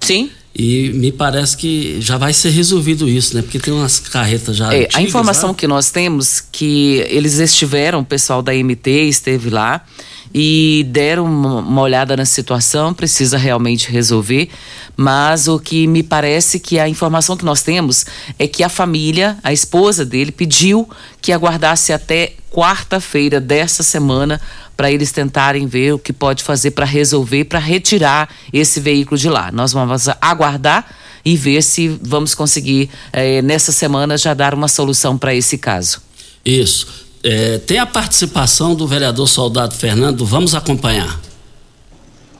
Sim. 0.00 0.30
E 0.54 0.90
me 0.90 1.10
parece 1.10 1.56
que 1.56 2.00
já 2.00 2.16
vai 2.16 2.32
ser 2.32 2.50
resolvido 2.50 3.08
isso, 3.08 3.34
né? 3.34 3.42
Porque 3.42 3.58
tem 3.58 3.74
umas 3.74 3.98
carretas 3.98 4.56
já. 4.56 4.72
É, 4.72 4.82
antigas, 4.82 4.94
a 4.94 5.02
informação 5.02 5.48
lá. 5.48 5.54
que 5.56 5.66
nós 5.66 5.90
temos 5.90 6.40
que 6.40 7.04
eles 7.08 7.40
estiveram, 7.40 7.98
o 7.98 8.04
pessoal 8.04 8.40
da 8.40 8.52
MT 8.54 9.08
esteve 9.08 9.50
lá 9.50 9.84
e 10.32 10.86
deram 10.88 11.24
uma 11.26 11.80
olhada 11.80 12.16
na 12.16 12.24
situação, 12.24 12.94
precisa 12.94 13.36
realmente 13.36 13.90
resolver, 13.90 14.48
mas 14.96 15.48
o 15.48 15.58
que 15.58 15.88
me 15.88 16.04
parece 16.04 16.60
que 16.60 16.78
a 16.78 16.88
informação 16.88 17.36
que 17.36 17.44
nós 17.44 17.62
temos 17.62 18.06
é 18.38 18.46
que 18.46 18.62
a 18.62 18.68
família, 18.68 19.36
a 19.42 19.52
esposa 19.52 20.04
dele, 20.04 20.30
pediu 20.30 20.88
que 21.20 21.32
aguardasse 21.32 21.92
até 21.92 22.34
quarta-feira 22.54 23.40
dessa 23.40 23.82
semana 23.82 24.40
para 24.76 24.90
eles 24.90 25.10
tentarem 25.10 25.66
ver 25.66 25.94
o 25.94 25.98
que 25.98 26.12
pode 26.12 26.44
fazer 26.44 26.70
para 26.70 26.86
resolver, 26.86 27.46
para 27.46 27.58
retirar 27.58 28.28
esse 28.52 28.78
veículo 28.78 29.18
de 29.18 29.28
lá. 29.28 29.50
Nós 29.50 29.72
vamos 29.72 30.08
aguardar 30.20 30.86
e 31.24 31.36
ver 31.36 31.62
se 31.62 31.88
vamos 32.00 32.32
conseguir, 32.32 32.88
eh, 33.12 33.42
nessa 33.42 33.72
semana, 33.72 34.16
já 34.16 34.34
dar 34.34 34.54
uma 34.54 34.68
solução 34.68 35.18
para 35.18 35.34
esse 35.34 35.58
caso. 35.58 36.00
Isso. 36.44 36.86
É, 37.24 37.58
tem 37.58 37.78
a 37.78 37.86
participação 37.86 38.74
do 38.74 38.86
vereador 38.86 39.26
Soldado 39.26 39.74
Fernando, 39.74 40.24
vamos 40.24 40.54
acompanhar. 40.54 41.18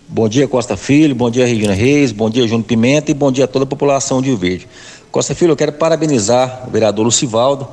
Bom 0.06 0.28
dia, 0.28 0.46
Costa 0.46 0.76
Filho, 0.76 1.14
bom 1.14 1.30
dia, 1.30 1.46
Regina 1.46 1.72
Reis, 1.72 2.12
bom 2.12 2.30
dia, 2.30 2.46
Júnior 2.46 2.66
Pimenta 2.66 3.10
e 3.10 3.14
bom 3.14 3.32
dia 3.32 3.46
a 3.46 3.48
toda 3.48 3.64
a 3.64 3.66
população 3.66 4.20
de 4.20 4.28
Rio 4.28 4.36
Verde. 4.36 4.68
Costa 5.10 5.34
Filho, 5.34 5.52
eu 5.52 5.56
quero 5.56 5.72
parabenizar 5.72 6.64
o 6.68 6.70
vereador 6.70 7.04
Lucivaldo 7.04 7.68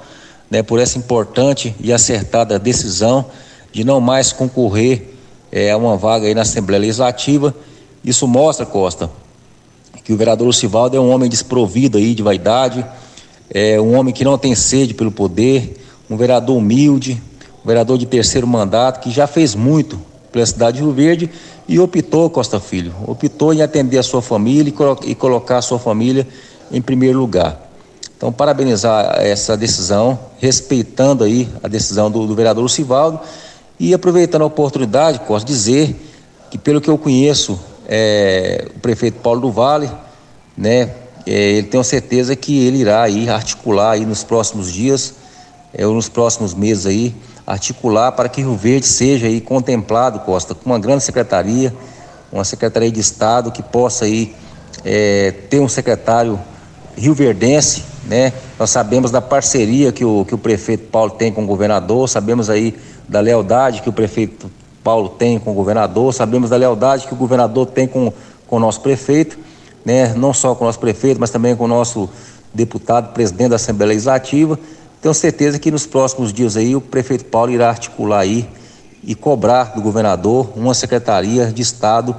né, 0.52 0.62
por 0.62 0.80
essa 0.80 0.98
importante 0.98 1.74
e 1.80 1.94
acertada 1.94 2.60
decisão 2.60 3.26
de 3.72 3.86
não 3.86 4.02
mais 4.02 4.34
concorrer 4.34 5.16
é, 5.50 5.72
a 5.72 5.78
uma 5.78 5.96
vaga 5.96 6.28
aí 6.28 6.36
na 6.36 6.42
Assembleia 6.42 6.82
Legislativa. 6.82 7.56
Isso 8.04 8.28
mostra, 8.28 8.66
Costa, 8.66 9.10
que 10.04 10.12
o 10.12 10.18
vereador 10.18 10.46
Lucivaldo 10.46 10.98
é 10.98 11.00
um 11.00 11.10
homem 11.10 11.30
desprovido 11.30 11.98
aí 11.98 12.14
de 12.14 12.22
vaidade, 12.22 12.86
é 13.50 13.80
um 13.80 13.98
homem 13.98 14.14
que 14.14 14.26
não 14.26 14.38
tem 14.38 14.54
sede 14.54 14.94
pelo 14.94 15.12
poder, 15.12 15.82
um 16.10 16.18
vereador 16.18 16.58
humilde, 16.58 17.22
um 17.64 17.68
vereador 17.68 17.98
de 17.98 18.06
terceiro 18.06 18.46
mandato, 18.46 19.00
que 19.00 19.10
já 19.10 19.28
fez 19.28 19.56
muito 19.56 20.02
pela 20.34 20.46
cidade 20.46 20.78
de 20.78 20.84
Rio 20.84 20.92
Verde 20.92 21.30
e 21.68 21.80
optou, 21.80 22.30
Costa 22.30 22.60
Filho, 22.60 22.94
optou 23.08 23.54
em 23.54 23.62
atender 23.62 23.98
a 23.98 24.04
sua 24.04 24.22
família 24.22 24.70
e, 24.70 24.72
colo 24.74 25.00
e 25.06 25.16
colocar 25.16 25.58
a 25.58 25.62
sua 25.62 25.80
família 25.80 26.28
em 26.72 26.82
primeiro 26.82 27.20
lugar. 27.20 27.71
Então, 28.22 28.32
parabenizar 28.32 29.16
essa 29.18 29.58
decisão, 29.58 30.20
respeitando 30.38 31.24
aí 31.24 31.50
a 31.64 31.68
decisão 31.68 32.12
do, 32.12 32.28
do 32.28 32.36
vereador 32.36 32.62
Lucivaldo 32.62 33.20
e 33.80 33.96
aproveitando 33.96 34.44
a 34.44 34.46
oportunidade, 34.46 35.22
posso 35.22 35.44
dizer 35.44 35.96
que, 36.52 36.56
pelo 36.56 36.80
que 36.80 36.88
eu 36.88 37.00
conheço, 37.00 37.60
é, 37.90 38.68
o 38.76 38.80
prefeito 38.80 39.20
Paulo 39.22 39.42
do 39.42 39.52
Vale, 39.52 39.90
né, 40.56 40.92
é, 41.26 41.32
ele 41.34 41.66
tem 41.66 41.84
certeza 41.84 42.36
que 42.36 42.64
ele 42.64 42.78
irá 42.78 43.02
aí 43.02 43.28
articular 43.28 43.94
aí 43.94 44.06
nos 44.06 44.24
próximos 44.24 44.72
dias 44.72 45.16
é, 45.74 45.84
nos 45.84 46.08
próximos 46.08 46.54
meses 46.54 46.86
aí, 46.86 47.16
articular 47.48 48.12
para 48.12 48.30
que 48.30 48.42
Rio 48.42 48.56
Verde 48.56 48.86
seja 48.86 49.26
aí 49.26 49.42
contemplado, 49.42 50.20
Costa, 50.20 50.54
com 50.54 50.70
uma 50.70 50.78
grande 50.78 51.04
secretaria, 51.04 51.74
uma 52.32 52.46
secretaria 52.46 52.92
de 52.92 53.00
Estado 53.00 53.52
que 53.52 53.64
possa 53.64 54.06
aí 54.06 54.36
é, 54.86 55.32
ter 55.50 55.60
um 55.60 55.68
secretário 55.68 56.40
rioverdense, 56.98 57.84
né? 58.06 58.34
Nós 58.60 58.70
sabemos 58.70 59.12
da 59.12 59.22
parceria 59.22 59.92
que 59.92 60.04
o, 60.04 60.26
que 60.26 60.36
o 60.36 60.38
prefeito 60.38 60.86
Paulo 60.86 61.12
tem 61.12 61.32
com 61.32 61.44
o 61.44 61.48
governador, 61.48 62.08
sabemos 62.10 62.50
aí 62.50 62.76
da 63.08 63.20
lealdade 63.20 63.82
que 63.82 63.90
o 63.90 63.94
prefeito 63.94 64.50
Paulo 64.84 65.10
tem 65.10 65.40
com 65.40 65.52
o 65.52 65.54
governador, 65.54 66.14
sabemos 66.14 66.50
da 66.50 66.58
lealdade 66.58 67.08
que 67.08 67.14
o 67.14 67.18
governador 67.18 67.68
tem 67.68 67.88
com, 67.88 68.12
com 68.48 68.56
o 68.56 68.60
nosso 68.60 68.82
prefeito, 68.82 69.38
né? 69.86 70.14
Não 70.16 70.34
só 70.34 70.56
com 70.56 70.64
o 70.64 70.68
nosso 70.68 70.80
prefeito, 70.80 71.20
mas 71.20 71.30
também 71.30 71.56
com 71.56 71.66
o 71.66 71.68
nosso 71.68 72.10
deputado, 72.54 73.14
presidente 73.14 73.50
da 73.50 73.56
Assembleia 73.56 73.90
Legislativa. 73.90 74.60
Tenho 75.02 75.14
certeza 75.14 75.58
que 75.58 75.72
nos 75.72 75.86
próximos 75.86 76.32
dias 76.32 76.56
aí 76.56 76.76
o 76.76 76.82
prefeito 76.82 77.26
Paulo 77.26 77.52
irá 77.52 77.70
articular 77.70 78.20
aí 78.20 78.48
e 79.04 79.16
cobrar 79.16 79.74
do 79.76 79.82
governador 79.82 80.50
uma 80.56 80.74
secretaria 80.74 81.48
de 81.48 81.62
Estado 81.62 82.16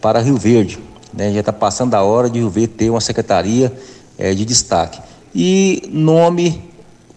para 0.00 0.20
Rio 0.20 0.36
Verde. 0.36 0.78
Né? 1.12 1.32
Já 1.32 1.40
está 1.40 1.52
passando 1.52 1.94
a 1.94 2.02
hora 2.02 2.28
de 2.28 2.38
Rio 2.38 2.50
Verde 2.50 2.74
ter 2.74 2.90
uma 2.90 3.00
secretaria 3.00 3.72
é, 4.18 4.34
de 4.34 4.44
destaque. 4.44 5.00
E 5.34 5.88
nome, 5.90 6.62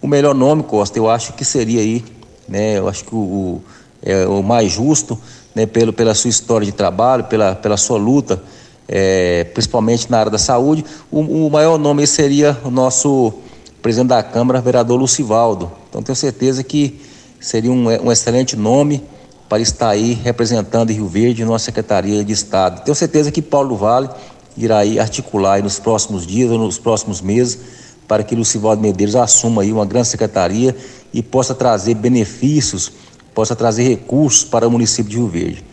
o 0.00 0.06
melhor 0.06 0.34
nome, 0.34 0.62
Costa, 0.62 0.98
eu 0.98 1.10
acho 1.10 1.32
que 1.32 1.44
seria 1.44 1.80
aí, 1.80 2.04
né? 2.48 2.78
Eu 2.78 2.88
acho 2.88 3.04
que 3.04 3.14
o, 3.14 3.18
o, 3.18 3.64
é, 4.02 4.26
o 4.26 4.42
mais 4.42 4.70
justo, 4.70 5.18
né? 5.54 5.66
Pelo, 5.66 5.92
pela 5.92 6.14
sua 6.14 6.30
história 6.30 6.64
de 6.64 6.72
trabalho, 6.72 7.24
pela, 7.24 7.54
pela 7.54 7.76
sua 7.76 7.98
luta, 7.98 8.42
é, 8.88 9.44
principalmente 9.44 10.10
na 10.10 10.18
área 10.18 10.30
da 10.30 10.38
saúde, 10.38 10.84
o, 11.10 11.46
o 11.46 11.50
maior 11.50 11.78
nome 11.78 12.06
seria 12.06 12.58
o 12.64 12.70
nosso 12.70 13.32
presidente 13.80 14.08
da 14.08 14.22
Câmara, 14.22 14.60
vereador 14.60 14.98
Lucivaldo. 14.98 15.72
Então 15.88 16.02
tenho 16.02 16.14
certeza 16.14 16.62
que 16.62 17.00
seria 17.40 17.72
um, 17.72 17.88
um 17.88 18.12
excelente 18.12 18.56
nome 18.56 19.02
para 19.48 19.60
estar 19.60 19.90
aí 19.90 20.14
representando 20.14 20.90
Rio 20.90 21.06
Verde 21.06 21.44
nossa 21.44 21.66
Secretaria 21.66 22.24
de 22.24 22.32
Estado. 22.32 22.84
Tenho 22.84 22.94
certeza 22.94 23.30
que 23.30 23.42
Paulo 23.42 23.76
Vale 23.76 24.08
irá 24.56 24.78
aí 24.78 24.98
articular 24.98 25.54
aí 25.54 25.62
nos 25.62 25.78
próximos 25.78 26.26
dias 26.26 26.50
ou 26.50 26.58
nos 26.58 26.78
próximos 26.78 27.20
meses 27.20 27.58
para 28.06 28.22
que 28.22 28.34
Lucivaldo 28.34 28.82
Medeiros 28.82 29.16
assuma 29.16 29.62
aí 29.62 29.72
uma 29.72 29.86
grande 29.86 30.08
secretaria 30.08 30.76
e 31.14 31.22
possa 31.22 31.54
trazer 31.54 31.94
benefícios, 31.94 32.92
possa 33.34 33.56
trazer 33.56 33.84
recursos 33.84 34.44
para 34.44 34.66
o 34.66 34.70
município 34.70 35.10
de 35.10 35.16
Rio 35.16 35.28
Verde. 35.28 35.64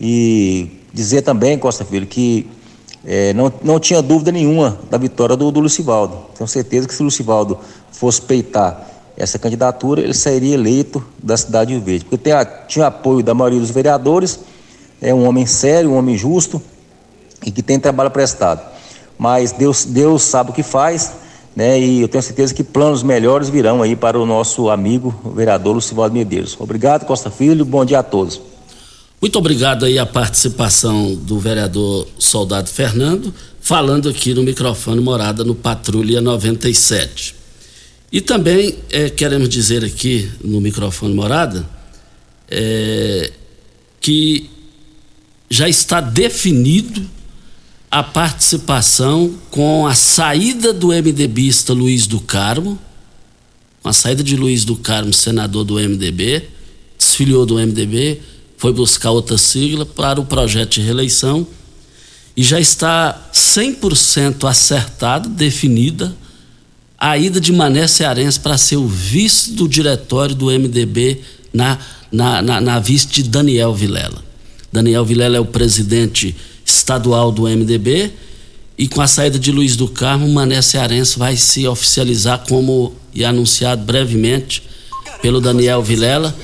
E 0.00 0.70
dizer 0.92 1.22
também, 1.22 1.58
Costa 1.58 1.84
Filho, 1.84 2.06
que 2.06 2.48
é, 3.04 3.32
não, 3.32 3.52
não 3.64 3.80
tinha 3.80 4.00
dúvida 4.00 4.30
nenhuma 4.30 4.78
da 4.90 4.98
vitória 4.98 5.36
do, 5.36 5.50
do 5.50 5.60
Lucivaldo. 5.60 6.18
Tenho 6.36 6.46
certeza 6.46 6.86
que 6.86 6.94
se 6.94 7.00
o 7.02 7.04
Lucivaldo 7.04 7.58
fosse 7.90 8.22
peitar 8.22 8.86
essa 9.16 9.38
candidatura, 9.38 10.00
ele 10.00 10.14
sairia 10.14 10.54
eleito 10.54 11.04
da 11.20 11.36
cidade 11.36 11.68
de 11.68 11.74
Rio 11.74 11.84
Verde. 11.84 12.04
Porque 12.04 12.18
tem 12.18 12.32
tinha 12.68 12.86
apoio 12.86 13.24
da 13.24 13.34
maioria 13.34 13.58
dos 13.58 13.70
vereadores, 13.70 14.38
é 15.00 15.12
um 15.12 15.26
homem 15.26 15.46
sério, 15.46 15.90
um 15.90 15.96
homem 15.96 16.16
justo 16.16 16.62
e 17.44 17.50
que 17.50 17.62
tem 17.62 17.78
trabalho 17.78 18.10
prestado. 18.10 18.60
Mas 19.18 19.52
Deus, 19.52 19.84
Deus 19.84 20.22
sabe 20.22 20.50
o 20.50 20.52
que 20.52 20.62
faz, 20.62 21.12
né? 21.54 21.80
E 21.80 22.00
eu 22.02 22.08
tenho 22.08 22.22
certeza 22.22 22.54
que 22.54 22.62
planos 22.62 23.02
melhores 23.02 23.48
virão 23.48 23.82
aí 23.82 23.96
para 23.96 24.18
o 24.18 24.24
nosso 24.24 24.70
amigo 24.70 25.14
vereador 25.34 25.74
Lucivaldo 25.74 26.14
Medeiros. 26.14 26.56
Obrigado, 26.58 27.04
Costa 27.04 27.30
Filho, 27.30 27.64
bom 27.64 27.84
dia 27.84 27.98
a 27.98 28.02
todos. 28.02 28.40
Muito 29.20 29.36
obrigado 29.36 29.84
aí 29.84 29.98
a 29.98 30.06
participação 30.06 31.16
do 31.16 31.40
vereador 31.40 32.06
Soldado 32.20 32.68
Fernando, 32.68 33.34
falando 33.60 34.08
aqui 34.08 34.32
no 34.32 34.44
microfone 34.44 35.00
Morada 35.00 35.42
no 35.42 35.56
Patrulha 35.56 36.20
97. 36.20 37.34
E 38.12 38.20
também 38.20 38.78
é, 38.90 39.10
queremos 39.10 39.48
dizer 39.48 39.84
aqui 39.84 40.30
no 40.42 40.60
microfone 40.60 41.12
Morada 41.12 41.68
é, 42.48 43.32
que 44.00 44.48
já 45.50 45.68
está 45.68 46.00
definido 46.00 47.02
a 47.90 48.02
participação 48.02 49.34
com 49.50 49.86
a 49.86 49.94
saída 49.94 50.72
do 50.72 50.88
MDBista 50.88 51.72
Luiz 51.72 52.06
do 52.06 52.20
Carmo, 52.20 52.78
com 53.82 53.88
a 53.88 53.92
saída 53.92 54.22
de 54.22 54.36
Luiz 54.36 54.64
do 54.64 54.76
Carmo, 54.76 55.12
senador 55.12 55.64
do 55.64 55.74
MDB, 55.74 56.48
desfiliou 56.98 57.46
do 57.46 57.54
MDB 57.54 58.20
foi 58.58 58.72
buscar 58.72 59.12
outra 59.12 59.38
sigla 59.38 59.86
para 59.86 60.20
o 60.20 60.26
projeto 60.26 60.74
de 60.74 60.80
reeleição 60.82 61.46
e 62.36 62.42
já 62.42 62.60
está 62.60 63.30
100% 63.32 64.48
acertado, 64.48 65.28
definida 65.28 66.14
a 66.98 67.16
ida 67.16 67.40
de 67.40 67.52
Mané 67.52 67.86
Cearense 67.86 68.38
para 68.40 68.58
ser 68.58 68.76
o 68.76 68.86
vice 68.86 69.52
do 69.52 69.68
diretório 69.68 70.34
do 70.34 70.46
MDB 70.46 71.20
na, 71.52 71.78
na, 72.10 72.42
na, 72.42 72.60
na 72.60 72.78
vice 72.80 73.06
de 73.06 73.22
Daniel 73.22 73.72
Vilela. 73.72 74.24
Daniel 74.72 75.04
Vilela 75.04 75.36
é 75.36 75.40
o 75.40 75.44
presidente 75.44 76.34
estadual 76.68 77.32
do 77.32 77.42
MDB 77.42 78.12
e 78.76 78.86
com 78.86 79.00
a 79.00 79.06
saída 79.06 79.38
de 79.38 79.50
Luiz 79.50 79.74
do 79.74 79.88
Carmo, 79.88 80.28
Mané 80.28 80.62
Cearense 80.62 81.18
vai 81.18 81.36
se 81.36 81.66
oficializar 81.66 82.44
como 82.46 82.94
e 83.12 83.24
anunciado 83.24 83.82
brevemente 83.84 84.62
pelo 85.20 85.40
Daniel 85.40 85.82
Vilela 85.82 86.36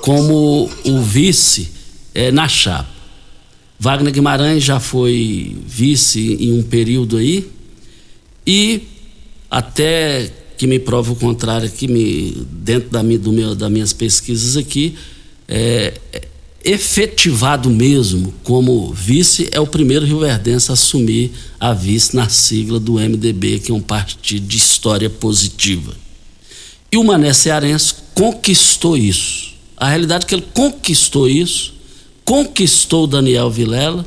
como 0.00 0.70
o 0.84 1.00
vice 1.00 1.70
é, 2.14 2.30
na 2.30 2.48
chapa. 2.48 2.90
Wagner 3.78 4.12
Guimarães 4.12 4.62
já 4.62 4.78
foi 4.78 5.56
vice 5.66 6.36
em 6.40 6.52
um 6.52 6.62
período 6.62 7.16
aí 7.16 7.50
e 8.46 8.82
até 9.50 10.30
que 10.56 10.66
me 10.66 10.78
prova 10.78 11.12
o 11.12 11.16
contrário 11.16 11.68
que 11.68 11.88
me 11.88 12.46
dentro 12.50 12.88
da 12.90 13.02
minha, 13.02 13.18
do 13.18 13.32
meu, 13.32 13.54
das 13.54 13.70
minhas 13.70 13.92
pesquisas 13.92 14.56
aqui 14.56 14.96
é, 15.48 15.92
efetivado 16.64 17.68
mesmo 17.70 18.32
como 18.44 18.92
vice 18.92 19.48
é 19.52 19.60
o 19.60 19.66
primeiro 19.66 20.06
rioverdense 20.06 20.70
a 20.70 20.74
assumir 20.74 21.32
a 21.58 21.72
vice 21.72 22.14
na 22.14 22.28
sigla 22.28 22.78
do 22.78 22.94
MDB 22.94 23.58
que 23.58 23.72
é 23.72 23.74
um 23.74 23.80
partido 23.80 24.46
de 24.46 24.56
história 24.56 25.10
positiva. 25.10 25.94
E 26.90 26.96
o 26.96 27.04
Mané 27.04 27.32
Cearense 27.32 27.94
conquistou 28.14 28.96
isso. 28.96 29.54
A 29.76 29.88
realidade 29.88 30.24
é 30.24 30.28
que 30.28 30.34
ele 30.34 30.46
conquistou 30.52 31.28
isso 31.28 31.72
conquistou 32.24 33.06
Daniel 33.06 33.50
Vilela. 33.50 34.06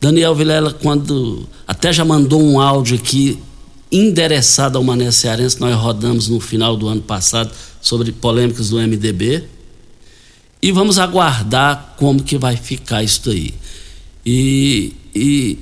Daniel 0.00 0.34
Vilela 0.34 0.72
quando 0.72 1.48
até 1.66 1.92
já 1.92 2.04
mandou 2.04 2.42
um 2.42 2.60
áudio 2.60 2.96
aqui 2.96 3.38
endereçada 3.92 4.78
ao 4.78 4.84
Mané 4.84 5.10
Cearense, 5.10 5.60
nós 5.60 5.74
rodamos 5.74 6.28
no 6.28 6.40
final 6.40 6.76
do 6.76 6.88
ano 6.88 7.02
passado 7.02 7.52
sobre 7.80 8.12
polêmicas 8.12 8.70
do 8.70 8.76
MDB. 8.76 9.44
E 10.62 10.72
vamos 10.72 10.98
aguardar 10.98 11.94
como 11.96 12.22
que 12.22 12.36
vai 12.36 12.56
ficar 12.56 13.02
isso 13.02 13.30
aí. 13.30 13.54
E, 14.24 14.92
e, 15.14 15.58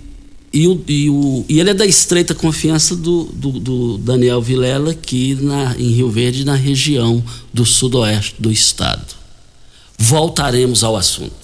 e, 0.53 0.67
o, 0.67 0.85
e, 0.89 1.11
o, 1.11 1.45
e 1.49 1.61
ele 1.61 1.71
é 1.71 1.75
da 1.75 1.87
estreita 1.87 2.35
confiança 2.35 2.97
do, 2.97 3.25
do, 3.25 3.53
do 3.61 3.99
Daniel 3.99 4.43
Vilela 4.43 4.91
aqui 4.91 5.37
na, 5.41 5.77
em 5.79 5.91
Rio 5.91 6.11
Verde, 6.11 6.45
na 6.45 6.55
região 6.55 7.23
do 7.53 7.65
sudoeste 7.65 8.35
do 8.39 8.51
estado. 8.51 9.18
Voltaremos 10.01 10.85
ao 10.85 10.97
assunto. 10.97 11.35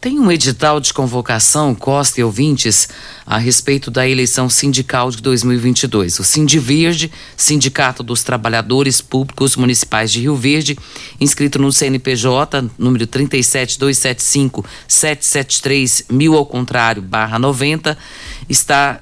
Tem 0.00 0.18
um 0.18 0.32
edital 0.32 0.80
de 0.80 0.92
convocação, 0.92 1.72
Costa 1.72 2.20
e 2.20 2.24
ouvintes, 2.24 2.88
a 3.24 3.38
respeito 3.38 3.92
da 3.92 4.08
eleição 4.08 4.50
sindical 4.50 5.08
de 5.12 5.22
2022. 5.22 6.18
O 6.18 6.24
Sindiverde, 6.24 7.12
Sindicato 7.36 8.02
dos 8.02 8.24
Trabalhadores 8.24 9.00
Públicos 9.00 9.54
Municipais 9.54 10.10
de 10.10 10.22
Rio 10.22 10.34
Verde, 10.34 10.76
inscrito 11.20 11.60
no 11.60 11.70
CNPJ, 11.70 12.68
número 12.76 13.06
37275-773, 13.06 16.06
mil 16.10 16.34
ao 16.34 16.44
contrário, 16.44 17.00
barra 17.00 17.38
90, 17.38 17.96
está 18.48 19.00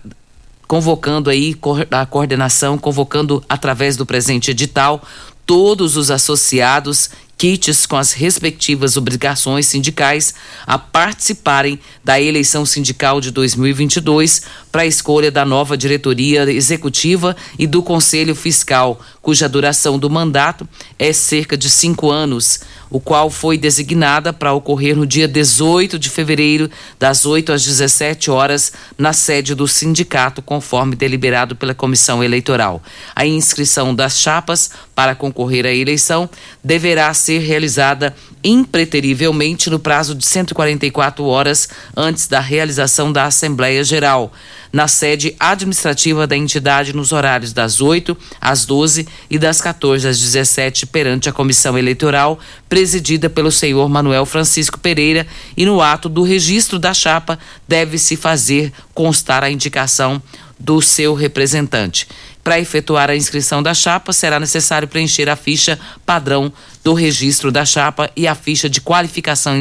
convocando 0.68 1.30
aí 1.30 1.56
a 1.90 2.04
coordenação, 2.04 2.76
convocando 2.76 3.42
através 3.48 3.96
do 3.96 4.04
presente 4.04 4.50
edital 4.50 5.02
todos 5.46 5.96
os 5.96 6.10
associados 6.12 7.10
kits 7.40 7.86
com 7.86 7.96
as 7.96 8.12
respectivas 8.12 8.98
obrigações 8.98 9.64
sindicais 9.64 10.34
a 10.66 10.78
participarem 10.78 11.80
da 12.04 12.20
eleição 12.20 12.66
sindical 12.66 13.18
de 13.18 13.30
2022 13.30 14.42
para 14.70 14.82
a 14.82 14.86
escolha 14.86 15.30
da 15.30 15.44
nova 15.44 15.76
diretoria 15.76 16.50
executiva 16.50 17.36
e 17.58 17.66
do 17.66 17.82
Conselho 17.82 18.34
Fiscal, 18.34 19.00
cuja 19.20 19.48
duração 19.48 19.98
do 19.98 20.08
mandato 20.08 20.68
é 20.98 21.12
cerca 21.12 21.56
de 21.56 21.68
cinco 21.68 22.10
anos, 22.10 22.60
o 22.90 22.98
qual 23.00 23.30
foi 23.30 23.56
designada 23.56 24.32
para 24.32 24.52
ocorrer 24.52 24.96
no 24.96 25.06
dia 25.06 25.28
18 25.28 25.98
de 25.98 26.10
fevereiro, 26.10 26.70
das 26.98 27.24
8 27.24 27.52
às 27.52 27.64
17 27.64 28.30
horas, 28.30 28.72
na 28.98 29.12
sede 29.12 29.54
do 29.54 29.68
sindicato, 29.68 30.42
conforme 30.42 30.96
deliberado 30.96 31.54
pela 31.54 31.74
comissão 31.74 32.22
eleitoral. 32.22 32.82
A 33.14 33.24
inscrição 33.26 33.94
das 33.94 34.18
chapas 34.18 34.70
para 34.94 35.14
concorrer 35.14 35.66
à 35.66 35.72
eleição 35.72 36.28
deverá 36.62 37.12
ser 37.14 37.38
realizada 37.38 38.14
impreterivelmente 38.42 39.68
no 39.68 39.78
prazo 39.78 40.14
de 40.14 40.24
144 40.24 41.24
horas 41.24 41.68
antes 41.96 42.26
da 42.26 42.40
realização 42.40 43.12
da 43.12 43.24
Assembleia 43.24 43.84
Geral 43.84 44.32
na 44.72 44.86
sede 44.86 45.34
administrativa 45.38 46.26
da 46.26 46.36
entidade 46.36 46.94
nos 46.94 47.12
horários 47.12 47.52
das 47.52 47.80
8 47.80 48.16
às 48.40 48.64
12 48.64 49.06
e 49.28 49.38
das 49.38 49.60
14 49.60 50.06
às 50.08 50.18
17 50.18 50.86
perante 50.86 51.28
a 51.28 51.32
comissão 51.32 51.76
eleitoral 51.76 52.38
presidida 52.68 53.28
pelo 53.28 53.50
senhor 53.50 53.88
Manuel 53.88 54.24
Francisco 54.24 54.78
Pereira 54.78 55.26
e 55.56 55.66
no 55.66 55.80
ato 55.80 56.08
do 56.08 56.22
registro 56.22 56.78
da 56.78 56.94
chapa 56.94 57.38
deve-se 57.66 58.16
fazer 58.16 58.72
constar 58.94 59.42
a 59.42 59.50
indicação 59.50 60.22
do 60.60 60.82
seu 60.82 61.14
representante. 61.14 62.06
Para 62.42 62.58
efetuar 62.58 63.10
a 63.10 63.16
inscrição 63.16 63.62
da 63.62 63.74
chapa, 63.74 64.12
será 64.12 64.40
necessário 64.40 64.88
preencher 64.88 65.28
a 65.28 65.36
ficha 65.36 65.78
padrão 66.06 66.52
do 66.82 66.94
registro 66.94 67.52
da 67.52 67.64
chapa 67.64 68.10
e 68.16 68.26
a 68.26 68.34
ficha 68.34 68.68
de 68.68 68.80
qualificação 68.80 69.54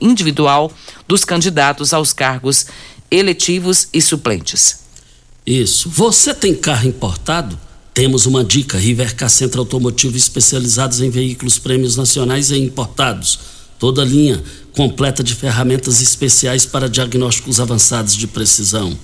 individual 0.00 0.72
dos 1.06 1.24
candidatos 1.24 1.92
aos 1.92 2.12
cargos 2.12 2.66
eletivos 3.10 3.88
e 3.92 4.00
suplentes. 4.00 4.80
Isso. 5.46 5.90
Você 5.90 6.32
tem 6.32 6.54
carro 6.54 6.88
importado? 6.88 7.58
Temos 7.92 8.24
uma 8.24 8.42
dica: 8.42 8.78
Rivercar 8.78 9.28
Centro 9.28 9.60
Automotivo 9.60 10.16
especializados 10.16 11.00
em 11.00 11.10
veículos 11.10 11.58
prêmios 11.58 11.96
nacionais 11.96 12.50
e 12.50 12.58
importados. 12.58 13.38
Toda 13.78 14.04
linha 14.04 14.42
completa 14.72 15.22
de 15.22 15.34
ferramentas 15.34 16.00
especiais 16.00 16.64
para 16.64 16.88
diagnósticos 16.88 17.60
avançados 17.60 18.16
de 18.16 18.26
precisão. 18.26 18.96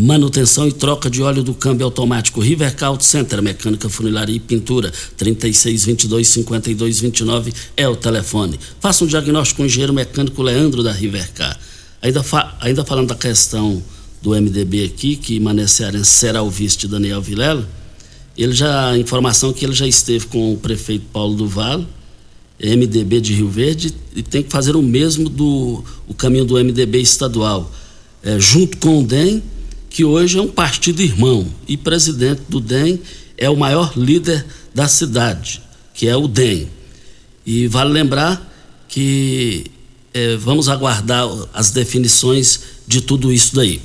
Manutenção 0.00 0.68
e 0.68 0.70
troca 0.70 1.10
de 1.10 1.20
óleo 1.20 1.42
do 1.42 1.52
câmbio 1.52 1.84
automático 1.84 2.40
Rivercar 2.40 2.90
Auto 2.90 3.04
Center, 3.04 3.42
mecânica, 3.42 3.88
funilaria 3.88 4.36
e 4.36 4.38
pintura. 4.38 4.92
3622 5.16 6.28
5229 6.28 7.52
é 7.76 7.88
o 7.88 7.96
telefone. 7.96 8.60
Faça 8.78 9.02
um 9.02 9.08
diagnóstico 9.08 9.56
com 9.56 9.62
o 9.64 9.66
engenheiro 9.66 9.92
mecânico 9.92 10.40
Leandro 10.40 10.84
da 10.84 10.92
Rivercar. 10.92 11.58
Ainda, 12.00 12.22
fa 12.22 12.56
ainda 12.60 12.84
falando 12.84 13.08
da 13.08 13.16
questão 13.16 13.82
do 14.22 14.40
MDB 14.40 14.84
aqui, 14.84 15.16
que 15.16 15.40
Mané 15.40 15.66
Cearense 15.66 16.10
será 16.10 16.44
o 16.44 16.50
vice 16.50 16.78
de 16.78 16.86
Daniel 16.86 17.20
Vilela, 17.20 17.68
ele 18.36 18.52
já, 18.52 18.90
a 18.90 18.98
informação 18.98 19.52
que 19.52 19.64
ele 19.64 19.74
já 19.74 19.88
esteve 19.88 20.26
com 20.26 20.52
o 20.52 20.56
prefeito 20.56 21.06
Paulo 21.12 21.34
do 21.34 21.48
Vale, 21.48 21.84
MDB 22.62 23.20
de 23.20 23.34
Rio 23.34 23.48
Verde, 23.48 23.92
e 24.14 24.22
tem 24.22 24.44
que 24.44 24.50
fazer 24.50 24.76
o 24.76 24.82
mesmo 24.82 25.28
do 25.28 25.82
o 26.06 26.14
caminho 26.14 26.44
do 26.44 26.54
MDB 26.54 27.00
estadual, 27.00 27.68
é, 28.22 28.38
junto 28.38 28.78
com 28.78 29.00
o 29.00 29.04
DEM, 29.04 29.42
que 29.90 30.04
hoje 30.04 30.38
é 30.38 30.42
um 30.42 30.48
partido 30.48 31.02
irmão, 31.02 31.46
e 31.66 31.76
presidente 31.76 32.42
do 32.48 32.60
DEM 32.60 33.00
é 33.36 33.48
o 33.48 33.56
maior 33.56 33.96
líder 33.96 34.44
da 34.74 34.88
cidade, 34.88 35.62
que 35.94 36.06
é 36.06 36.16
o 36.16 36.28
DEM. 36.28 36.68
E 37.46 37.66
vale 37.66 37.92
lembrar 37.92 38.46
que 38.88 39.66
é, 40.12 40.36
vamos 40.36 40.68
aguardar 40.68 41.26
as 41.52 41.70
definições 41.70 42.60
de 42.86 43.00
tudo 43.00 43.32
isso 43.32 43.54
daí. 43.54 43.80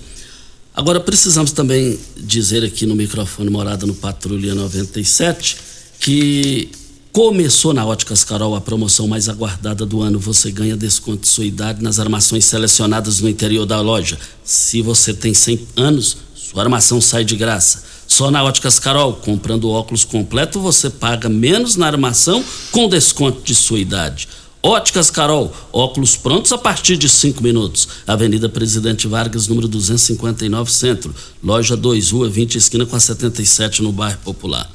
Agora, 0.76 1.00
precisamos 1.00 1.52
também 1.52 2.00
dizer 2.18 2.64
aqui 2.64 2.86
no 2.86 2.96
microfone 2.96 3.50
Morada 3.50 3.86
no 3.86 3.94
Patrulha 3.94 4.56
97 4.56 5.58
que 6.00 6.70
começou 7.14 7.76
na 7.76 7.86
Óticas 7.86 8.24
Carol 8.24 8.56
a 8.56 8.60
promoção 8.60 9.08
mais 9.08 9.30
aguardada 9.30 9.86
do 9.86 10.02
ano. 10.02 10.18
Você 10.18 10.52
ganha 10.52 10.76
desconto 10.76 11.22
de 11.22 11.28
sua 11.28 11.46
idade 11.46 11.84
nas 11.84 12.00
armações 12.00 12.44
selecionadas 12.44 13.22
no 13.22 13.30
interior 13.30 13.68
da 13.68 13.80
loja. 13.80 14.18
Se 14.44 14.82
você 14.82 15.14
tem 15.14 15.32
100 15.32 15.68
anos, 15.78 16.18
sua 16.34 16.64
armação 16.64 17.00
sai 17.00 17.24
de 17.24 17.36
graça. 17.36 17.84
Só 18.08 18.32
na 18.32 18.44
Óticas 18.44 18.80
Carol, 18.80 19.14
comprando 19.14 19.70
óculos 19.70 20.04
completo, 20.04 20.60
você 20.60 20.90
paga 20.90 21.30
menos 21.30 21.76
na 21.76 21.86
armação 21.86 22.44
com 22.72 22.90
desconto 22.90 23.44
de 23.44 23.54
sua 23.54 23.78
idade. 23.78 24.28
Óticas 24.64 25.12
Carol, 25.12 25.54
óculos 25.72 26.18
prontos 26.18 26.52
a 26.52 26.58
partir 26.58 26.98
de 26.98 27.08
cinco 27.08 27.44
minutos. 27.44 27.88
Avenida 28.08 28.50
Presidente 28.50 29.08
Vargas, 29.08 29.48
número 29.48 29.68
259, 29.68 30.72
Centro. 30.72 31.14
Loja 31.44 31.78
2, 31.78 32.10
Rua 32.10 32.28
20, 32.28 32.58
esquina 32.58 32.88
com 32.88 32.96
a 32.96 33.00
77, 33.00 33.84
no 33.84 33.92
bairro 33.92 34.18
Popular. 34.24 34.68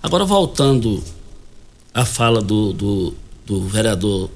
Agora, 0.00 0.24
voltando 0.24 1.02
à 1.94 2.04
fala 2.04 2.40
do, 2.40 2.72
do, 2.72 3.14
do 3.46 3.62
vereador, 3.68 4.30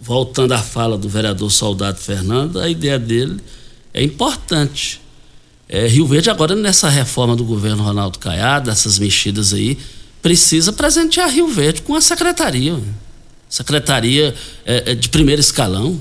voltando 0.00 0.52
à 0.52 0.58
fala 0.58 0.98
do 0.98 1.08
vereador 1.08 1.50
Soldado 1.50 1.98
Fernando, 1.98 2.58
a 2.58 2.68
ideia 2.68 2.98
dele 2.98 3.40
é 3.92 4.02
importante. 4.02 5.00
É, 5.68 5.86
Rio 5.86 6.06
Verde, 6.06 6.30
agora, 6.30 6.54
nessa 6.54 6.88
reforma 6.88 7.36
do 7.36 7.44
governo 7.44 7.82
Ronaldo 7.82 8.18
Caiado, 8.18 8.70
essas 8.70 8.98
mexidas 8.98 9.52
aí, 9.52 9.78
precisa 10.20 10.72
presentear 10.72 11.30
Rio 11.30 11.48
Verde 11.48 11.82
com 11.82 11.94
a 11.94 12.00
secretaria 12.00 12.76
secretaria 13.50 14.32
é, 14.64 14.92
é, 14.92 14.94
de 14.94 15.08
primeiro 15.08 15.40
escalão. 15.40 16.00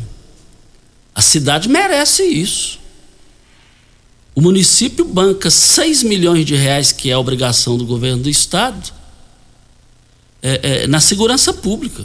A 1.16 1.22
cidade 1.22 1.68
merece 1.68 2.24
isso. 2.24 2.80
O 4.36 4.42
município 4.42 5.04
banca 5.04 5.50
6 5.50 6.04
milhões 6.04 6.46
de 6.46 6.56
reais, 6.56 6.92
que 6.92 7.10
é 7.10 7.14
a 7.14 7.20
obrigação 7.20 7.76
do 7.76 7.86
governo 7.86 8.24
do 8.24 8.30
estado, 8.30 8.94
é, 10.41 10.84
é, 10.84 10.88
na 10.88 10.99
segurança 10.99 11.54
pública. 11.54 12.04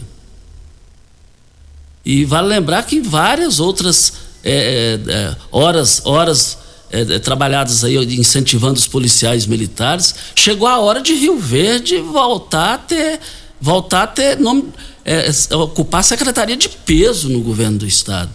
E 2.05 2.25
vale 2.25 2.49
lembrar 2.49 2.83
que 2.85 3.01
várias 3.01 3.61
outras 3.61 4.13
é, 4.43 4.99
é, 5.09 5.13
é 5.13 5.37
horas, 5.51 6.03
horas 6.05 6.59
é, 6.91 7.19
trabalhadas 7.19 7.83
aí 7.83 7.97
incentivando 8.17 8.79
os 8.79 8.87
policiais 8.87 9.47
militares, 9.47 10.15
chegou 10.35 10.69
a 10.69 10.79
hora 10.79 11.01
de 11.01 11.15
Rio 11.15 11.39
Verde 11.39 11.99
voltar 11.99 12.75
a 12.75 12.79
ter, 12.79 13.21
voltar 13.61 14.03
a 14.03 14.07
ter 14.07 14.39
nome, 14.39 14.73
ocupar 15.53 16.01
a 16.01 16.05
secretaria 16.05 16.57
de 16.57 16.69
peso 16.69 17.29
no 17.29 17.41
governo 17.41 17.79
do 17.79 17.87
estado. 17.87 18.33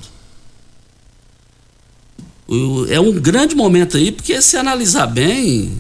É 2.90 3.00
um 3.00 3.12
grande 3.12 3.54
momento 3.54 3.96
aí, 3.96 4.12
porque 4.12 4.42
se 4.42 4.58
analisar 4.58 5.06
bem, 5.06 5.78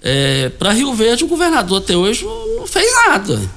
é, 0.00 0.48
para 0.50 0.72
Rio 0.72 0.94
Verde, 0.94 1.24
o 1.24 1.28
governador 1.28 1.82
até 1.82 1.96
hoje 1.96 2.24
não 2.24 2.66
fez 2.66 2.94
nada. 2.94 3.50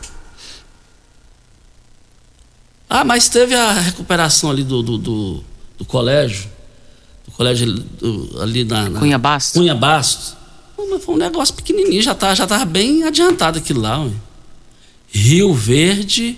Ah, 2.90 3.04
mas 3.04 3.30
teve 3.30 3.56
a 3.56 3.72
recuperação 3.72 4.50
ali 4.50 4.64
do, 4.64 4.82
do, 4.82 4.98
do, 4.98 5.44
do 5.78 5.86
colégio. 5.86 6.50
Do 7.26 7.32
colégio 7.32 7.86
ali 8.42 8.66
na, 8.66 8.90
na, 8.90 9.00
Cunha 9.00 9.18
Bastos. 9.18 9.62
Cunha 9.62 9.76
Bastos. 9.76 10.36
Mas 10.78 11.04
foi 11.04 11.16
um 11.16 11.18
negócio 11.18 11.54
pequenininho, 11.54 12.02
já 12.02 12.14
tá, 12.14 12.34
já 12.36 12.46
tava 12.46 12.66
bem 12.66 13.04
adiantado 13.04 13.60
aquilo 13.60 13.80
lá. 13.80 14.04
Ué. 14.04 14.12
Rio 15.08 15.54
Verde 15.54 16.38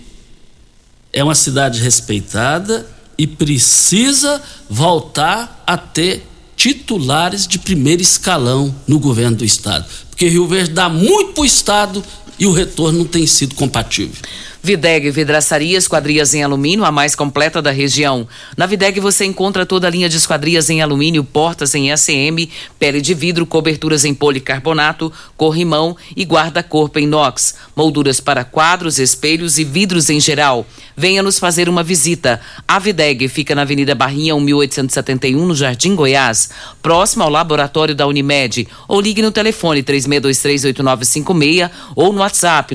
é 1.11 1.23
uma 1.23 1.35
cidade 1.35 1.81
respeitada 1.81 2.85
e 3.17 3.25
precisa 3.25 4.41
voltar 4.69 5.63
a 5.65 5.77
ter 5.77 6.27
titulares 6.55 7.47
de 7.47 7.59
primeiro 7.59 8.01
escalão 8.01 8.73
no 8.87 8.99
governo 8.99 9.37
do 9.37 9.45
estado. 9.45 9.85
Porque 10.09 10.27
Rio 10.27 10.47
Verde 10.47 10.71
dá 10.71 10.89
muito 10.89 11.33
para 11.33 11.41
o 11.41 11.45
estado 11.45 12.03
e 12.37 12.45
o 12.45 12.51
retorno 12.51 12.99
não 12.99 13.05
tem 13.05 13.25
sido 13.25 13.55
compatível. 13.55 14.15
Videg 14.65 15.11
Vidraçaria 15.11 15.77
Esquadrias 15.77 16.33
em 16.33 16.41
Alumínio, 16.41 16.85
a 16.85 16.91
mais 16.91 17.15
completa 17.15 17.61
da 17.61 17.69
região. 17.69 18.25
Na 18.55 18.65
Videg 18.65 18.97
você 19.01 19.25
encontra 19.25 19.65
toda 19.65 19.87
a 19.87 19.89
linha 19.89 20.07
de 20.07 20.15
esquadrias 20.15 20.69
em 20.69 20.81
alumínio, 20.81 21.21
portas 21.21 21.75
em 21.75 21.93
SM, 21.93 22.49
pele 22.79 23.01
de 23.01 23.13
vidro, 23.13 23.45
coberturas 23.45 24.05
em 24.05 24.13
policarbonato, 24.13 25.11
corrimão 25.35 25.97
e 26.15 26.23
guarda-corpo 26.23 26.97
em 26.97 27.03
inox, 27.03 27.55
molduras 27.75 28.21
para 28.21 28.45
quadros, 28.45 28.99
espelhos 28.99 29.57
e 29.57 29.65
vidros 29.65 30.09
em 30.09 30.17
geral. 30.17 30.65
Venha 30.95 31.21
nos 31.21 31.39
fazer 31.39 31.67
uma 31.67 31.83
visita. 31.83 32.39
A 32.65 32.79
Videg 32.79 33.27
fica 33.27 33.53
na 33.53 33.63
Avenida 33.63 33.93
Barrinha 33.93 34.33
1871, 34.39 35.45
no 35.45 35.55
Jardim 35.55 35.93
Goiás, 35.93 36.51
próximo 36.81 37.23
ao 37.23 37.29
laboratório 37.29 37.93
da 37.93 38.07
Unimed. 38.07 38.65
Ou 38.87 39.01
ligue 39.01 39.21
no 39.21 39.31
telefone 39.31 39.83
36238956 39.83 41.69
ou 41.97 42.13
no 42.13 42.19
WhatsApp 42.21 42.73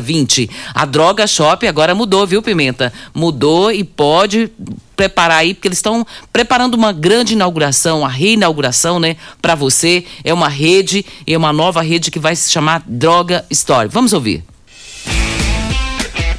9926266 0.00 0.04
620. 0.04 0.50
A 0.74 0.84
Droga 0.84 1.26
Shop 1.26 1.66
agora 1.66 1.94
mudou, 1.94 2.26
viu, 2.26 2.42
Pimenta? 2.42 2.92
Mudou 3.14 3.72
e 3.72 3.84
pode 3.84 4.50
preparar 4.96 5.38
aí, 5.38 5.54
porque 5.54 5.68
eles 5.68 5.78
estão 5.78 6.06
preparando 6.32 6.74
uma 6.74 6.92
grande 6.92 7.34
inauguração, 7.34 8.04
a 8.04 8.08
reinauguração, 8.08 9.00
né, 9.00 9.16
para 9.42 9.54
você. 9.54 10.04
É 10.22 10.32
uma 10.32 10.48
rede, 10.48 11.04
é 11.26 11.36
uma 11.36 11.52
nova 11.52 11.82
rede 11.82 12.10
que 12.10 12.18
vai 12.18 12.36
se 12.36 12.50
chamar 12.50 12.82
Droga 12.86 13.44
Store. 13.50 13.88
Vamos 13.88 14.12
ouvir. 14.12 14.44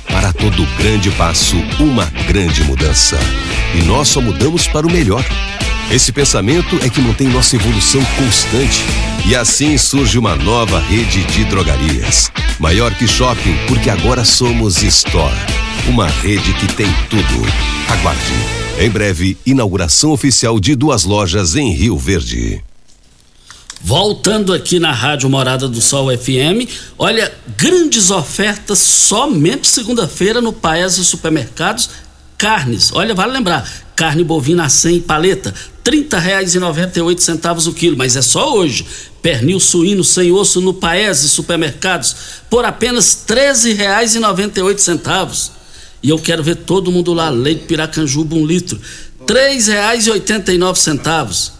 Para 0.08 0.32
todo 0.32 0.66
grande 0.78 1.12
passo, 1.12 1.58
uma 1.80 2.06
grande 2.28 2.64
mudança. 2.64 3.18
E 3.76 3.84
nós 3.84 4.08
só 4.08 4.22
mudamos 4.22 4.68
para 4.68 4.88
o 4.88 4.92
melhor. 4.92 5.24
Esse 5.92 6.12
pensamento 6.12 6.80
é 6.82 6.90
que 6.90 7.02
mantém 7.02 7.28
nossa 7.28 7.56
evolução 7.56 8.02
constante. 8.18 9.15
E 9.28 9.36
assim 9.36 9.76
surge 9.76 10.20
uma 10.20 10.36
nova 10.36 10.80
rede 10.80 11.24
de 11.24 11.46
drogarias. 11.46 12.32
Maior 12.60 12.94
que 12.94 13.08
shopping, 13.08 13.56
porque 13.68 13.90
agora 13.90 14.24
somos 14.24 14.84
Store. 14.84 15.36
Uma 15.90 16.08
rede 16.08 16.54
que 16.54 16.68
tem 16.76 16.86
tudo. 17.10 17.44
Aguarde. 17.90 18.22
Em 18.80 18.88
breve, 18.88 19.36
inauguração 19.44 20.12
oficial 20.12 20.60
de 20.60 20.76
duas 20.76 21.06
lojas 21.06 21.56
em 21.56 21.72
Rio 21.72 21.98
Verde. 21.98 22.64
Voltando 23.82 24.54
aqui 24.54 24.80
na 24.80 24.92
Rádio 24.92 25.28
Morada 25.28 25.68
do 25.68 25.82
Sol 25.82 26.16
FM, 26.16 26.70
olha, 26.96 27.34
grandes 27.58 28.12
ofertas 28.12 28.78
somente 28.78 29.68
segunda-feira 29.68 30.40
no 30.40 30.54
Paes 30.54 31.00
e 31.00 31.06
Supermercados 31.06 31.90
Carnes. 32.38 32.92
Olha, 32.94 33.16
vale 33.16 33.34
lembrar, 33.34 33.68
Carne 33.96 34.24
bovina 34.24 34.70
sem 34.70 35.00
paleta, 35.00 35.54
R$ 35.86 35.92
30,98 35.92 37.68
o 37.68 37.74
quilo, 37.74 37.98
mas 37.98 38.16
é 38.16 38.22
só 38.22 38.56
hoje. 38.56 38.86
Pernil 39.22 39.60
suíno 39.60 40.04
sem 40.04 40.32
osso 40.32 40.62
no 40.62 40.74
Paese 40.74 41.30
Supermercados 41.30 42.16
por 42.50 42.66
apenas 42.66 43.26
R$ 43.28 43.36
13,98. 43.36 45.52
E 46.04 46.10
eu 46.10 46.20
quero 46.20 46.44
ver 46.44 46.58
todo 46.58 46.92
mundo 46.92 47.14
lá, 47.14 47.30
leite 47.30 47.64
piracanjuba 47.66 48.36
um 48.36 48.46
litro, 48.46 48.78
R$ 49.22 49.26
3,89. 49.26 51.55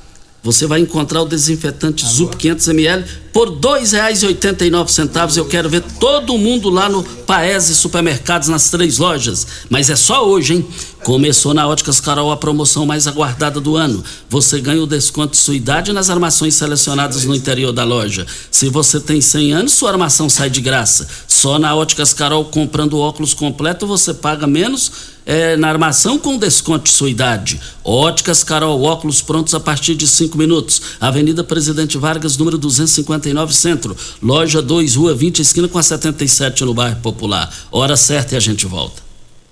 Você 0.46 0.68
vai 0.68 0.80
encontrar 0.80 1.24
o 1.24 1.26
desinfetante 1.26 2.06
Zup 2.06 2.38
500 2.38 2.68
ml 2.68 3.04
por 3.34 3.50
R$ 3.50 3.56
2,89. 3.56 5.38
Eu 5.38 5.46
quero 5.46 5.68
ver 5.68 5.82
todo 6.00 6.38
mundo 6.38 6.70
lá 6.70 6.88
no 6.88 7.04
Paese 7.04 7.74
Supermercados 7.74 8.48
nas 8.48 8.70
três 8.70 9.00
lojas. 9.00 9.48
Mas 9.72 9.90
é 9.90 9.96
só 9.96 10.24
hoje, 10.24 10.54
hein? 10.54 10.68
Começou 11.04 11.52
na 11.52 11.68
Óticas 11.68 12.00
Carol 12.00 12.32
a 12.32 12.38
promoção 12.38 12.86
mais 12.86 13.08
aguardada 13.08 13.60
do 13.60 13.76
ano. 13.76 14.04
Você 14.30 14.62
ganha 14.62 14.84
o 14.84 14.86
desconto 14.86 15.32
de 15.32 15.38
sua 15.38 15.56
idade 15.56 15.92
nas 15.92 16.12
armações 16.12 16.54
selecionadas 16.54 17.26
no 17.26 17.34
interior 17.34 17.72
da 17.72 17.84
loja. 17.84 18.28
Se 18.52 18.70
você 18.70 19.00
tem 19.00 19.20
100 19.22 19.52
anos, 19.52 19.74
sua 19.74 19.90
armação 19.90 20.30
sai 20.30 20.52
de 20.52 20.62
graça. 20.62 21.08
Só 21.28 21.58
na 21.58 21.74
Óticas 21.74 22.14
Carol, 22.14 22.46
comprando 22.46 23.00
óculos 23.00 23.34
completo, 23.34 23.88
você 23.88 24.14
paga 24.14 24.46
menos 24.46 25.15
é, 25.26 25.58
na 25.58 25.70
armação 25.70 26.20
com 26.20 26.38
desconto 26.38 26.86
de 26.86 26.92
sua 26.92 27.10
idade. 27.10 27.60
Óticas 27.84 28.44
Carol, 28.44 28.82
óculos 28.84 29.22
prontos 29.22 29.54
a 29.54 29.60
partir 29.60 29.96
de 29.96 30.08
5 30.08 30.38
minutos. 30.38 30.82
Avenida 31.00 31.44
Presidente 31.44 31.98
Vargas, 31.98 32.38
número 32.38 32.58
259, 32.58 33.54
Centro. 33.54 33.98
Loja 34.22 34.62
2, 34.62 34.96
Rua 34.96 35.16
20, 35.16 35.42
esquina 35.42 35.68
com 35.68 35.80
a 35.80 35.84
77 35.84 36.64
no 36.64 36.74
bairro 36.74 37.02
Popular. 37.02 37.52
Hora 37.72 37.98
certa 37.98 38.36
e 38.36 38.38
a 38.38 38.40
gente 38.40 38.66
volta. 38.66 39.04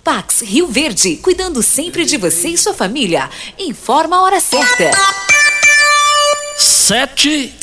Pax 0.03 0.41
Rio 0.41 0.67
Verde, 0.67 1.15
cuidando 1.15 1.63
sempre 1.63 2.05
de 2.05 2.17
você 2.17 2.49
e 2.49 2.57
sua 2.57 2.73
família. 2.73 3.29
Informa 3.57 4.17
a 4.17 4.21
hora 4.21 4.41
certa. 4.41 4.91
7 6.57 7.62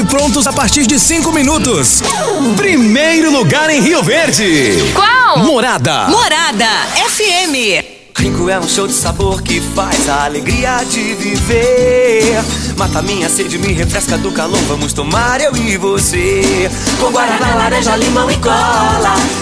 prontos 0.00 0.46
a 0.46 0.52
partir 0.52 0.86
de 0.86 0.98
5 0.98 1.30
minutos. 1.32 2.02
Primeiro 2.56 3.30
lugar 3.30 3.68
em 3.68 3.80
Rio 3.80 4.02
Verde. 4.02 4.78
Qual? 4.94 5.40
Morada. 5.40 6.08
Morada 6.08 6.66
FM. 7.08 7.84
Rico 8.16 8.48
é 8.48 8.58
um 8.58 8.68
show 8.68 8.86
de 8.86 8.92
sabor 8.92 9.42
que 9.42 9.60
faz 9.60 10.08
a 10.08 10.24
alegria 10.24 10.84
de 10.84 11.14
viver. 11.14 12.42
Mata 12.76 13.02
minha 13.02 13.28
sede, 13.28 13.58
me 13.58 13.72
refresca 13.72 14.16
do 14.16 14.32
calor. 14.32 14.60
Vamos 14.68 14.92
tomar 14.92 15.40
eu 15.40 15.54
e 15.56 15.76
você. 15.76 16.70
Com 17.00 17.10
guaraná, 17.10 17.54
laranja, 17.54 17.96
limão 17.96 18.30
e 18.30 18.36
cola. 18.38 19.01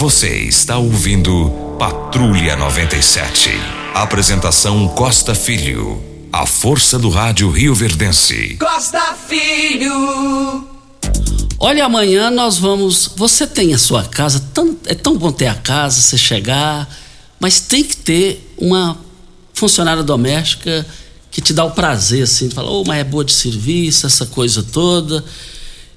Você 0.00 0.34
está 0.44 0.78
ouvindo 0.78 1.76
Patrulha 1.78 2.56
97. 2.56 3.50
Apresentação 3.92 4.88
Costa 4.88 5.34
Filho. 5.34 6.02
A 6.32 6.46
força 6.46 6.98
do 6.98 7.10
rádio 7.10 7.50
Rio 7.50 7.74
Verdense. 7.74 8.56
Costa 8.58 9.14
Filho. 9.28 10.66
Olha, 11.58 11.84
amanhã 11.84 12.30
nós 12.30 12.56
vamos. 12.56 13.10
Você 13.14 13.46
tem 13.46 13.74
a 13.74 13.78
sua 13.78 14.02
casa, 14.02 14.42
tão, 14.54 14.74
é 14.86 14.94
tão 14.94 15.18
bom 15.18 15.30
ter 15.30 15.48
a 15.48 15.54
casa, 15.54 16.00
você 16.00 16.16
chegar, 16.16 16.88
mas 17.38 17.60
tem 17.60 17.84
que 17.84 17.94
ter 17.98 18.54
uma 18.56 18.96
funcionária 19.52 20.02
doméstica 20.02 20.86
que 21.30 21.42
te 21.42 21.52
dá 21.52 21.62
o 21.62 21.72
prazer, 21.72 22.22
assim, 22.22 22.48
de 22.48 22.54
falar, 22.54 22.70
oh, 22.70 22.84
mas 22.86 23.00
é 23.00 23.04
boa 23.04 23.22
de 23.22 23.34
serviço, 23.34 24.06
essa 24.06 24.24
coisa 24.24 24.62
toda. 24.62 25.22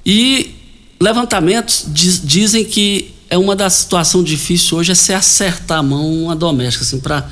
E 0.06 0.54
levantamentos 1.00 1.86
diz, 1.88 2.20
dizem 2.22 2.66
que 2.66 3.14
é 3.30 3.38
uma 3.38 3.56
das 3.56 3.74
situações 3.74 4.26
difíceis 4.26 4.72
hoje 4.72 4.92
é 4.92 4.96
se 4.96 5.14
acertar 5.14 5.80
a 5.80 5.84
mão 5.84 6.24
uma 6.24 6.36
doméstica, 6.36 6.84
assim, 6.84 7.00
para 7.00 7.28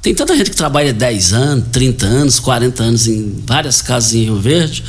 tem 0.00 0.14
tanta 0.14 0.36
gente 0.36 0.50
que 0.50 0.56
trabalha 0.56 0.92
10 0.92 1.32
anos, 1.32 1.64
30 1.72 2.04
anos, 2.06 2.38
40 2.38 2.82
anos 2.82 3.06
em 3.06 3.42
várias 3.46 3.80
casas 3.80 4.12
em 4.12 4.24
Rio 4.24 4.38
Verde, 4.38 4.84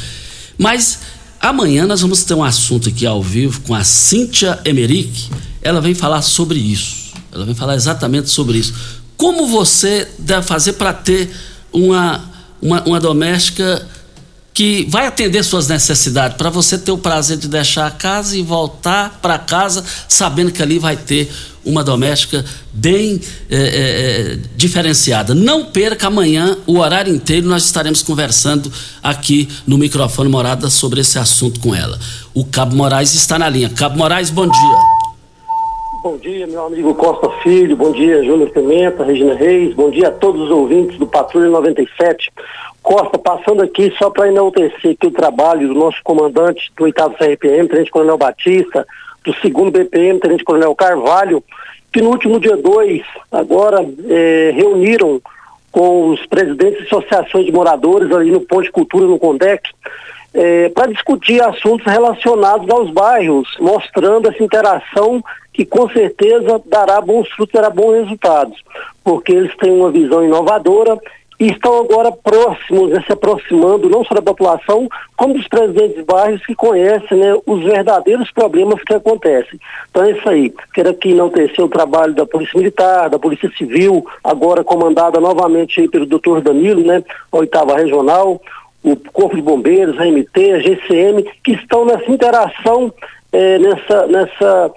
mas 0.58 1.00
amanhã 1.40 1.86
nós 1.86 2.02
vamos 2.02 2.24
ter 2.26 2.34
um 2.34 2.44
assunto 2.44 2.90
aqui 2.90 3.06
ao 3.06 3.24
vivo 3.24 3.62
com 3.62 3.74
a 3.74 3.84
Cíntia 3.84 4.60
Emerick, 4.66 5.30
ela 5.62 5.80
vem 5.80 5.96
falar 5.96 6.22
sobre 6.22 6.60
isso, 6.60 7.14
ela 7.32 7.46
vem 7.46 7.56
falar 7.56 7.76
exatamente 7.76 8.30
sobre 8.30 8.58
isso. 8.58 8.74
Como 9.16 9.48
você 9.48 10.06
deve 10.20 10.46
fazer 10.46 10.74
para 10.74 10.92
ter 10.92 11.32
uma, 11.72 12.22
uma, 12.62 12.84
uma 12.84 13.00
doméstica 13.00 13.88
que 14.56 14.88
vai 14.90 15.06
atender 15.06 15.44
suas 15.44 15.68
necessidades, 15.68 16.38
para 16.38 16.50
você 16.50 16.78
ter 16.78 16.92
o 16.92 16.98
prazer 16.98 17.36
de 17.36 17.50
deixar 17.50 17.88
a 17.88 17.92
casa 17.92 18.38
e 18.38 18.42
voltar 18.42 19.20
para 19.22 19.38
casa 19.38 19.84
sabendo 20.08 20.50
que 20.50 20.64
ali 20.64 20.80
vai 20.80 20.96
ter 20.96 21.30
uma 21.66 21.84
doméstica 21.84 22.46
bem 22.72 23.20
é, 23.52 23.58
é, 23.58 24.40
diferenciada. 24.56 25.36
Não 25.36 25.66
perca 25.66 26.08
amanhã 26.08 26.58
o 26.66 26.78
horário 26.78 27.14
inteiro, 27.14 27.48
nós 27.48 27.66
estaremos 27.66 28.02
conversando 28.02 28.72
aqui 29.04 29.50
no 29.68 29.78
microfone 29.78 30.30
Morada 30.30 30.70
sobre 30.70 31.02
esse 31.02 31.20
assunto 31.20 31.60
com 31.60 31.76
ela. 31.76 32.00
O 32.34 32.46
Cabo 32.46 32.78
Moraes 32.78 33.14
está 33.14 33.38
na 33.38 33.50
linha. 33.50 33.70
Cabo 33.70 33.98
Moraes, 33.98 34.30
bom 34.30 34.48
dia. 34.48 34.96
Bom 36.02 36.18
dia, 36.18 36.46
meu 36.46 36.68
amigo 36.68 36.94
Costa 36.94 37.28
Filho, 37.42 37.76
bom 37.76 37.92
dia, 37.92 38.24
Júnior 38.24 38.52
Pimenta, 38.52 39.04
Regina 39.04 39.34
Reis, 39.34 39.74
bom 39.74 39.90
dia 39.90 40.10
a 40.10 40.12
todos 40.12 40.40
os 40.40 40.52
ouvintes 40.52 41.00
do 41.00 41.08
Patrulha 41.08 41.50
97. 41.50 42.32
Costa, 42.86 43.18
passando 43.18 43.64
aqui 43.64 43.92
só 43.98 44.12
para 44.12 44.28
enaltecer 44.28 44.92
aqui 44.92 45.08
o 45.08 45.12
trabalho 45.12 45.70
do 45.70 45.74
nosso 45.74 45.98
comandante 46.04 46.72
do 46.78 46.84
8 46.84 47.16
CRPM, 47.18 47.68
Tenente 47.68 47.90
Coronel 47.90 48.16
Batista, 48.16 48.86
do 49.24 49.34
2 49.34 49.72
BPM, 49.72 50.20
Tenente 50.20 50.44
Coronel 50.44 50.76
Carvalho, 50.76 51.44
que 51.92 52.00
no 52.00 52.12
último 52.12 52.40
dia 52.40 52.56
2, 52.56 53.02
agora, 53.32 53.84
eh, 54.08 54.52
reuniram 54.56 55.20
com 55.72 56.10
os 56.10 56.24
presidentes 56.28 56.82
de 56.82 56.86
associações 56.86 57.48
de 57.48 57.52
moradores 57.52 58.12
ali 58.12 58.30
no 58.30 58.42
Ponte 58.42 58.72
Cultura, 58.72 59.08
no 59.08 59.18
Condec, 59.18 59.68
eh, 60.36 60.70
para 60.70 60.92
discutir 60.92 61.42
assuntos 61.42 61.88
relacionados 61.88 62.70
aos 62.70 62.92
bairros, 62.92 63.48
mostrando 63.60 64.30
essa 64.30 64.44
interação 64.44 65.24
que 65.52 65.66
com 65.66 65.90
certeza 65.90 66.62
dará 66.68 67.02
bons 67.02 67.28
frutos, 67.30 67.54
dará 67.54 67.72
bons 67.72 67.94
resultados, 68.04 68.62
porque 69.04 69.32
eles 69.32 69.56
têm 69.58 69.72
uma 69.72 69.90
visão 69.90 70.24
inovadora 70.24 71.00
e 71.40 71.48
estão 71.48 71.80
agora 71.80 72.12
próximos, 72.12 72.92
né, 72.92 73.04
se 73.06 73.12
aproximando 73.12 73.90
não 73.90 74.04
só 74.06 74.16
da 74.16 74.22
população, 74.22 74.88
como 75.18 75.34
dos 75.34 75.48
presidentes 75.48 75.98
de 75.98 76.04
bairros 76.04 76.46
que 76.46 76.56
conhecem 76.56 77.18
né, 77.18 77.38
os 77.46 77.64
verdadeiros 77.64 78.32
problemas 78.32 78.82
que 78.84 78.94
acontecem. 78.94 79.60
Então 79.90 80.04
é 80.04 80.12
isso 80.12 80.30
aí. 80.30 80.54
Quero 80.74 80.90
aqui 80.90 81.12
enaltecer 81.12 81.64
o 81.64 81.70
trabalho 81.70 82.14
da 82.14 82.26
Polícia 82.26 82.58
Militar, 82.58 83.10
da 83.10 83.20
Polícia 83.20 83.52
Civil, 83.58 84.06
agora 84.24 84.64
comandada 84.64 85.20
novamente 85.20 85.88
pelo 85.90 86.06
doutor 86.06 86.42
Danilo, 86.42 86.86
né, 86.86 87.04
a 87.32 87.38
oitava 87.38 87.76
regional, 87.76 88.42
o 88.84 88.96
Corpo 88.96 89.36
de 89.36 89.42
Bombeiros, 89.42 90.00
a 90.00 90.06
MT, 90.06 90.52
a 90.54 90.60
GCM, 90.60 91.24
que 91.44 91.54
estão 91.54 91.86
nessa 91.86 92.10
interação, 92.10 92.94
eh, 93.34 93.58
nessa, 93.58 94.06
nessa 94.06 94.72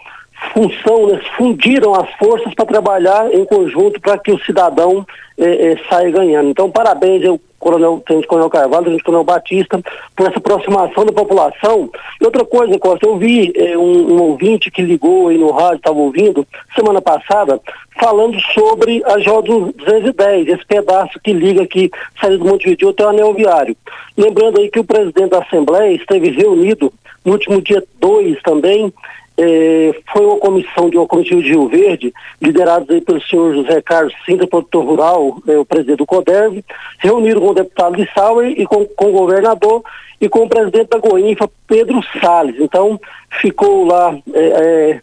função, 0.52 1.08
né, 1.08 1.20
fundiram 1.36 1.94
as 1.94 2.10
forças 2.14 2.54
para 2.54 2.66
trabalhar 2.66 3.32
em 3.32 3.44
conjunto 3.44 4.00
para 4.00 4.18
que 4.18 4.32
o 4.32 4.38
cidadão 4.44 5.06
eh, 5.36 5.72
eh, 5.72 5.76
saia 5.88 6.10
ganhando. 6.10 6.50
Então, 6.50 6.70
parabéns 6.70 7.24
ao 7.24 7.40
Coronel, 7.58 8.02
Tenente 8.06 8.26
Coronel 8.26 8.50
Carvalho, 8.50 8.84
Tenente 8.84 9.02
Coronel 9.02 9.24
Batista, 9.24 9.80
por 10.14 10.28
essa 10.28 10.38
aproximação 10.38 11.04
da 11.04 11.12
população. 11.12 11.90
E 12.20 12.24
outra 12.24 12.44
coisa, 12.44 12.78
Costa, 12.78 13.06
eu 13.06 13.16
vi 13.18 13.52
eh, 13.54 13.76
um, 13.76 14.14
um, 14.14 14.22
ouvinte 14.22 14.70
que 14.70 14.82
ligou 14.82 15.28
aí 15.28 15.38
no 15.38 15.50
rádio, 15.50 15.76
estava 15.78 15.98
ouvindo, 15.98 16.46
semana 16.74 17.02
passada, 17.02 17.60
falando 18.00 18.38
sobre 18.54 19.02
a 19.04 19.18
J 19.18 19.42
210, 19.42 20.48
esse 20.48 20.66
pedaço 20.66 21.18
que 21.22 21.32
liga 21.32 21.62
aqui, 21.62 21.90
saída 22.20 22.38
do 22.38 22.44
Montevideo 22.44 22.90
até 22.90 23.04
o 23.04 23.08
anel 23.08 23.34
viário. 23.34 23.76
Lembrando 24.16 24.60
aí 24.60 24.70
que 24.70 24.78
o 24.78 24.84
presidente 24.84 25.30
da 25.30 25.38
Assembleia 25.38 25.94
esteve 25.94 26.30
reunido 26.30 26.92
no 27.24 27.32
último 27.32 27.60
dia 27.60 27.82
2 28.00 28.40
também, 28.42 28.92
eh, 29.38 29.94
foi 30.12 30.26
uma 30.26 30.36
comissão 30.36 30.90
de 30.90 30.96
uma 30.96 31.06
comitiva 31.06 31.40
de 31.40 31.50
Rio 31.50 31.68
Verde, 31.68 32.12
liderados 32.42 32.90
aí 32.90 33.00
pelo 33.00 33.22
senhor 33.22 33.54
José 33.54 33.80
Carlos 33.80 34.12
Sintra, 34.26 34.48
produtor 34.48 34.84
rural, 34.84 35.40
eh, 35.46 35.56
o 35.56 35.64
presidente 35.64 35.98
do 35.98 36.06
CODERV, 36.06 36.64
reuniram 36.98 37.40
com 37.40 37.50
o 37.50 37.54
deputado 37.54 37.96
de 37.96 38.12
Sauer 38.12 38.52
e 38.58 38.66
com, 38.66 38.84
com 38.84 39.10
o 39.10 39.12
governador 39.12 39.84
e 40.20 40.28
com 40.28 40.40
o 40.40 40.48
presidente 40.48 40.88
da 40.88 40.98
Goinfa, 40.98 41.48
Pedro 41.68 42.02
Salles. 42.20 42.56
Então, 42.58 43.00
ficou 43.40 43.86
lá 43.86 44.18
eh, 44.34 45.00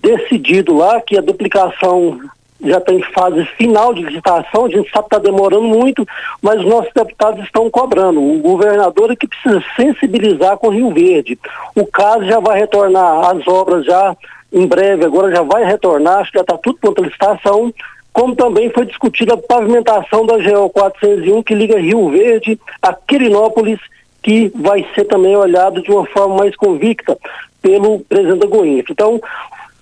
decidido 0.00 0.74
lá 0.74 1.00
que 1.02 1.18
a 1.18 1.20
duplicação 1.20 2.20
já 2.62 2.78
está 2.78 2.92
em 2.92 3.02
fase 3.02 3.44
final 3.56 3.92
de 3.92 4.02
licitação, 4.02 4.66
a 4.66 4.68
gente 4.68 4.90
sabe 4.90 5.08
que 5.08 5.16
está 5.16 5.18
demorando 5.18 5.62
muito, 5.62 6.06
mas 6.40 6.60
os 6.60 6.66
nossos 6.66 6.92
deputados 6.94 7.44
estão 7.44 7.68
cobrando. 7.68 8.20
O 8.20 8.38
governador 8.38 9.10
é 9.10 9.16
que 9.16 9.26
precisa 9.26 9.62
sensibilizar 9.76 10.56
com 10.56 10.68
o 10.68 10.70
Rio 10.70 10.90
Verde. 10.90 11.38
O 11.74 11.86
caso 11.86 12.24
já 12.24 12.38
vai 12.38 12.60
retornar, 12.60 13.30
as 13.30 13.46
obras 13.48 13.84
já 13.84 14.16
em 14.52 14.66
breve, 14.66 15.04
agora 15.04 15.34
já 15.34 15.42
vai 15.42 15.64
retornar, 15.64 16.20
acho 16.20 16.30
que 16.30 16.38
já 16.38 16.42
está 16.42 16.56
tudo 16.58 16.78
pronto 16.78 17.02
a 17.02 17.06
licitação, 17.06 17.74
como 18.12 18.36
também 18.36 18.70
foi 18.70 18.84
discutida 18.84 19.34
a 19.34 19.38
pavimentação 19.38 20.26
da 20.26 20.36
GO 20.36 20.68
401 20.70 21.42
que 21.42 21.54
liga 21.54 21.80
Rio 21.80 22.10
Verde 22.10 22.60
a 22.80 22.92
Quirinópolis, 22.92 23.80
que 24.22 24.52
vai 24.54 24.86
ser 24.94 25.04
também 25.06 25.34
olhado 25.34 25.82
de 25.82 25.90
uma 25.90 26.04
forma 26.06 26.36
mais 26.36 26.54
convicta 26.54 27.18
pelo 27.62 28.00
presidente 28.00 28.40
da 28.40 28.46
Goiânia. 28.46 28.84
Então, 28.88 29.20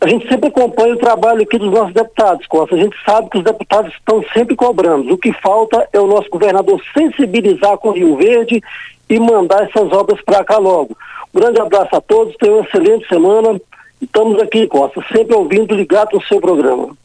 a 0.01 0.09
gente 0.09 0.26
sempre 0.28 0.48
acompanha 0.48 0.94
o 0.94 0.98
trabalho 0.98 1.42
aqui 1.42 1.59
dos 1.59 1.70
nossos 1.70 1.92
deputados, 1.92 2.46
Costa. 2.46 2.74
A 2.74 2.78
gente 2.78 2.96
sabe 3.05 3.28
que 3.28 3.38
os 3.38 3.44
deputados 3.44 3.92
estão 3.92 4.24
sempre 4.32 4.57
cobrando. 4.57 5.12
O 5.12 5.18
que 5.18 5.30
falta 5.42 5.86
é 5.92 6.01
o 6.01 6.07
nosso 6.07 6.30
governador 6.30 6.80
sensibilizar 6.96 7.76
com 7.76 7.90
o 7.90 7.92
Rio 7.92 8.16
Verde 8.16 8.62
e 9.11 9.20
mandar 9.20 9.64
essas 9.64 9.92
obras 9.92 10.18
para 10.24 10.42
cá 10.42 10.57
logo. 10.57 10.96
Um 11.34 11.40
grande 11.40 11.61
abraço 11.61 11.94
a 11.94 12.01
todos, 12.01 12.34
tenham 12.36 12.57
uma 12.57 12.64
excelente 12.66 13.07
semana. 13.09 13.61
Estamos 14.01 14.40
aqui, 14.40 14.66
Costa, 14.66 15.05
sempre 15.12 15.36
ouvindo 15.36 15.74
ligado 15.74 16.14
no 16.14 16.22
seu 16.22 16.40
programa. 16.40 16.96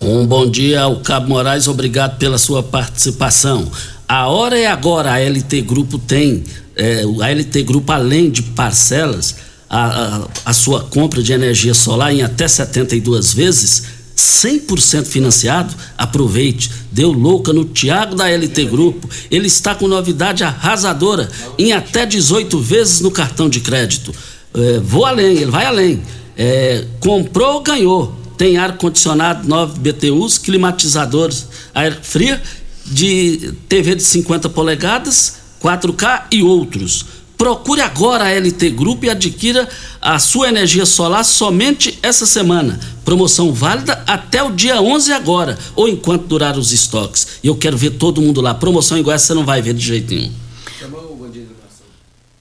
Um 0.00 0.24
bom 0.24 0.48
dia 0.48 0.82
ao 0.82 1.00
Cabo 1.00 1.30
Moraes, 1.30 1.66
obrigado 1.66 2.18
pela 2.18 2.38
sua 2.38 2.62
participação. 2.62 3.68
A 4.06 4.28
hora 4.28 4.56
é 4.56 4.66
agora, 4.66 5.12
a 5.12 5.18
LT 5.18 5.62
Grupo 5.62 5.98
tem, 5.98 6.44
é, 6.76 7.02
a 7.20 7.30
LT 7.30 7.62
Grupo, 7.62 7.90
além 7.90 8.30
de 8.30 8.42
parcelas, 8.42 9.53
a, 9.76 10.28
a, 10.46 10.52
sua 10.52 10.84
compra 10.84 11.20
de 11.20 11.32
energia 11.32 11.74
solar 11.74 12.14
em 12.14 12.22
até 12.22 12.46
72 12.46 13.32
vezes, 13.34 13.82
100% 14.16 15.06
financiado, 15.06 15.74
aproveite. 15.98 16.70
Deu 16.92 17.10
louca 17.10 17.52
no 17.52 17.64
Tiago 17.64 18.14
da 18.14 18.28
LT 18.28 18.66
Grupo. 18.66 19.08
Ele 19.28 19.48
está 19.48 19.74
com 19.74 19.88
novidade 19.88 20.44
arrasadora 20.44 21.28
em 21.58 21.72
até 21.72 22.06
18 22.06 22.56
vezes 22.60 23.00
no 23.00 23.10
cartão 23.10 23.48
de 23.48 23.58
crédito. 23.58 24.14
É, 24.54 24.78
vou 24.78 25.04
além, 25.04 25.38
ele 25.38 25.50
vai 25.50 25.66
além. 25.66 26.02
É, 26.36 26.84
comprou, 27.00 27.60
ganhou. 27.60 28.14
Tem 28.38 28.56
ar-condicionado 28.56 29.48
9 29.48 29.80
BTUs, 29.80 30.38
climatizadores 30.38 31.46
ar 31.74 31.92
fria, 32.00 32.40
de 32.86 33.52
TV 33.68 33.96
de 33.96 34.02
50 34.02 34.48
polegadas, 34.50 35.36
4K 35.60 36.24
e 36.30 36.42
outros. 36.42 37.06
Procure 37.36 37.80
agora 37.80 38.24
a 38.24 38.30
LT 38.30 38.70
Grupo 38.70 39.04
e 39.04 39.10
adquira 39.10 39.68
a 40.00 40.18
sua 40.18 40.48
energia 40.48 40.86
solar 40.86 41.24
somente 41.24 41.98
essa 42.02 42.26
semana. 42.26 42.78
Promoção 43.04 43.52
válida 43.52 44.02
até 44.06 44.42
o 44.42 44.50
dia 44.50 44.80
11 44.80 45.12
agora, 45.12 45.58
ou 45.74 45.88
enquanto 45.88 46.26
durar 46.26 46.56
os 46.56 46.72
estoques. 46.72 47.40
E 47.42 47.48
eu 47.48 47.56
quero 47.56 47.76
ver 47.76 47.90
todo 47.90 48.22
mundo 48.22 48.40
lá. 48.40 48.54
Promoção 48.54 48.96
igual 48.96 49.14
essa 49.14 49.26
você 49.26 49.34
não 49.34 49.44
vai 49.44 49.60
ver 49.60 49.74
de 49.74 49.84
jeito 49.84 50.14
nenhum. 50.14 50.32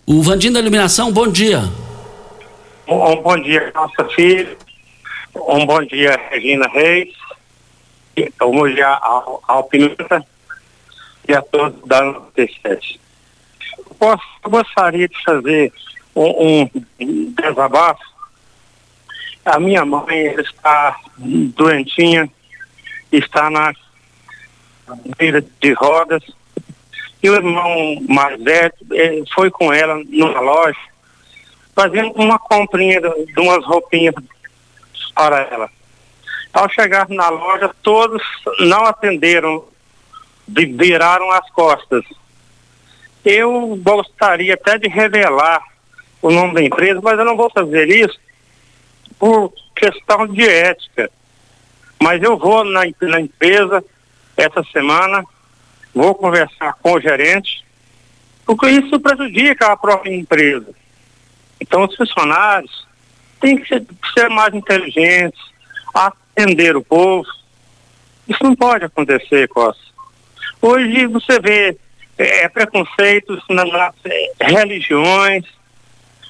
O 0.05 0.21
Vandinho 0.21 0.53
da 0.53 0.59
Iluminação, 0.59 1.11
bom 1.11 1.27
dia. 1.27 1.63
Um 2.87 3.21
bom 3.21 3.41
dia, 3.41 3.71
nossa 3.73 4.05
filha. 4.09 4.57
Um 5.35 5.65
bom 5.65 5.81
dia, 5.83 6.19
Regina 6.29 6.67
Reis. 6.67 7.09
Um 8.17 8.51
bom 8.51 8.67
dia 8.67 8.87
ao, 8.87 9.41
ao 9.47 9.69
e 11.27 11.33
a 11.33 11.41
todos 11.41 11.79
da 11.87 12.21
97. 14.03 14.21
Eu 14.43 14.49
gostaria 14.49 15.07
de 15.07 15.23
fazer 15.23 15.73
um, 16.15 16.63
um 16.99 17.33
desabafo. 17.33 18.03
A 19.45 19.59
minha 19.59 19.85
mãe 19.85 20.27
está 20.39 20.97
doentinha, 21.17 22.29
está 23.11 23.49
na 23.49 23.73
beira 25.17 25.43
de 25.61 25.73
rodas. 25.73 26.23
E 27.21 27.29
o 27.29 27.35
irmão 27.35 28.03
mais 28.09 28.41
velho 28.41 28.73
foi 29.33 29.49
com 29.49 29.71
ela 29.71 30.01
numa 30.09 30.41
loja, 30.41 30.79
fazendo 31.73 32.11
uma 32.15 32.37
comprinha 32.37 32.99
de 32.99 33.39
umas 33.39 33.65
roupinhas 33.65 34.13
para 35.15 35.41
ela. 35.43 35.69
Ao 36.53 36.69
chegar 36.69 37.07
na 37.09 37.29
loja, 37.29 37.73
todos 37.81 38.21
não 38.59 38.85
atenderam, 38.85 39.65
viraram 40.47 41.31
as 41.31 41.49
costas. 41.51 42.03
Eu 43.25 43.79
gostaria 43.81 44.53
até 44.53 44.77
de 44.77 44.87
revelar 44.87 45.61
o 46.21 46.31
nome 46.31 46.53
da 46.53 46.63
empresa, 46.63 46.99
mas 47.01 47.17
eu 47.17 47.25
não 47.25 47.37
vou 47.37 47.49
fazer 47.49 47.89
isso 47.89 48.17
por 49.19 49.53
questão 49.75 50.27
de 50.27 50.47
ética. 50.47 51.09
Mas 52.01 52.21
eu 52.21 52.37
vou 52.37 52.63
na, 52.65 52.81
na 53.01 53.21
empresa 53.21 53.83
essa 54.35 54.63
semana, 54.71 55.23
vou 55.93 56.13
conversar 56.15 56.73
com 56.81 56.93
o 56.93 56.99
gerente, 56.99 57.63
porque 58.45 58.67
isso 58.69 58.99
prejudica 58.99 59.67
a 59.67 59.77
própria 59.77 60.13
empresa. 60.13 60.73
Então, 61.61 61.85
os 61.85 61.95
funcionários 61.95 62.85
têm 63.39 63.57
que 63.57 63.67
ser, 63.67 63.85
ser 64.13 64.29
mais 64.29 64.53
inteligentes, 64.53 65.39
atender 65.93 66.75
o 66.75 66.83
povo. 66.83 67.27
Isso 68.27 68.43
não 68.43 68.55
pode 68.55 68.85
acontecer, 68.85 69.47
Costa. 69.47 69.81
Hoje 70.61 71.05
você 71.07 71.39
vê 71.39 71.77
é, 72.17 72.47
preconceitos 72.49 73.43
nas, 73.49 73.93
é, 74.05 74.31
religiões, 74.41 75.45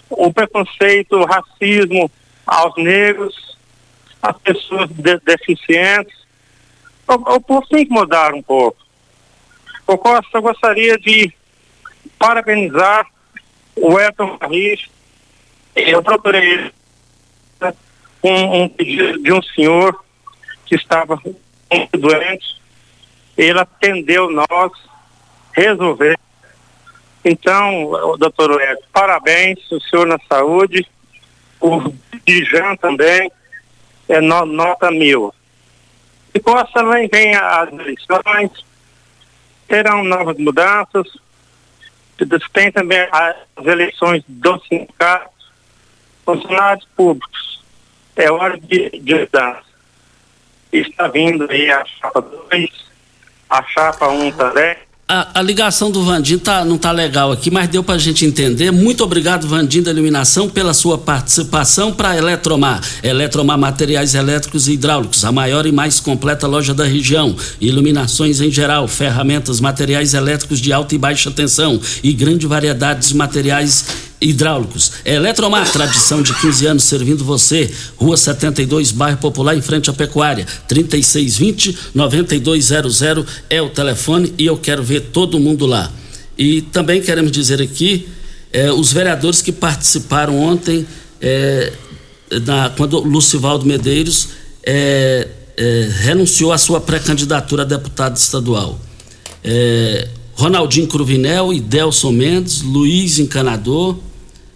o 0.09 0.31
preconceito, 0.31 1.17
o 1.17 1.25
racismo 1.25 2.09
aos 2.45 2.75
negros, 2.77 3.57
às 4.21 4.38
pessoas 4.39 4.89
de, 4.89 5.17
deficientes. 5.19 6.15
O, 7.07 7.13
o 7.36 7.41
povo 7.41 7.67
tem 7.67 7.86
que 7.86 7.91
mudar 7.91 8.34
um 8.34 8.41
pouco. 8.41 8.77
O 9.86 9.97
Costa, 9.97 10.39
gostaria 10.39 10.97
de 10.97 11.34
parabenizar 12.17 13.05
o 13.75 13.99
Elton 13.99 14.38
Barris. 14.38 14.88
Eu 15.75 16.01
procurei 16.01 16.53
ele 16.53 16.73
um, 18.23 18.63
um 18.63 18.69
pedido 18.69 19.21
de 19.21 19.34
um 19.34 19.41
senhor 19.41 20.03
que 20.65 20.75
estava 20.75 21.19
muito 21.23 21.97
doente. 21.97 22.61
Ele 23.38 23.59
atendeu 23.59 24.29
nós, 24.31 24.71
resolveu. 25.54 26.18
Então, 27.24 28.18
doutor 28.18 28.62
Edson, 28.62 28.84
parabéns, 28.91 29.60
o 29.72 29.80
senhor 29.80 30.06
na 30.06 30.20
saúde, 30.28 30.86
o 31.62 31.93
Dijan 32.26 32.76
também, 32.76 33.32
é 34.10 34.20
no, 34.20 34.45
nota 34.45 34.91
mil. 34.91 35.34
E 36.34 36.39
possa 36.39 36.68
também 36.74 37.08
vem 37.08 37.34
as 37.36 37.72
eleições, 37.72 38.51
terão 39.68 40.04
novas 40.04 40.38
mudanças, 40.38 41.08
tem 42.51 42.72
também 42.72 43.08
as 43.12 43.66
eleições 43.66 44.24
dos 44.28 44.68
sindicatos, 44.68 45.51
funcionários 46.26 46.88
públicos. 46.95 47.64
É 48.16 48.30
hora 48.30 48.60
de, 48.60 48.89
de 48.99 49.16
mudança. 49.16 49.64
Está 50.72 51.08
vindo 51.08 51.49
aí 51.49 51.72
a 51.72 51.86
chapa 51.86 52.22
2, 52.22 52.70
a 53.49 53.64
chapa 53.64 54.08
1 54.10 54.26
um 54.26 54.32
também 54.32 54.76
a, 55.08 55.39
a, 55.39 55.41
ligação 55.41 55.91
do 55.91 56.01
Vandim 56.01 56.38
tá, 56.38 56.64
não 56.64 56.78
tá 56.78 56.91
legal 56.91 57.32
aqui, 57.32 57.51
mas 57.51 57.68
deu 57.68 57.84
para 57.84 57.95
a 57.95 57.97
gente 57.97 58.26
entender. 58.26 58.72
Muito 58.72 59.04
obrigado, 59.04 59.47
Vandim 59.47 59.82
da 59.82 59.91
Iluminação, 59.91 60.49
pela 60.49 60.74
sua 60.74 60.97
participação 60.97 61.91
para 61.91 62.18
Eletromar. 62.18 62.82
Eletromar 63.04 63.58
Materiais 63.58 64.16
Elétricos 64.16 64.68
e 64.68 64.74
Hidráulicos, 64.74 65.26
a 65.26 65.32
maior 65.32 65.66
e 65.66 65.74
mais 65.74 65.99
completa 65.99 66.47
loja 66.47 66.74
da 66.74 66.86
região. 66.86 67.36
Iluminações 67.60 68.39
em 68.39 68.49
geral, 68.49 68.88
ferramentas, 68.88 69.60
materiais 69.60 70.14
elétricos 70.14 70.60
de 70.60 70.72
alta 70.72 70.95
e 70.95 70.97
baixa 70.97 71.30
tensão 71.30 71.80
e 72.01 72.14
grande 72.14 72.47
variedade 72.47 73.10
de 73.10 73.16
materiais 73.16 73.86
hidráulicos. 74.24 74.91
Eletromar, 75.05 75.71
tradição 75.71 76.21
de 76.21 76.34
15 76.34 76.65
anos 76.65 76.84
servindo 76.84 77.24
você. 77.24 77.71
Rua 77.97 78.17
72, 78.17 78.91
bairro 78.91 79.17
Popular, 79.17 79.55
em 79.55 79.61
frente 79.61 79.89
à 79.89 79.93
Pecuária. 79.93 80.45
3620-9200 80.69 83.26
é 83.49 83.61
o 83.61 83.69
telefone 83.69 84.34
e 84.38 84.45
eu 84.45 84.57
quero 84.57 84.82
ver 84.82 85.01
todo 85.11 85.39
mundo 85.39 85.65
lá. 85.65 85.91
E 86.38 86.61
também 86.61 87.01
queremos 87.01 87.32
dizer 87.32 87.61
aqui, 87.61 88.07
eh, 88.51 88.71
os 88.71 88.91
vereadores 88.91 89.41
que 89.41 89.51
participaram 89.51 90.39
ontem, 90.39 90.86
eh, 91.21 91.71
na, 92.45 92.69
quando 92.69 92.99
Lucivaldo 92.99 93.65
Medeiros 93.65 94.30
eh, 94.63 95.28
renunciou 96.01 96.51
à 96.51 96.57
sua 96.57 96.82
pré-candidatura 96.82 97.61
a 97.61 97.65
deputado 97.65 98.17
estadual. 98.17 98.80
Ronaldinho 100.36 100.88
Cruvinel, 100.88 101.53
Idelson 101.53 102.11
Mendes, 102.11 102.63
Luiz 102.63 103.19
Encanador, 103.19 103.99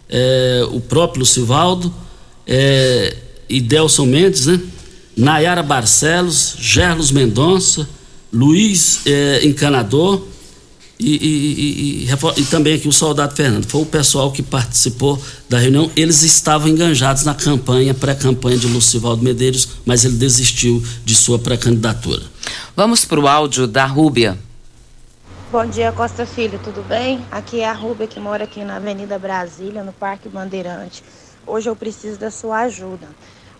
é, 0.09 0.67
o 0.71 0.79
próprio 0.79 1.19
Lucivaldo, 1.19 1.93
é, 2.45 3.15
e 3.49 3.59
Delson 3.61 4.05
Mendes, 4.05 4.45
né? 4.45 4.59
Nayara 5.15 5.63
Barcelos, 5.63 6.55
Gerlos 6.59 7.11
Mendonça, 7.11 7.89
Luiz 8.31 9.01
é, 9.05 9.45
Encanador 9.45 10.21
e, 10.99 11.15
e, 11.15 12.07
e, 12.07 12.41
e, 12.41 12.45
também 12.45 12.75
aqui 12.75 12.87
o 12.87 12.91
soldado 12.91 13.35
Fernando. 13.35 13.65
Foi 13.65 13.81
o 13.81 13.85
pessoal 13.85 14.31
que 14.31 14.43
participou 14.43 15.21
da 15.49 15.57
reunião. 15.57 15.89
Eles 15.95 16.21
estavam 16.21 16.67
enganjados 16.67 17.23
na 17.23 17.33
campanha, 17.33 17.93
pré-campanha 17.93 18.57
de 18.57 18.67
Lucivaldo 18.67 19.23
Medeiros, 19.23 19.69
mas 19.85 20.05
ele 20.05 20.15
desistiu 20.15 20.83
de 21.03 21.15
sua 21.15 21.39
pré-candidatura. 21.39 22.21
Vamos 22.75 23.05
para 23.05 23.19
o 23.19 23.27
áudio 23.27 23.65
da 23.65 23.85
Rúbia. 23.85 24.37
Bom 25.49 25.65
dia, 25.65 25.93
Costa 25.93 26.25
Filho, 26.25 26.59
tudo 26.59 26.83
bem? 26.83 27.25
Aqui 27.31 27.61
é 27.61 27.69
a 27.69 27.71
Rúbia 27.71 28.05
que 28.05 28.19
mora 28.19 28.43
aqui 28.43 28.65
na 28.65 28.75
Avenida 28.75 29.17
Brasília, 29.17 29.81
no 29.81 29.93
Parque 29.93 30.27
Bandeirante. 30.27 31.01
Hoje 31.47 31.69
eu 31.69 31.75
preciso 31.75 32.19
da 32.19 32.29
sua 32.29 32.63
ajuda. 32.63 33.07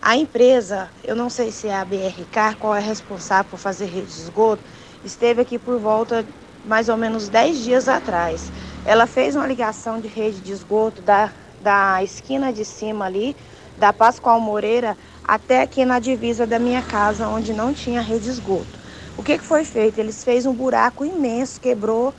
A 0.02 0.14
empresa, 0.14 0.90
eu 1.02 1.16
não 1.16 1.30
sei 1.30 1.50
se 1.50 1.66
é 1.66 1.74
a 1.74 1.82
BRK, 1.86 2.56
qual 2.60 2.74
é 2.74 2.80
responsável 2.80 3.50
por 3.50 3.58
fazer 3.58 3.86
rede 3.86 4.08
de 4.08 4.20
esgoto, 4.20 4.62
esteve 5.02 5.40
aqui 5.40 5.58
por 5.58 5.78
volta 5.78 6.26
mais 6.62 6.90
ou 6.90 6.96
menos 6.98 7.30
10 7.30 7.56
dias 7.56 7.88
atrás. 7.88 8.52
Ela 8.84 9.06
fez 9.06 9.34
uma 9.34 9.46
ligação 9.46 9.98
de 9.98 10.08
rede 10.08 10.42
de 10.42 10.52
esgoto 10.52 11.00
da, 11.00 11.32
da 11.58 12.04
esquina 12.04 12.52
de 12.52 12.66
cima 12.66 13.06
ali, 13.06 13.34
da 13.78 13.94
Pascoal 13.94 14.38
Moreira, 14.42 14.94
até 15.26 15.62
aqui 15.62 15.86
na 15.86 15.98
divisa 15.98 16.46
da 16.46 16.58
minha 16.58 16.82
casa, 16.82 17.26
onde 17.28 17.54
não 17.54 17.72
tinha 17.72 18.02
rede 18.02 18.24
de 18.24 18.30
esgoto. 18.30 18.77
O 19.18 19.22
que, 19.24 19.36
que 19.36 19.44
foi 19.44 19.64
feito? 19.64 19.98
Eles 19.98 20.22
fez 20.22 20.46
um 20.46 20.54
buraco 20.54 21.04
imenso, 21.04 21.60
quebrou 21.60 22.14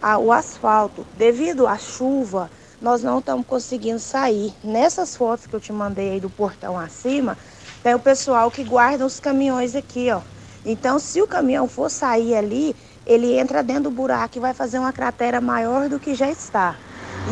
a, 0.00 0.16
o 0.18 0.30
asfalto. 0.32 1.04
Devido 1.16 1.66
à 1.66 1.76
chuva, 1.76 2.48
nós 2.80 3.02
não 3.02 3.18
estamos 3.18 3.44
conseguindo 3.44 3.98
sair. 3.98 4.54
Nessas 4.62 5.16
fotos 5.16 5.48
que 5.48 5.54
eu 5.54 5.58
te 5.58 5.72
mandei 5.72 6.12
aí 6.12 6.20
do 6.20 6.30
portão 6.30 6.78
acima, 6.78 7.36
tem 7.82 7.92
o 7.92 7.98
pessoal 7.98 8.52
que 8.52 8.62
guarda 8.62 9.04
os 9.04 9.18
caminhões 9.18 9.74
aqui, 9.74 10.12
ó. 10.12 10.20
Então, 10.64 11.00
se 11.00 11.20
o 11.20 11.26
caminhão 11.26 11.66
for 11.66 11.90
sair 11.90 12.36
ali, 12.36 12.74
ele 13.04 13.36
entra 13.36 13.60
dentro 13.60 13.84
do 13.84 13.90
buraco 13.90 14.38
e 14.38 14.40
vai 14.40 14.54
fazer 14.54 14.78
uma 14.78 14.92
cratera 14.92 15.40
maior 15.40 15.88
do 15.88 15.98
que 15.98 16.14
já 16.14 16.30
está. 16.30 16.76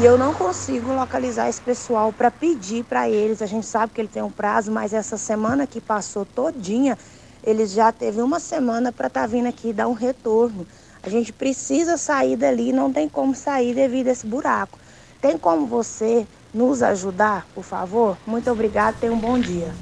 E 0.00 0.04
eu 0.04 0.18
não 0.18 0.34
consigo 0.34 0.92
localizar 0.92 1.48
esse 1.48 1.60
pessoal 1.60 2.12
para 2.12 2.30
pedir 2.30 2.84
para 2.84 3.08
eles. 3.08 3.40
A 3.40 3.46
gente 3.46 3.66
sabe 3.66 3.92
que 3.92 4.00
ele 4.00 4.08
tem 4.08 4.22
um 4.22 4.30
prazo, 4.30 4.72
mas 4.72 4.92
essa 4.92 5.16
semana 5.16 5.66
que 5.66 5.80
passou 5.80 6.26
todinha, 6.26 6.98
eles 7.46 7.72
já 7.72 7.92
teve 7.92 8.20
uma 8.20 8.40
semana 8.40 8.90
para 8.90 9.06
estar 9.06 9.20
tá 9.20 9.26
vindo 9.26 9.46
aqui 9.46 9.72
dar 9.72 9.86
um 9.86 9.92
retorno. 9.92 10.66
A 11.02 11.08
gente 11.08 11.32
precisa 11.32 11.96
sair 11.96 12.36
dali, 12.36 12.72
não 12.72 12.92
tem 12.92 13.08
como 13.08 13.34
sair 13.34 13.72
devido 13.72 14.08
a 14.08 14.10
esse 14.10 14.26
buraco. 14.26 14.76
Tem 15.22 15.38
como 15.38 15.64
você 15.66 16.26
nos 16.52 16.82
ajudar, 16.82 17.46
por 17.54 17.62
favor? 17.62 18.18
Muito 18.26 18.50
obrigada, 18.50 18.96
tenha 19.00 19.12
um 19.12 19.18
bom 19.18 19.38
dia. 19.38 19.72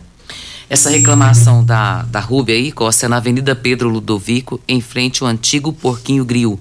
Essa 0.68 0.90
reclamação 0.90 1.64
da, 1.64 2.02
da 2.02 2.20
Rúbia 2.20 2.54
aí, 2.54 2.70
Costa, 2.70 3.06
é 3.06 3.08
na 3.08 3.16
Avenida 3.16 3.54
Pedro 3.56 3.88
Ludovico, 3.88 4.60
em 4.68 4.80
frente 4.80 5.22
ao 5.22 5.28
antigo 5.28 5.72
Porquinho 5.72 6.24
Grill. 6.24 6.60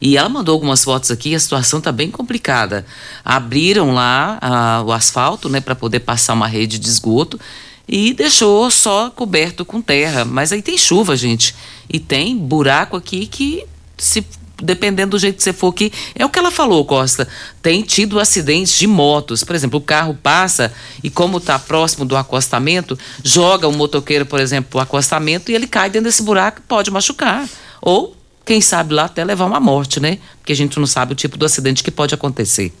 E 0.00 0.16
ela 0.16 0.28
mandou 0.28 0.52
algumas 0.52 0.84
fotos 0.84 1.10
aqui, 1.10 1.34
a 1.34 1.40
situação 1.40 1.78
está 1.78 1.90
bem 1.90 2.10
complicada. 2.10 2.84
Abriram 3.24 3.94
lá 3.94 4.38
a, 4.40 4.82
o 4.82 4.92
asfalto, 4.92 5.48
né, 5.48 5.60
para 5.60 5.74
poder 5.74 6.00
passar 6.00 6.34
uma 6.34 6.46
rede 6.46 6.78
de 6.78 6.88
esgoto 6.88 7.40
e 7.88 8.12
deixou 8.12 8.70
só 8.70 9.10
coberto 9.10 9.64
com 9.64 9.80
terra. 9.80 10.24
Mas 10.24 10.52
aí 10.52 10.62
tem 10.62 10.76
chuva, 10.78 11.16
gente. 11.16 11.54
E 11.88 11.98
tem 11.98 12.36
buraco 12.36 12.96
aqui 12.96 13.26
que 13.26 13.64
se 13.96 14.24
dependendo 14.62 15.12
do 15.12 15.18
jeito 15.18 15.36
que 15.36 15.42
você 15.42 15.52
for 15.52 15.68
aqui, 15.68 15.92
é 16.14 16.24
o 16.24 16.28
que 16.28 16.38
ela 16.38 16.50
falou, 16.50 16.84
Costa. 16.84 17.26
Tem 17.60 17.82
tido 17.82 18.20
acidentes 18.20 18.78
de 18.78 18.86
motos. 18.86 19.42
Por 19.42 19.54
exemplo, 19.54 19.78
o 19.78 19.82
carro 19.82 20.14
passa 20.14 20.72
e, 21.02 21.10
como 21.10 21.38
está 21.38 21.58
próximo 21.58 22.04
do 22.04 22.16
acostamento, 22.16 22.98
joga 23.22 23.68
o 23.68 23.72
motoqueiro, 23.72 24.24
por 24.24 24.40
exemplo, 24.40 24.70
para 24.70 24.78
o 24.78 24.82
acostamento 24.82 25.50
e 25.50 25.54
ele 25.54 25.66
cai 25.66 25.90
dentro 25.90 26.06
desse 26.06 26.22
buraco 26.22 26.60
e 26.60 26.68
pode 26.68 26.90
machucar. 26.90 27.48
Ou, 27.80 28.16
quem 28.44 28.60
sabe 28.60 28.94
lá, 28.94 29.04
até 29.04 29.24
levar 29.24 29.46
uma 29.46 29.60
morte, 29.60 30.00
né? 30.00 30.18
Porque 30.38 30.52
a 30.52 30.56
gente 30.56 30.78
não 30.78 30.86
sabe 30.86 31.12
o 31.12 31.16
tipo 31.16 31.36
do 31.36 31.44
acidente 31.44 31.82
que 31.82 31.90
pode 31.90 32.14
acontecer. 32.14 32.72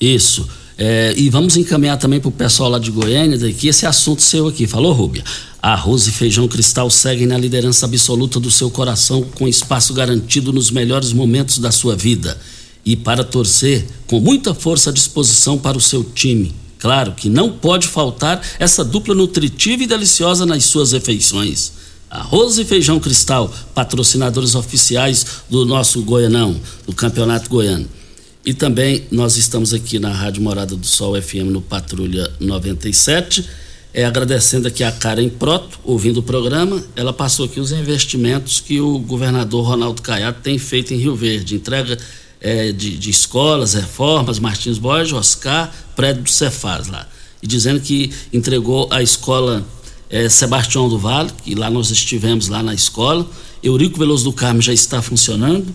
Isso. 0.00 0.48
É, 0.82 1.12
e 1.14 1.28
vamos 1.28 1.58
encaminhar 1.58 1.98
também 1.98 2.18
para 2.18 2.30
o 2.30 2.32
pessoal 2.32 2.70
lá 2.70 2.78
de 2.78 2.90
Goiânia, 2.90 3.36
daqui, 3.36 3.68
esse 3.68 3.84
assunto 3.84 4.22
seu 4.22 4.46
aqui. 4.46 4.66
Falou, 4.66 4.94
Rúbia? 4.94 5.22
Arroz 5.60 6.06
e 6.06 6.10
feijão 6.10 6.48
cristal 6.48 6.88
seguem 6.88 7.26
na 7.26 7.36
liderança 7.36 7.84
absoluta 7.84 8.40
do 8.40 8.50
seu 8.50 8.70
coração, 8.70 9.22
com 9.34 9.46
espaço 9.46 9.92
garantido 9.92 10.54
nos 10.54 10.70
melhores 10.70 11.12
momentos 11.12 11.58
da 11.58 11.70
sua 11.70 11.94
vida. 11.94 12.40
E 12.82 12.96
para 12.96 13.22
torcer, 13.22 13.86
com 14.06 14.20
muita 14.20 14.54
força 14.54 14.88
à 14.88 14.92
disposição 14.92 15.58
para 15.58 15.76
o 15.76 15.82
seu 15.82 16.02
time. 16.02 16.54
Claro 16.78 17.12
que 17.12 17.28
não 17.28 17.52
pode 17.52 17.86
faltar 17.86 18.40
essa 18.58 18.82
dupla 18.82 19.14
nutritiva 19.14 19.82
e 19.82 19.86
deliciosa 19.86 20.46
nas 20.46 20.64
suas 20.64 20.92
refeições. 20.92 21.72
Arroz 22.10 22.56
e 22.56 22.64
Feijão 22.64 22.98
Cristal, 22.98 23.52
patrocinadores 23.74 24.54
oficiais 24.54 25.26
do 25.50 25.66
nosso 25.66 26.00
Goianão, 26.00 26.58
do 26.86 26.94
Campeonato 26.94 27.50
Goiano. 27.50 27.99
E 28.44 28.54
também 28.54 29.06
nós 29.10 29.36
estamos 29.36 29.74
aqui 29.74 29.98
na 29.98 30.12
Rádio 30.12 30.42
Morada 30.42 30.74
do 30.74 30.86
Sol 30.86 31.20
FM 31.20 31.50
no 31.50 31.60
Patrulha 31.60 32.32
97. 32.40 33.44
É, 33.92 34.04
agradecendo 34.04 34.66
aqui 34.66 34.82
a 34.82 34.90
Karen 34.90 35.28
Proto, 35.28 35.78
ouvindo 35.84 36.18
o 36.18 36.22
programa, 36.22 36.82
ela 36.96 37.12
passou 37.12 37.44
aqui 37.44 37.60
os 37.60 37.70
investimentos 37.70 38.58
que 38.60 38.80
o 38.80 38.98
governador 39.00 39.66
Ronaldo 39.66 40.00
Caiado 40.00 40.38
tem 40.42 40.58
feito 40.58 40.94
em 40.94 40.96
Rio 40.96 41.14
Verde. 41.14 41.56
Entrega 41.56 41.98
é, 42.40 42.72
de, 42.72 42.96
de, 42.96 43.10
escolas, 43.10 43.74
reformas, 43.74 44.38
Martins 44.38 44.78
Borges, 44.78 45.12
Oscar, 45.12 45.70
prédio 45.94 46.22
do 46.22 46.30
Cefaz 46.30 46.86
lá. 46.86 47.06
E 47.42 47.46
dizendo 47.46 47.80
que 47.80 48.10
entregou 48.32 48.88
a 48.90 49.02
escola 49.02 49.66
é, 50.08 50.30
Sebastião 50.30 50.88
do 50.88 50.98
Vale, 50.98 51.30
que 51.44 51.54
lá 51.54 51.68
nós 51.68 51.90
estivemos 51.90 52.48
lá 52.48 52.62
na 52.62 52.72
escola. 52.72 53.28
Eurico 53.62 53.98
Veloso 53.98 54.24
do 54.24 54.32
Carmo 54.32 54.62
já 54.62 54.72
está 54.72 55.02
funcionando. 55.02 55.74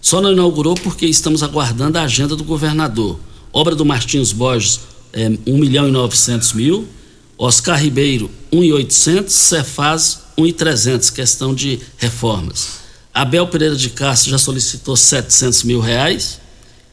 Só 0.00 0.20
não 0.20 0.32
inaugurou 0.32 0.74
porque 0.74 1.06
estamos 1.06 1.42
aguardando 1.42 1.98
a 1.98 2.02
agenda 2.02 2.34
do 2.34 2.42
governador. 2.42 3.18
Obra 3.52 3.74
do 3.74 3.84
Martins 3.84 4.32
Borges, 4.32 4.80
é, 5.12 5.28
1 5.46 5.58
milhão 5.58 5.88
e 5.88 5.90
900 5.90 6.52
mil. 6.54 6.88
Oscar 7.36 7.80
Ribeiro, 7.80 8.30
1,800. 8.52 9.34
Cefaz, 9.34 10.20
1,300. 10.38 11.10
Questão 11.10 11.54
de 11.54 11.80
reformas. 11.98 12.80
Abel 13.12 13.46
Pereira 13.48 13.76
de 13.76 13.90
Castro 13.90 14.30
já 14.30 14.38
solicitou 14.38 14.96
700 14.96 15.64
mil 15.64 15.80
reais. 15.80 16.40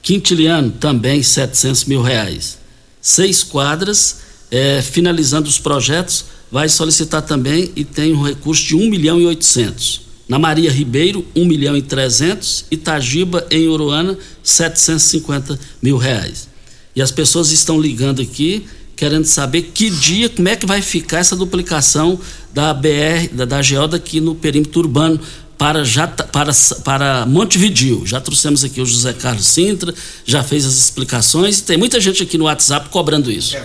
Quintiliano, 0.01 0.71
também 0.71 1.21
700 1.23 1.85
mil 1.85 2.01
reais. 2.01 2.57
Seis 3.01 3.43
quadras, 3.43 4.17
é, 4.51 4.81
finalizando 4.81 5.47
os 5.47 5.59
projetos, 5.59 6.25
vai 6.51 6.67
solicitar 6.67 7.21
também 7.21 7.71
e 7.75 7.85
tem 7.85 8.13
um 8.13 8.23
recurso 8.23 8.63
de 8.63 8.75
1 8.75 8.89
milhão 8.89 9.19
e 9.19 9.25
800. 9.25 10.06
Na 10.27 10.37
Maria 10.37 10.71
Ribeiro, 10.71 11.25
1 11.35 11.45
milhão 11.45 11.77
e 11.77 11.81
300. 11.81 12.65
Itagiba, 12.69 13.45
em 13.49 13.67
Uruana, 13.67 14.17
750 14.43 15.59
mil 15.81 15.97
reais. 15.97 16.49
E 16.95 17.01
as 17.01 17.11
pessoas 17.11 17.51
estão 17.51 17.79
ligando 17.79 18.21
aqui 18.21 18.65
querendo 18.95 19.25
saber 19.25 19.61
que 19.61 19.91
dia, 19.91 20.27
como 20.27 20.49
é 20.49 20.55
que 20.55 20.65
vai 20.65 20.81
ficar 20.81 21.19
essa 21.19 21.35
duplicação 21.35 22.19
da 22.51 22.73
BR, 22.73 23.29
da, 23.31 23.45
da 23.45 23.61
Geoda 23.61 23.97
aqui 23.97 24.19
no 24.19 24.33
perímetro 24.33 24.79
urbano 24.81 25.19
para, 25.55 25.85
já, 25.85 26.07
para, 26.07 26.51
para 26.83 27.25
Montevidil. 27.27 28.03
Já 28.05 28.19
trouxemos 28.19 28.63
aqui 28.63 28.81
o 28.81 28.85
José 28.85 29.13
Carlos 29.13 29.45
Sintra, 29.45 29.93
já 30.25 30.43
fez 30.43 30.65
as 30.65 30.73
explicações. 30.73 31.61
Tem 31.61 31.77
muita 31.77 31.99
gente 31.99 32.23
aqui 32.23 32.37
no 32.37 32.45
WhatsApp 32.45 32.89
cobrando 32.89 33.31
isso. 33.31 33.55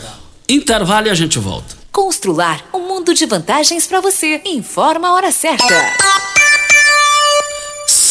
Intervalo 0.47 1.07
e 1.07 1.11
a 1.11 1.15
gente 1.15 1.39
volta. 1.39 1.77
Constrular 1.91 2.65
um 2.73 2.81
mundo 2.87 3.15
de 3.15 3.27
vantagens 3.27 3.87
para 3.87 4.01
você. 4.01 4.41
Informa 4.45 5.09
a 5.09 5.15
hora 5.15 5.33
certa. 5.33 5.65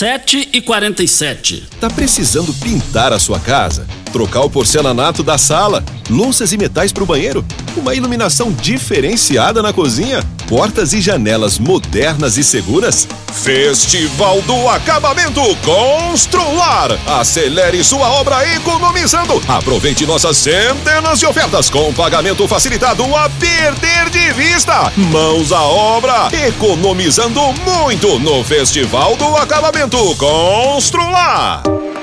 7 0.01 0.49
e 0.51 0.61
47 0.61 1.63
Tá 1.79 1.87
precisando 1.87 2.51
pintar 2.55 3.13
a 3.13 3.19
sua 3.19 3.39
casa? 3.39 3.85
Trocar 4.11 4.41
o 4.41 4.49
porcelanato 4.49 5.21
da 5.21 5.37
sala? 5.37 5.85
Louças 6.09 6.51
e 6.51 6.57
metais 6.57 6.91
para 6.91 7.03
o 7.03 7.05
banheiro? 7.05 7.45
Uma 7.77 7.93
iluminação 7.93 8.51
diferenciada 8.51 9.61
na 9.61 9.71
cozinha? 9.71 10.23
Portas 10.51 10.91
e 10.91 10.99
janelas 10.99 11.57
modernas 11.57 12.35
e 12.35 12.43
seguras? 12.43 13.07
Festival 13.31 14.41
do 14.41 14.67
Acabamento 14.67 15.41
Constrular! 15.63 16.91
Acelere 17.07 17.81
sua 17.85 18.09
obra 18.09 18.45
economizando! 18.53 19.41
Aproveite 19.47 20.05
nossas 20.05 20.35
centenas 20.35 21.19
de 21.19 21.25
ofertas 21.25 21.69
com 21.69 21.93
pagamento 21.93 22.45
facilitado 22.49 23.15
a 23.15 23.29
perder 23.29 24.09
de 24.09 24.33
vista! 24.33 24.91
Mãos 24.97 25.53
à 25.53 25.61
obra! 25.61 26.27
Economizando 26.45 27.41
muito 27.53 28.19
no 28.19 28.43
Festival 28.43 29.15
do 29.15 29.37
Acabamento 29.37 30.13
Constrular! 30.17 31.63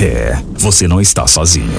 É, 0.00 0.36
você 0.58 0.88
não 0.88 1.00
está 1.00 1.26
sozinho. 1.26 1.70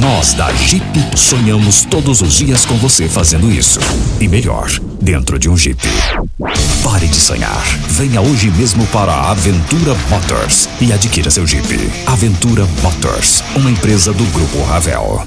Nós 0.00 0.34
da 0.34 0.52
Jeep 0.52 0.84
sonhamos 1.16 1.84
todos 1.84 2.20
os 2.20 2.34
dias 2.34 2.64
com 2.64 2.76
você 2.76 3.08
fazendo 3.08 3.50
isso. 3.50 3.78
E 4.20 4.26
melhor, 4.26 4.68
dentro 5.00 5.38
de 5.38 5.48
um 5.48 5.56
Jeep. 5.56 5.80
Pare 6.82 7.06
de 7.06 7.16
sonhar. 7.16 7.62
Venha 7.88 8.20
hoje 8.20 8.50
mesmo 8.50 8.86
para 8.88 9.12
a 9.12 9.30
Aventura 9.30 9.94
Motors 10.10 10.68
e 10.80 10.92
adquira 10.92 11.30
seu 11.30 11.46
Jeep. 11.46 11.90
Aventura 12.06 12.66
Motors, 12.82 13.42
uma 13.56 13.70
empresa 13.70 14.12
do 14.12 14.24
Grupo 14.26 14.62
Ravel. 14.64 15.26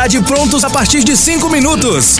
prontos 0.23 0.63
a 0.63 0.69
partir 0.69 1.03
de 1.03 1.15
5 1.15 1.47
minutos. 1.47 2.19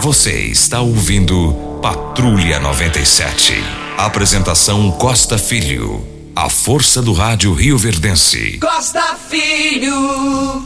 Você 0.00 0.32
está 0.32 0.80
ouvindo 0.80 1.78
Patrulha 1.80 2.58
97. 2.58 3.54
Apresentação 3.96 4.90
Costa 4.90 5.38
Filho. 5.38 6.06
A 6.36 6.50
força 6.50 7.00
do 7.00 7.12
rádio 7.12 7.52
Rio 7.54 7.78
Verdense. 7.78 8.58
Costa 8.58 9.16
Filho. 9.28 10.64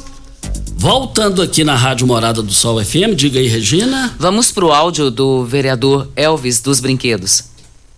Voltando 0.76 1.42
aqui 1.42 1.62
na 1.62 1.76
Rádio 1.76 2.06
Morada 2.06 2.42
do 2.42 2.52
Sol 2.52 2.82
FM, 2.84 3.14
diga 3.14 3.38
aí, 3.38 3.46
Regina. 3.46 4.14
Vamos 4.18 4.50
pro 4.50 4.72
áudio 4.72 5.10
do 5.10 5.44
vereador 5.44 6.08
Elvis 6.16 6.60
dos 6.60 6.80
Brinquedos. 6.80 7.44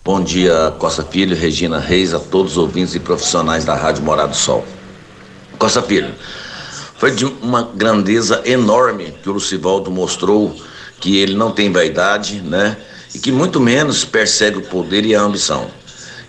Bom 0.03 0.21
dia, 0.21 0.73
Costa 0.77 1.03
Filho, 1.03 1.35
Regina 1.35 1.79
Reis, 1.79 2.13
a 2.13 2.19
todos 2.19 2.53
os 2.53 2.57
ouvintes 2.57 2.93
e 2.93 2.99
profissionais 2.99 3.65
da 3.65 3.75
Rádio 3.75 4.03
Morada 4.03 4.29
do 4.29 4.35
Sol. 4.35 4.65
Costa 5.57 5.81
Filho, 5.81 6.13
foi 6.97 7.11
de 7.11 7.25
uma 7.25 7.63
grandeza 7.63 8.41
enorme 8.45 9.13
que 9.23 9.29
o 9.29 9.33
Lucivaldo 9.33 9.89
mostrou 9.89 10.55
que 11.01 11.17
ele 11.17 11.35
não 11.35 11.51
tem 11.51 11.71
vaidade, 11.71 12.39
né? 12.41 12.77
E 13.13 13.19
que 13.19 13.31
muito 13.31 13.59
menos 13.59 14.05
persegue 14.05 14.59
o 14.59 14.61
poder 14.61 15.05
e 15.05 15.13
a 15.13 15.21
ambição. 15.21 15.67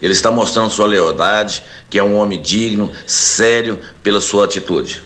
Ele 0.00 0.12
está 0.12 0.32
mostrando 0.32 0.70
sua 0.72 0.86
lealdade, 0.86 1.62
que 1.88 1.96
é 1.96 2.02
um 2.02 2.16
homem 2.16 2.42
digno, 2.42 2.90
sério 3.06 3.78
pela 4.02 4.20
sua 4.20 4.46
atitude. 4.46 5.00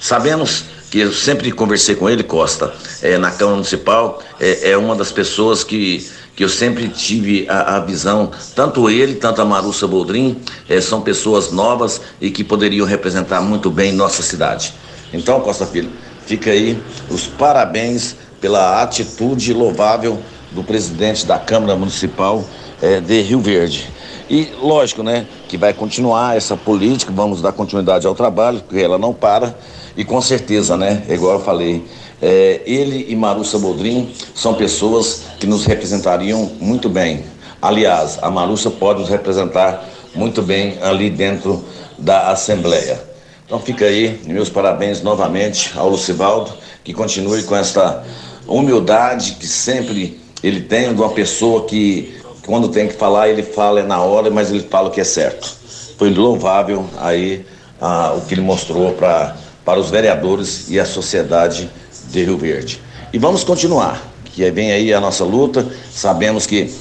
Sabemos 0.00 0.64
que 0.90 0.98
eu 0.98 1.12
sempre 1.12 1.52
conversei 1.52 1.94
com 1.94 2.10
ele, 2.10 2.24
Costa, 2.24 2.74
é, 3.00 3.16
na 3.16 3.30
Câmara 3.30 3.56
Municipal, 3.56 4.20
é, 4.40 4.72
é, 4.72 4.76
uma 4.76 4.96
das 4.96 5.12
pessoas 5.12 5.62
que, 5.62 6.10
que 6.34 6.42
eu 6.42 6.48
sempre 6.48 6.88
tive 6.88 7.46
a, 7.48 7.76
a 7.76 7.80
visão, 7.80 8.32
tanto 8.54 8.90
ele, 8.90 9.14
tanto 9.14 9.40
a 9.40 9.44
Marussa 9.44 9.86
Boldrin, 9.86 10.42
é, 10.68 10.80
são 10.80 11.00
pessoas 11.00 11.52
novas 11.52 12.00
e 12.20 12.30
que 12.30 12.42
poderiam 12.42 12.86
representar 12.86 13.40
muito 13.40 13.70
bem 13.70 13.92
nossa 13.92 14.22
cidade. 14.22 14.74
Então, 15.12 15.40
Costa 15.40 15.64
Filho, 15.64 15.90
fica 16.26 16.50
aí 16.50 16.76
os 17.08 17.26
parabéns 17.26 18.16
pela 18.42 18.82
atitude 18.82 19.54
louvável 19.54 20.18
do 20.50 20.64
presidente 20.64 21.24
da 21.24 21.38
Câmara 21.38 21.76
Municipal 21.76 22.44
eh, 22.82 23.00
de 23.00 23.22
Rio 23.22 23.40
Verde. 23.40 23.88
E 24.28 24.50
lógico, 24.60 25.02
né, 25.02 25.26
que 25.48 25.56
vai 25.56 25.72
continuar 25.72 26.36
essa 26.36 26.56
política, 26.56 27.12
vamos 27.14 27.40
dar 27.40 27.52
continuidade 27.52 28.04
ao 28.04 28.14
trabalho, 28.14 28.60
porque 28.60 28.82
ela 28.82 28.98
não 28.98 29.14
para. 29.14 29.56
E 29.96 30.04
com 30.04 30.20
certeza, 30.20 30.76
né, 30.76 31.04
igual 31.08 31.34
eu 31.34 31.40
falei, 31.40 31.84
eh, 32.20 32.60
ele 32.66 33.06
e 33.08 33.14
Marussa 33.14 33.58
Bodrim 33.58 34.12
são 34.34 34.54
pessoas 34.54 35.22
que 35.38 35.46
nos 35.46 35.64
representariam 35.64 36.50
muito 36.60 36.88
bem. 36.88 37.24
Aliás, 37.60 38.18
a 38.20 38.28
Marussa 38.28 38.70
pode 38.70 39.00
nos 39.00 39.08
representar 39.08 39.88
muito 40.14 40.42
bem 40.42 40.78
ali 40.82 41.10
dentro 41.10 41.64
da 41.96 42.30
Assembleia. 42.30 43.00
Então 43.46 43.60
fica 43.60 43.84
aí, 43.84 44.20
meus 44.24 44.48
parabéns 44.48 45.00
novamente 45.00 45.72
ao 45.76 45.88
Lucivaldo, 45.88 46.52
que 46.82 46.92
continue 46.92 47.42
com 47.44 47.54
esta 47.54 48.02
humildade 48.46 49.32
que 49.32 49.46
sempre 49.46 50.20
ele 50.42 50.60
tem 50.60 50.94
de 50.94 51.00
uma 51.00 51.10
pessoa 51.10 51.64
que 51.64 52.20
quando 52.44 52.68
tem 52.68 52.88
que 52.88 52.94
falar 52.94 53.28
ele 53.28 53.42
fala 53.42 53.80
é 53.80 53.82
na 53.82 54.00
hora, 54.02 54.30
mas 54.30 54.50
ele 54.50 54.66
fala 54.68 54.88
o 54.88 54.90
que 54.90 55.00
é 55.00 55.04
certo. 55.04 55.56
Foi 55.96 56.10
louvável 56.10 56.88
aí 56.98 57.44
ah, 57.80 58.14
o 58.16 58.22
que 58.22 58.34
ele 58.34 58.40
mostrou 58.40 58.92
para 58.92 59.36
para 59.64 59.78
os 59.78 59.90
vereadores 59.90 60.68
e 60.68 60.78
a 60.78 60.84
sociedade 60.84 61.70
de 62.10 62.24
Rio 62.24 62.36
Verde. 62.36 62.80
E 63.12 63.18
vamos 63.18 63.44
continuar, 63.44 64.02
que 64.24 64.48
vem 64.50 64.72
aí 64.72 64.92
a 64.92 65.00
nossa 65.00 65.24
luta. 65.24 65.66
Sabemos 65.92 66.46
que 66.46 66.74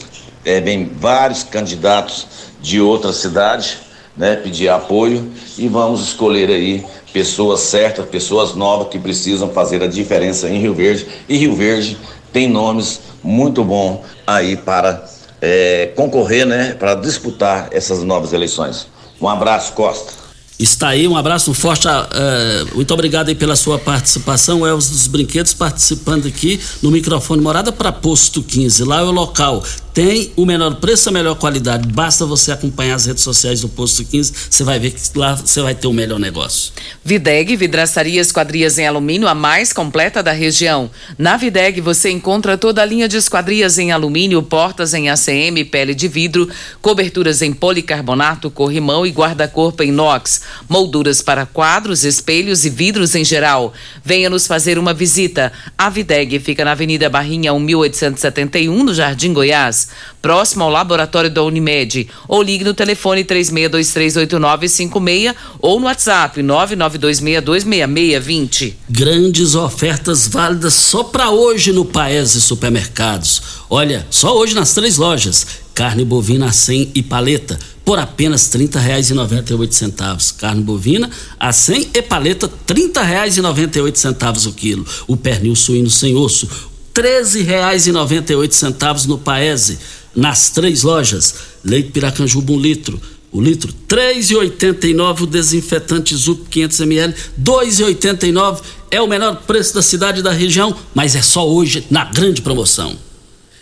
é, 0.43 0.59
vem 0.59 0.85
vários 0.85 1.43
candidatos 1.43 2.27
de 2.61 2.81
outras 2.81 3.17
cidades, 3.17 3.77
né, 4.15 4.35
pedir 4.35 4.69
apoio 4.69 5.31
e 5.57 5.67
vamos 5.67 6.01
escolher 6.01 6.49
aí 6.49 6.85
pessoas 7.13 7.61
certas, 7.61 8.05
pessoas 8.05 8.55
novas 8.55 8.87
que 8.87 8.99
precisam 8.99 9.49
fazer 9.49 9.83
a 9.83 9.87
diferença 9.87 10.49
em 10.49 10.59
Rio 10.59 10.73
Verde. 10.73 11.07
E 11.27 11.37
Rio 11.37 11.55
Verde 11.55 11.97
tem 12.31 12.47
nomes 12.47 13.01
muito 13.23 13.63
bons 13.63 13.99
aí 14.25 14.55
para 14.55 15.05
é, 15.41 15.91
concorrer, 15.95 16.45
né, 16.45 16.75
para 16.77 16.95
disputar 16.95 17.69
essas 17.71 18.03
novas 18.03 18.33
eleições. 18.33 18.87
Um 19.19 19.27
abraço, 19.27 19.73
Costa. 19.73 20.20
Está 20.61 20.89
aí, 20.89 21.07
um 21.07 21.17
abraço, 21.17 21.49
um 21.49 21.55
forte. 21.55 21.87
Uh, 21.87 22.75
muito 22.75 22.93
obrigado 22.93 23.29
aí 23.29 23.35
pela 23.35 23.55
sua 23.55 23.79
participação. 23.79 24.65
Elvis 24.65 24.91
dos 24.91 25.07
Brinquedos 25.07 25.55
participando 25.55 26.27
aqui 26.27 26.59
no 26.83 26.91
microfone 26.91 27.41
Morada 27.41 27.71
para 27.71 27.91
Posto 27.91 28.43
15. 28.43 28.83
Lá 28.83 28.99
é 28.99 29.03
o 29.03 29.09
local 29.09 29.63
tem 29.93 30.31
o 30.35 30.45
menor 30.45 30.75
preço, 30.75 31.09
a 31.09 31.11
melhor 31.11 31.35
qualidade. 31.35 31.87
Basta 31.87 32.25
você 32.25 32.51
acompanhar 32.51 32.95
as 32.95 33.05
redes 33.05 33.23
sociais 33.23 33.61
do 33.61 33.69
Posto 33.69 34.05
15, 34.05 34.33
você 34.49 34.63
vai 34.63 34.79
ver 34.79 34.91
que 34.91 35.01
lá 35.17 35.35
você 35.35 35.61
vai 35.61 35.75
ter 35.75 35.87
o 35.87 35.93
melhor 35.93 36.19
negócio. 36.19 36.71
Videg, 37.03 37.55
vidraçaria 37.55 38.21
esquadrias 38.21 38.77
em 38.77 38.87
alumínio, 38.87 39.27
a 39.27 39.35
mais 39.35 39.73
completa 39.73 40.23
da 40.23 40.31
região. 40.31 40.89
Na 41.17 41.37
Videg 41.37 41.81
você 41.81 42.09
encontra 42.09 42.57
toda 42.57 42.81
a 42.81 42.85
linha 42.85 43.07
de 43.07 43.17
esquadrias 43.17 43.77
em 43.77 43.91
alumínio, 43.91 44.41
portas 44.41 44.93
em 44.93 45.09
ACM, 45.09 45.65
pele 45.69 45.93
de 45.93 46.07
vidro, 46.07 46.49
coberturas 46.81 47.41
em 47.41 47.51
policarbonato, 47.51 48.49
corrimão 48.49 49.05
e 49.05 49.11
guarda-corpo 49.11 49.83
inox, 49.83 50.41
molduras 50.67 51.21
para 51.21 51.45
quadros, 51.45 52.03
espelhos 52.03 52.65
e 52.65 52.69
vidros 52.69 53.15
em 53.15 53.23
geral. 53.23 53.73
Venha 54.03 54.29
nos 54.29 54.47
fazer 54.47 54.77
uma 54.77 54.93
visita. 54.93 55.51
A 55.77 55.89
Videg 55.89 56.39
fica 56.39 56.65
na 56.65 56.71
Avenida 56.71 57.09
Barrinha 57.09 57.53
1871, 57.53 58.83
no 58.83 58.93
Jardim 58.93 59.33
Goiás 59.33 59.89
próximo 60.21 60.63
ao 60.63 60.69
laboratório 60.69 61.31
da 61.31 61.43
Unimed, 61.43 62.07
ou 62.27 62.43
ligue 62.43 62.63
no 62.63 62.73
telefone 62.73 63.25
36238956 63.25 65.35
ou 65.59 65.77
no 65.79 65.87
WhatsApp 65.87 66.41
992626620. 66.41 68.75
Grandes 68.89 69.55
ofertas 69.55 70.27
válidas 70.27 70.75
só 70.75 71.03
para 71.03 71.31
hoje 71.31 71.73
no 71.73 71.85
Paese 71.85 72.39
Supermercados. 72.39 73.41
Olha, 73.69 74.05
só 74.09 74.37
hoje 74.37 74.53
nas 74.53 74.73
três 74.73 74.97
lojas: 74.97 75.60
carne 75.73 76.05
bovina 76.05 76.47
a 76.47 76.51
100 76.51 76.91
e 76.95 77.03
paleta 77.03 77.59
por 77.83 77.99
apenas 77.99 78.49
R$ 78.53 78.67
30,98. 78.67 80.35
Carne 80.37 80.63
bovina 80.63 81.09
a 81.39 81.51
100 81.51 81.89
e 81.93 82.01
paleta 82.01 82.47
R$ 82.47 82.53
30,98 82.73 84.47
o 84.47 84.53
quilo. 84.53 84.85
O 85.07 85.17
pernil 85.17 85.55
suíno 85.55 85.89
sem 85.89 86.15
osso 86.15 86.47
R$ 86.95 87.03
13,98 87.03 89.07
no 89.07 89.17
Paese. 89.17 89.79
nas 90.15 90.49
três 90.49 90.83
lojas. 90.83 91.33
Leite 91.63 91.91
Piracanjuba, 91.91 92.53
um 92.53 92.59
litro. 92.59 92.99
O 93.31 93.39
litro, 93.39 93.73
R$ 93.89 93.97
3,89. 93.97 95.21
O 95.21 95.25
desinfetante 95.25 96.15
Zup 96.15 96.49
500 96.49 96.79
ml, 96.81 97.13
R$ 97.13 97.19
2,89. 97.41 98.61
É 98.89 99.01
o 99.01 99.07
menor 99.07 99.37
preço 99.47 99.73
da 99.73 99.81
cidade 99.81 100.19
e 100.19 100.23
da 100.23 100.31
região, 100.31 100.75
mas 100.93 101.15
é 101.15 101.21
só 101.21 101.47
hoje, 101.47 101.85
na 101.89 102.03
grande 102.03 102.41
promoção. 102.41 102.97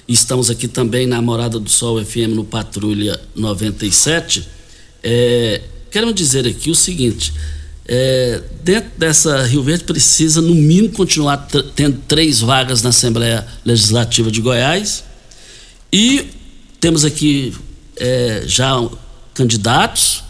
Estamos 0.10 0.50
aqui 0.50 0.68
também 0.68 1.06
na 1.06 1.22
Morada 1.22 1.60
do 1.60 1.70
Sol 1.70 2.04
FM 2.04 2.34
no 2.34 2.44
Patrulha 2.44 3.22
97. 3.36 4.44
É, 5.04 5.62
quero 5.92 6.12
dizer 6.12 6.48
aqui 6.48 6.72
o 6.72 6.76
seguinte: 6.76 7.32
é, 7.86 8.42
dentro 8.64 8.90
dessa 8.98 9.44
Rio 9.44 9.62
Verde 9.62 9.84
precisa, 9.84 10.42
no 10.42 10.56
mínimo, 10.56 10.90
continuar 10.94 11.48
tendo 11.76 12.00
três 12.08 12.40
vagas 12.40 12.82
na 12.82 12.90
Assembleia 12.90 13.46
Legislativa 13.64 14.32
de 14.32 14.42
Goiás. 14.42 15.04
E 15.94 16.26
temos 16.80 17.06
aqui 17.06 17.54
é, 17.96 18.42
já 18.48 18.74
candidatos. 19.36 20.24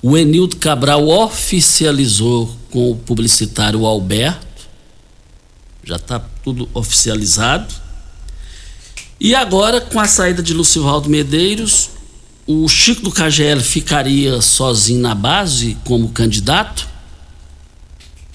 O 0.00 0.16
Enildo 0.16 0.54
Cabral 0.54 1.04
oficializou 1.08 2.56
com 2.70 2.92
o 2.92 2.94
publicitário 2.94 3.86
Alberto. 3.86 4.46
Já 5.82 5.96
está 5.96 6.20
tudo 6.20 6.68
oficializado. 6.72 7.85
E 9.18 9.34
agora, 9.34 9.80
com 9.80 9.98
a 9.98 10.06
saída 10.06 10.42
de 10.42 10.52
Lucivaldo 10.52 11.08
Medeiros, 11.08 11.90
o 12.46 12.68
Chico 12.68 13.00
do 13.02 13.10
KGL 13.10 13.60
ficaria 13.62 14.42
sozinho 14.42 15.00
na 15.00 15.14
base 15.14 15.76
como 15.84 16.10
candidato? 16.10 16.86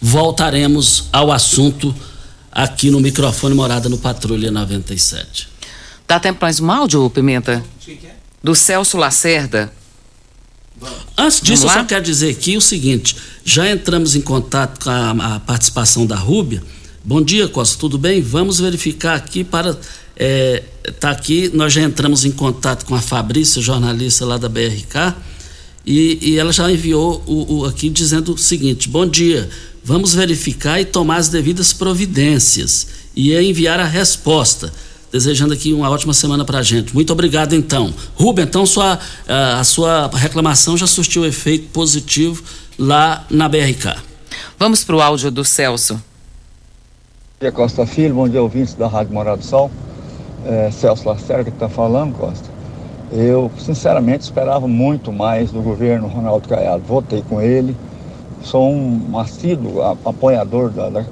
Voltaremos 0.02 1.06
ao 1.14 1.32
assunto 1.32 1.94
aqui 2.52 2.90
no 2.90 3.00
microfone 3.00 3.54
Morada 3.54 3.88
no 3.88 3.98
Patrulha 3.98 4.50
97. 4.50 5.48
Dá 6.08 6.20
tempo 6.20 6.40
mais 6.42 6.60
um 6.60 6.72
áudio, 6.72 7.08
Pimenta? 7.12 7.64
Do 8.44 8.56
Celso 8.56 8.98
Lacerda. 8.98 9.72
Antes 11.16 11.42
disso, 11.42 11.66
eu 11.66 11.70
só 11.70 11.84
quero 11.84 12.04
dizer 12.04 12.32
aqui 12.32 12.58
o 12.58 12.62
seguinte: 12.62 13.16
já 13.46 13.70
entramos 13.70 14.16
em 14.16 14.22
contato 14.22 14.84
com 14.84 14.90
a, 14.90 15.36
a 15.36 15.40
participação 15.40 16.08
da 16.08 16.16
Rúbia. 16.16 16.64
Bom 17.04 17.22
dia, 17.22 17.48
Costa, 17.48 17.80
tudo 17.80 17.98
bem? 17.98 18.22
Vamos 18.22 18.60
verificar 18.60 19.16
aqui 19.16 19.44
para 19.44 19.80
está 20.22 20.24
é, 20.24 20.64
tá 21.00 21.10
aqui, 21.10 21.50
nós 21.52 21.74
já 21.74 21.82
entramos 21.82 22.26
em 22.26 22.32
contato 22.32 22.86
com 22.86 22.94
a 22.94 23.02
Fabrícia, 23.02 23.60
jornalista 23.60 24.24
lá 24.24 24.38
da 24.38 24.48
BRK, 24.48 25.16
e, 25.84 26.20
e 26.22 26.38
ela 26.38 26.54
já 26.54 26.72
enviou 26.72 27.24
o, 27.26 27.62
o, 27.62 27.66
aqui 27.66 27.90
dizendo 27.90 28.34
o 28.34 28.38
seguinte: 28.38 28.88
bom 28.88 29.06
dia, 29.06 29.50
vamos 29.84 30.14
verificar 30.14 30.80
e 30.80 30.86
tomar 30.86 31.18
as 31.18 31.30
devidas 31.30 31.74
providências 31.74 32.88
e 33.16 33.36
enviar 33.36 33.80
a 33.80 33.86
resposta. 33.86 34.72
Desejando 35.12 35.54
aqui 35.54 35.74
uma 35.74 35.90
ótima 35.90 36.14
semana 36.14 36.46
para 36.46 36.60
a 36.60 36.64
gente. 36.64 36.94
Muito 36.94 37.12
obrigado, 37.12 37.54
então. 37.54 37.94
Rubem, 38.16 38.46
então 38.46 38.66
sua, 38.66 38.98
a, 39.28 39.60
a 39.60 39.64
sua 39.64 40.10
reclamação 40.14 40.78
já 40.78 40.88
surtiu 40.88 41.26
efeito 41.26 41.68
positivo 41.70 42.42
lá 42.78 43.26
na 43.30 43.50
BRK. 43.50 43.98
Vamos 44.58 44.86
para 44.86 44.96
o 44.96 45.02
áudio 45.02 45.30
do 45.30 45.44
Celso. 45.44 45.96
Bom 45.96 46.02
dia, 47.42 47.52
Costa 47.52 47.86
Filho. 47.86 48.14
Bom 48.14 48.30
dia, 48.30 48.42
ouvintes 48.42 48.74
da 48.76 48.88
Rádio 48.88 49.14
Morado 49.14 49.42
do 49.42 49.46
Sol 49.46 49.70
é, 50.46 50.70
Celso 50.72 51.08
Lacerda 51.08 51.46
que 51.46 51.50
está 51.50 51.70
falando, 51.70 52.18
Costa, 52.18 52.50
eu 53.12 53.52
sinceramente 53.58 54.24
esperava 54.24 54.68
muito 54.68 55.12
mais 55.12 55.52
do 55.52 55.62
governo 55.62 56.08
Ronaldo 56.08 56.48
Caiado. 56.48 56.84
Votei 56.84 57.24
com 57.28 57.42
ele, 57.42 57.76
sou 58.42 58.72
um 58.72 59.18
assíduo 59.20 59.82
apoiador 60.06 60.70
da, 60.70 60.90
da, 60.90 61.06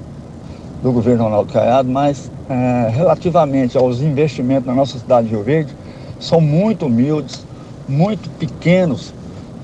do 0.82 0.92
governo 0.92 1.24
Ronaldo 1.24 1.52
Caiado, 1.52 1.88
mas 1.88 2.30
é, 2.48 2.88
relativamente 2.90 3.76
aos 3.76 4.00
investimentos 4.00 4.66
na 4.66 4.74
nossa 4.74 4.98
cidade 4.98 5.28
de 5.28 5.34
Rio 5.34 5.44
Verde, 5.44 5.76
são 6.18 6.40
muito 6.40 6.86
humildes, 6.86 7.44
muito 7.88 8.30
pequenos, 8.30 9.12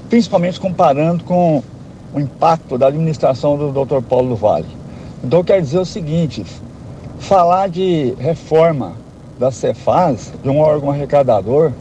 principalmente 0.08 0.60
comparando 0.60 1.24
com 1.24 1.62
o 2.14 2.20
impacto 2.20 2.78
da 2.78 2.86
administração 2.86 3.56
do 3.56 3.72
Dr. 3.72 4.02
Paulo 4.02 4.30
do 4.30 4.36
Vale. 4.36 4.66
Então, 5.24 5.42
quer 5.42 5.60
dizer 5.60 5.78
o 5.78 5.84
seguinte: 5.84 6.44
falar 7.18 7.68
de 7.68 8.14
reforma 8.18 8.92
da 9.38 9.50
Cefaz, 9.50 10.32
de 10.42 10.48
um 10.48 10.58
órgão 10.60 10.90
arrecadador, 10.90 11.72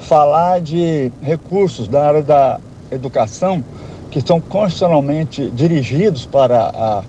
falar 0.00 0.60
de 0.60 1.12
recursos 1.22 1.88
da 1.88 2.06
área 2.06 2.22
da 2.22 2.60
educação 2.90 3.64
que 4.10 4.18
estão 4.18 4.40
constitucionalmente 4.40 5.50
dirigidos 5.50 6.26
para 6.26 6.58
a, 6.58 7.02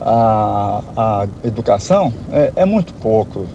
a, 0.00 0.82
a 0.96 1.28
educação 1.44 2.12
é, 2.32 2.52
é, 2.56 2.64
muito 2.64 2.92
pouco. 2.94 3.46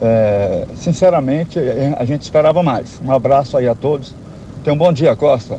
É, 0.00 0.66
sinceramente, 0.74 1.58
a 1.96 2.04
gente 2.04 2.22
esperava 2.22 2.62
mais. 2.62 3.00
Um 3.04 3.12
abraço 3.12 3.56
aí 3.56 3.68
a 3.68 3.74
todos. 3.74 4.14
Tenham 4.64 4.74
um 4.74 4.78
bom 4.78 4.92
dia, 4.92 5.14
Costa. 5.14 5.58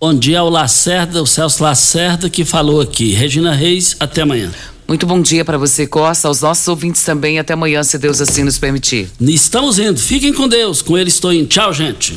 Bom 0.00 0.14
dia 0.14 0.40
ao 0.40 0.48
Lacerda, 0.48 1.22
o 1.22 1.26
Celso 1.26 1.62
Lacerda 1.62 2.28
que 2.28 2.44
falou 2.44 2.80
aqui. 2.80 3.12
Regina 3.12 3.52
Reis, 3.52 3.96
até 3.98 4.22
amanhã. 4.22 4.50
Muito 4.86 5.06
bom 5.06 5.20
dia 5.22 5.44
para 5.44 5.56
você, 5.56 5.86
Costa, 5.86 6.28
aos 6.28 6.40
nossos 6.40 6.66
ouvintes 6.68 7.02
também. 7.04 7.38
Até 7.38 7.54
amanhã, 7.54 7.82
se 7.82 7.96
Deus 7.98 8.20
assim 8.20 8.42
nos 8.42 8.58
permitir. 8.58 9.08
Estamos 9.20 9.78
indo. 9.78 9.98
Fiquem 9.98 10.32
com 10.32 10.48
Deus. 10.48 10.82
Com 10.82 10.98
ele 10.98 11.08
estou 11.08 11.32
indo. 11.32 11.46
Tchau, 11.46 11.72
gente. 11.72 12.10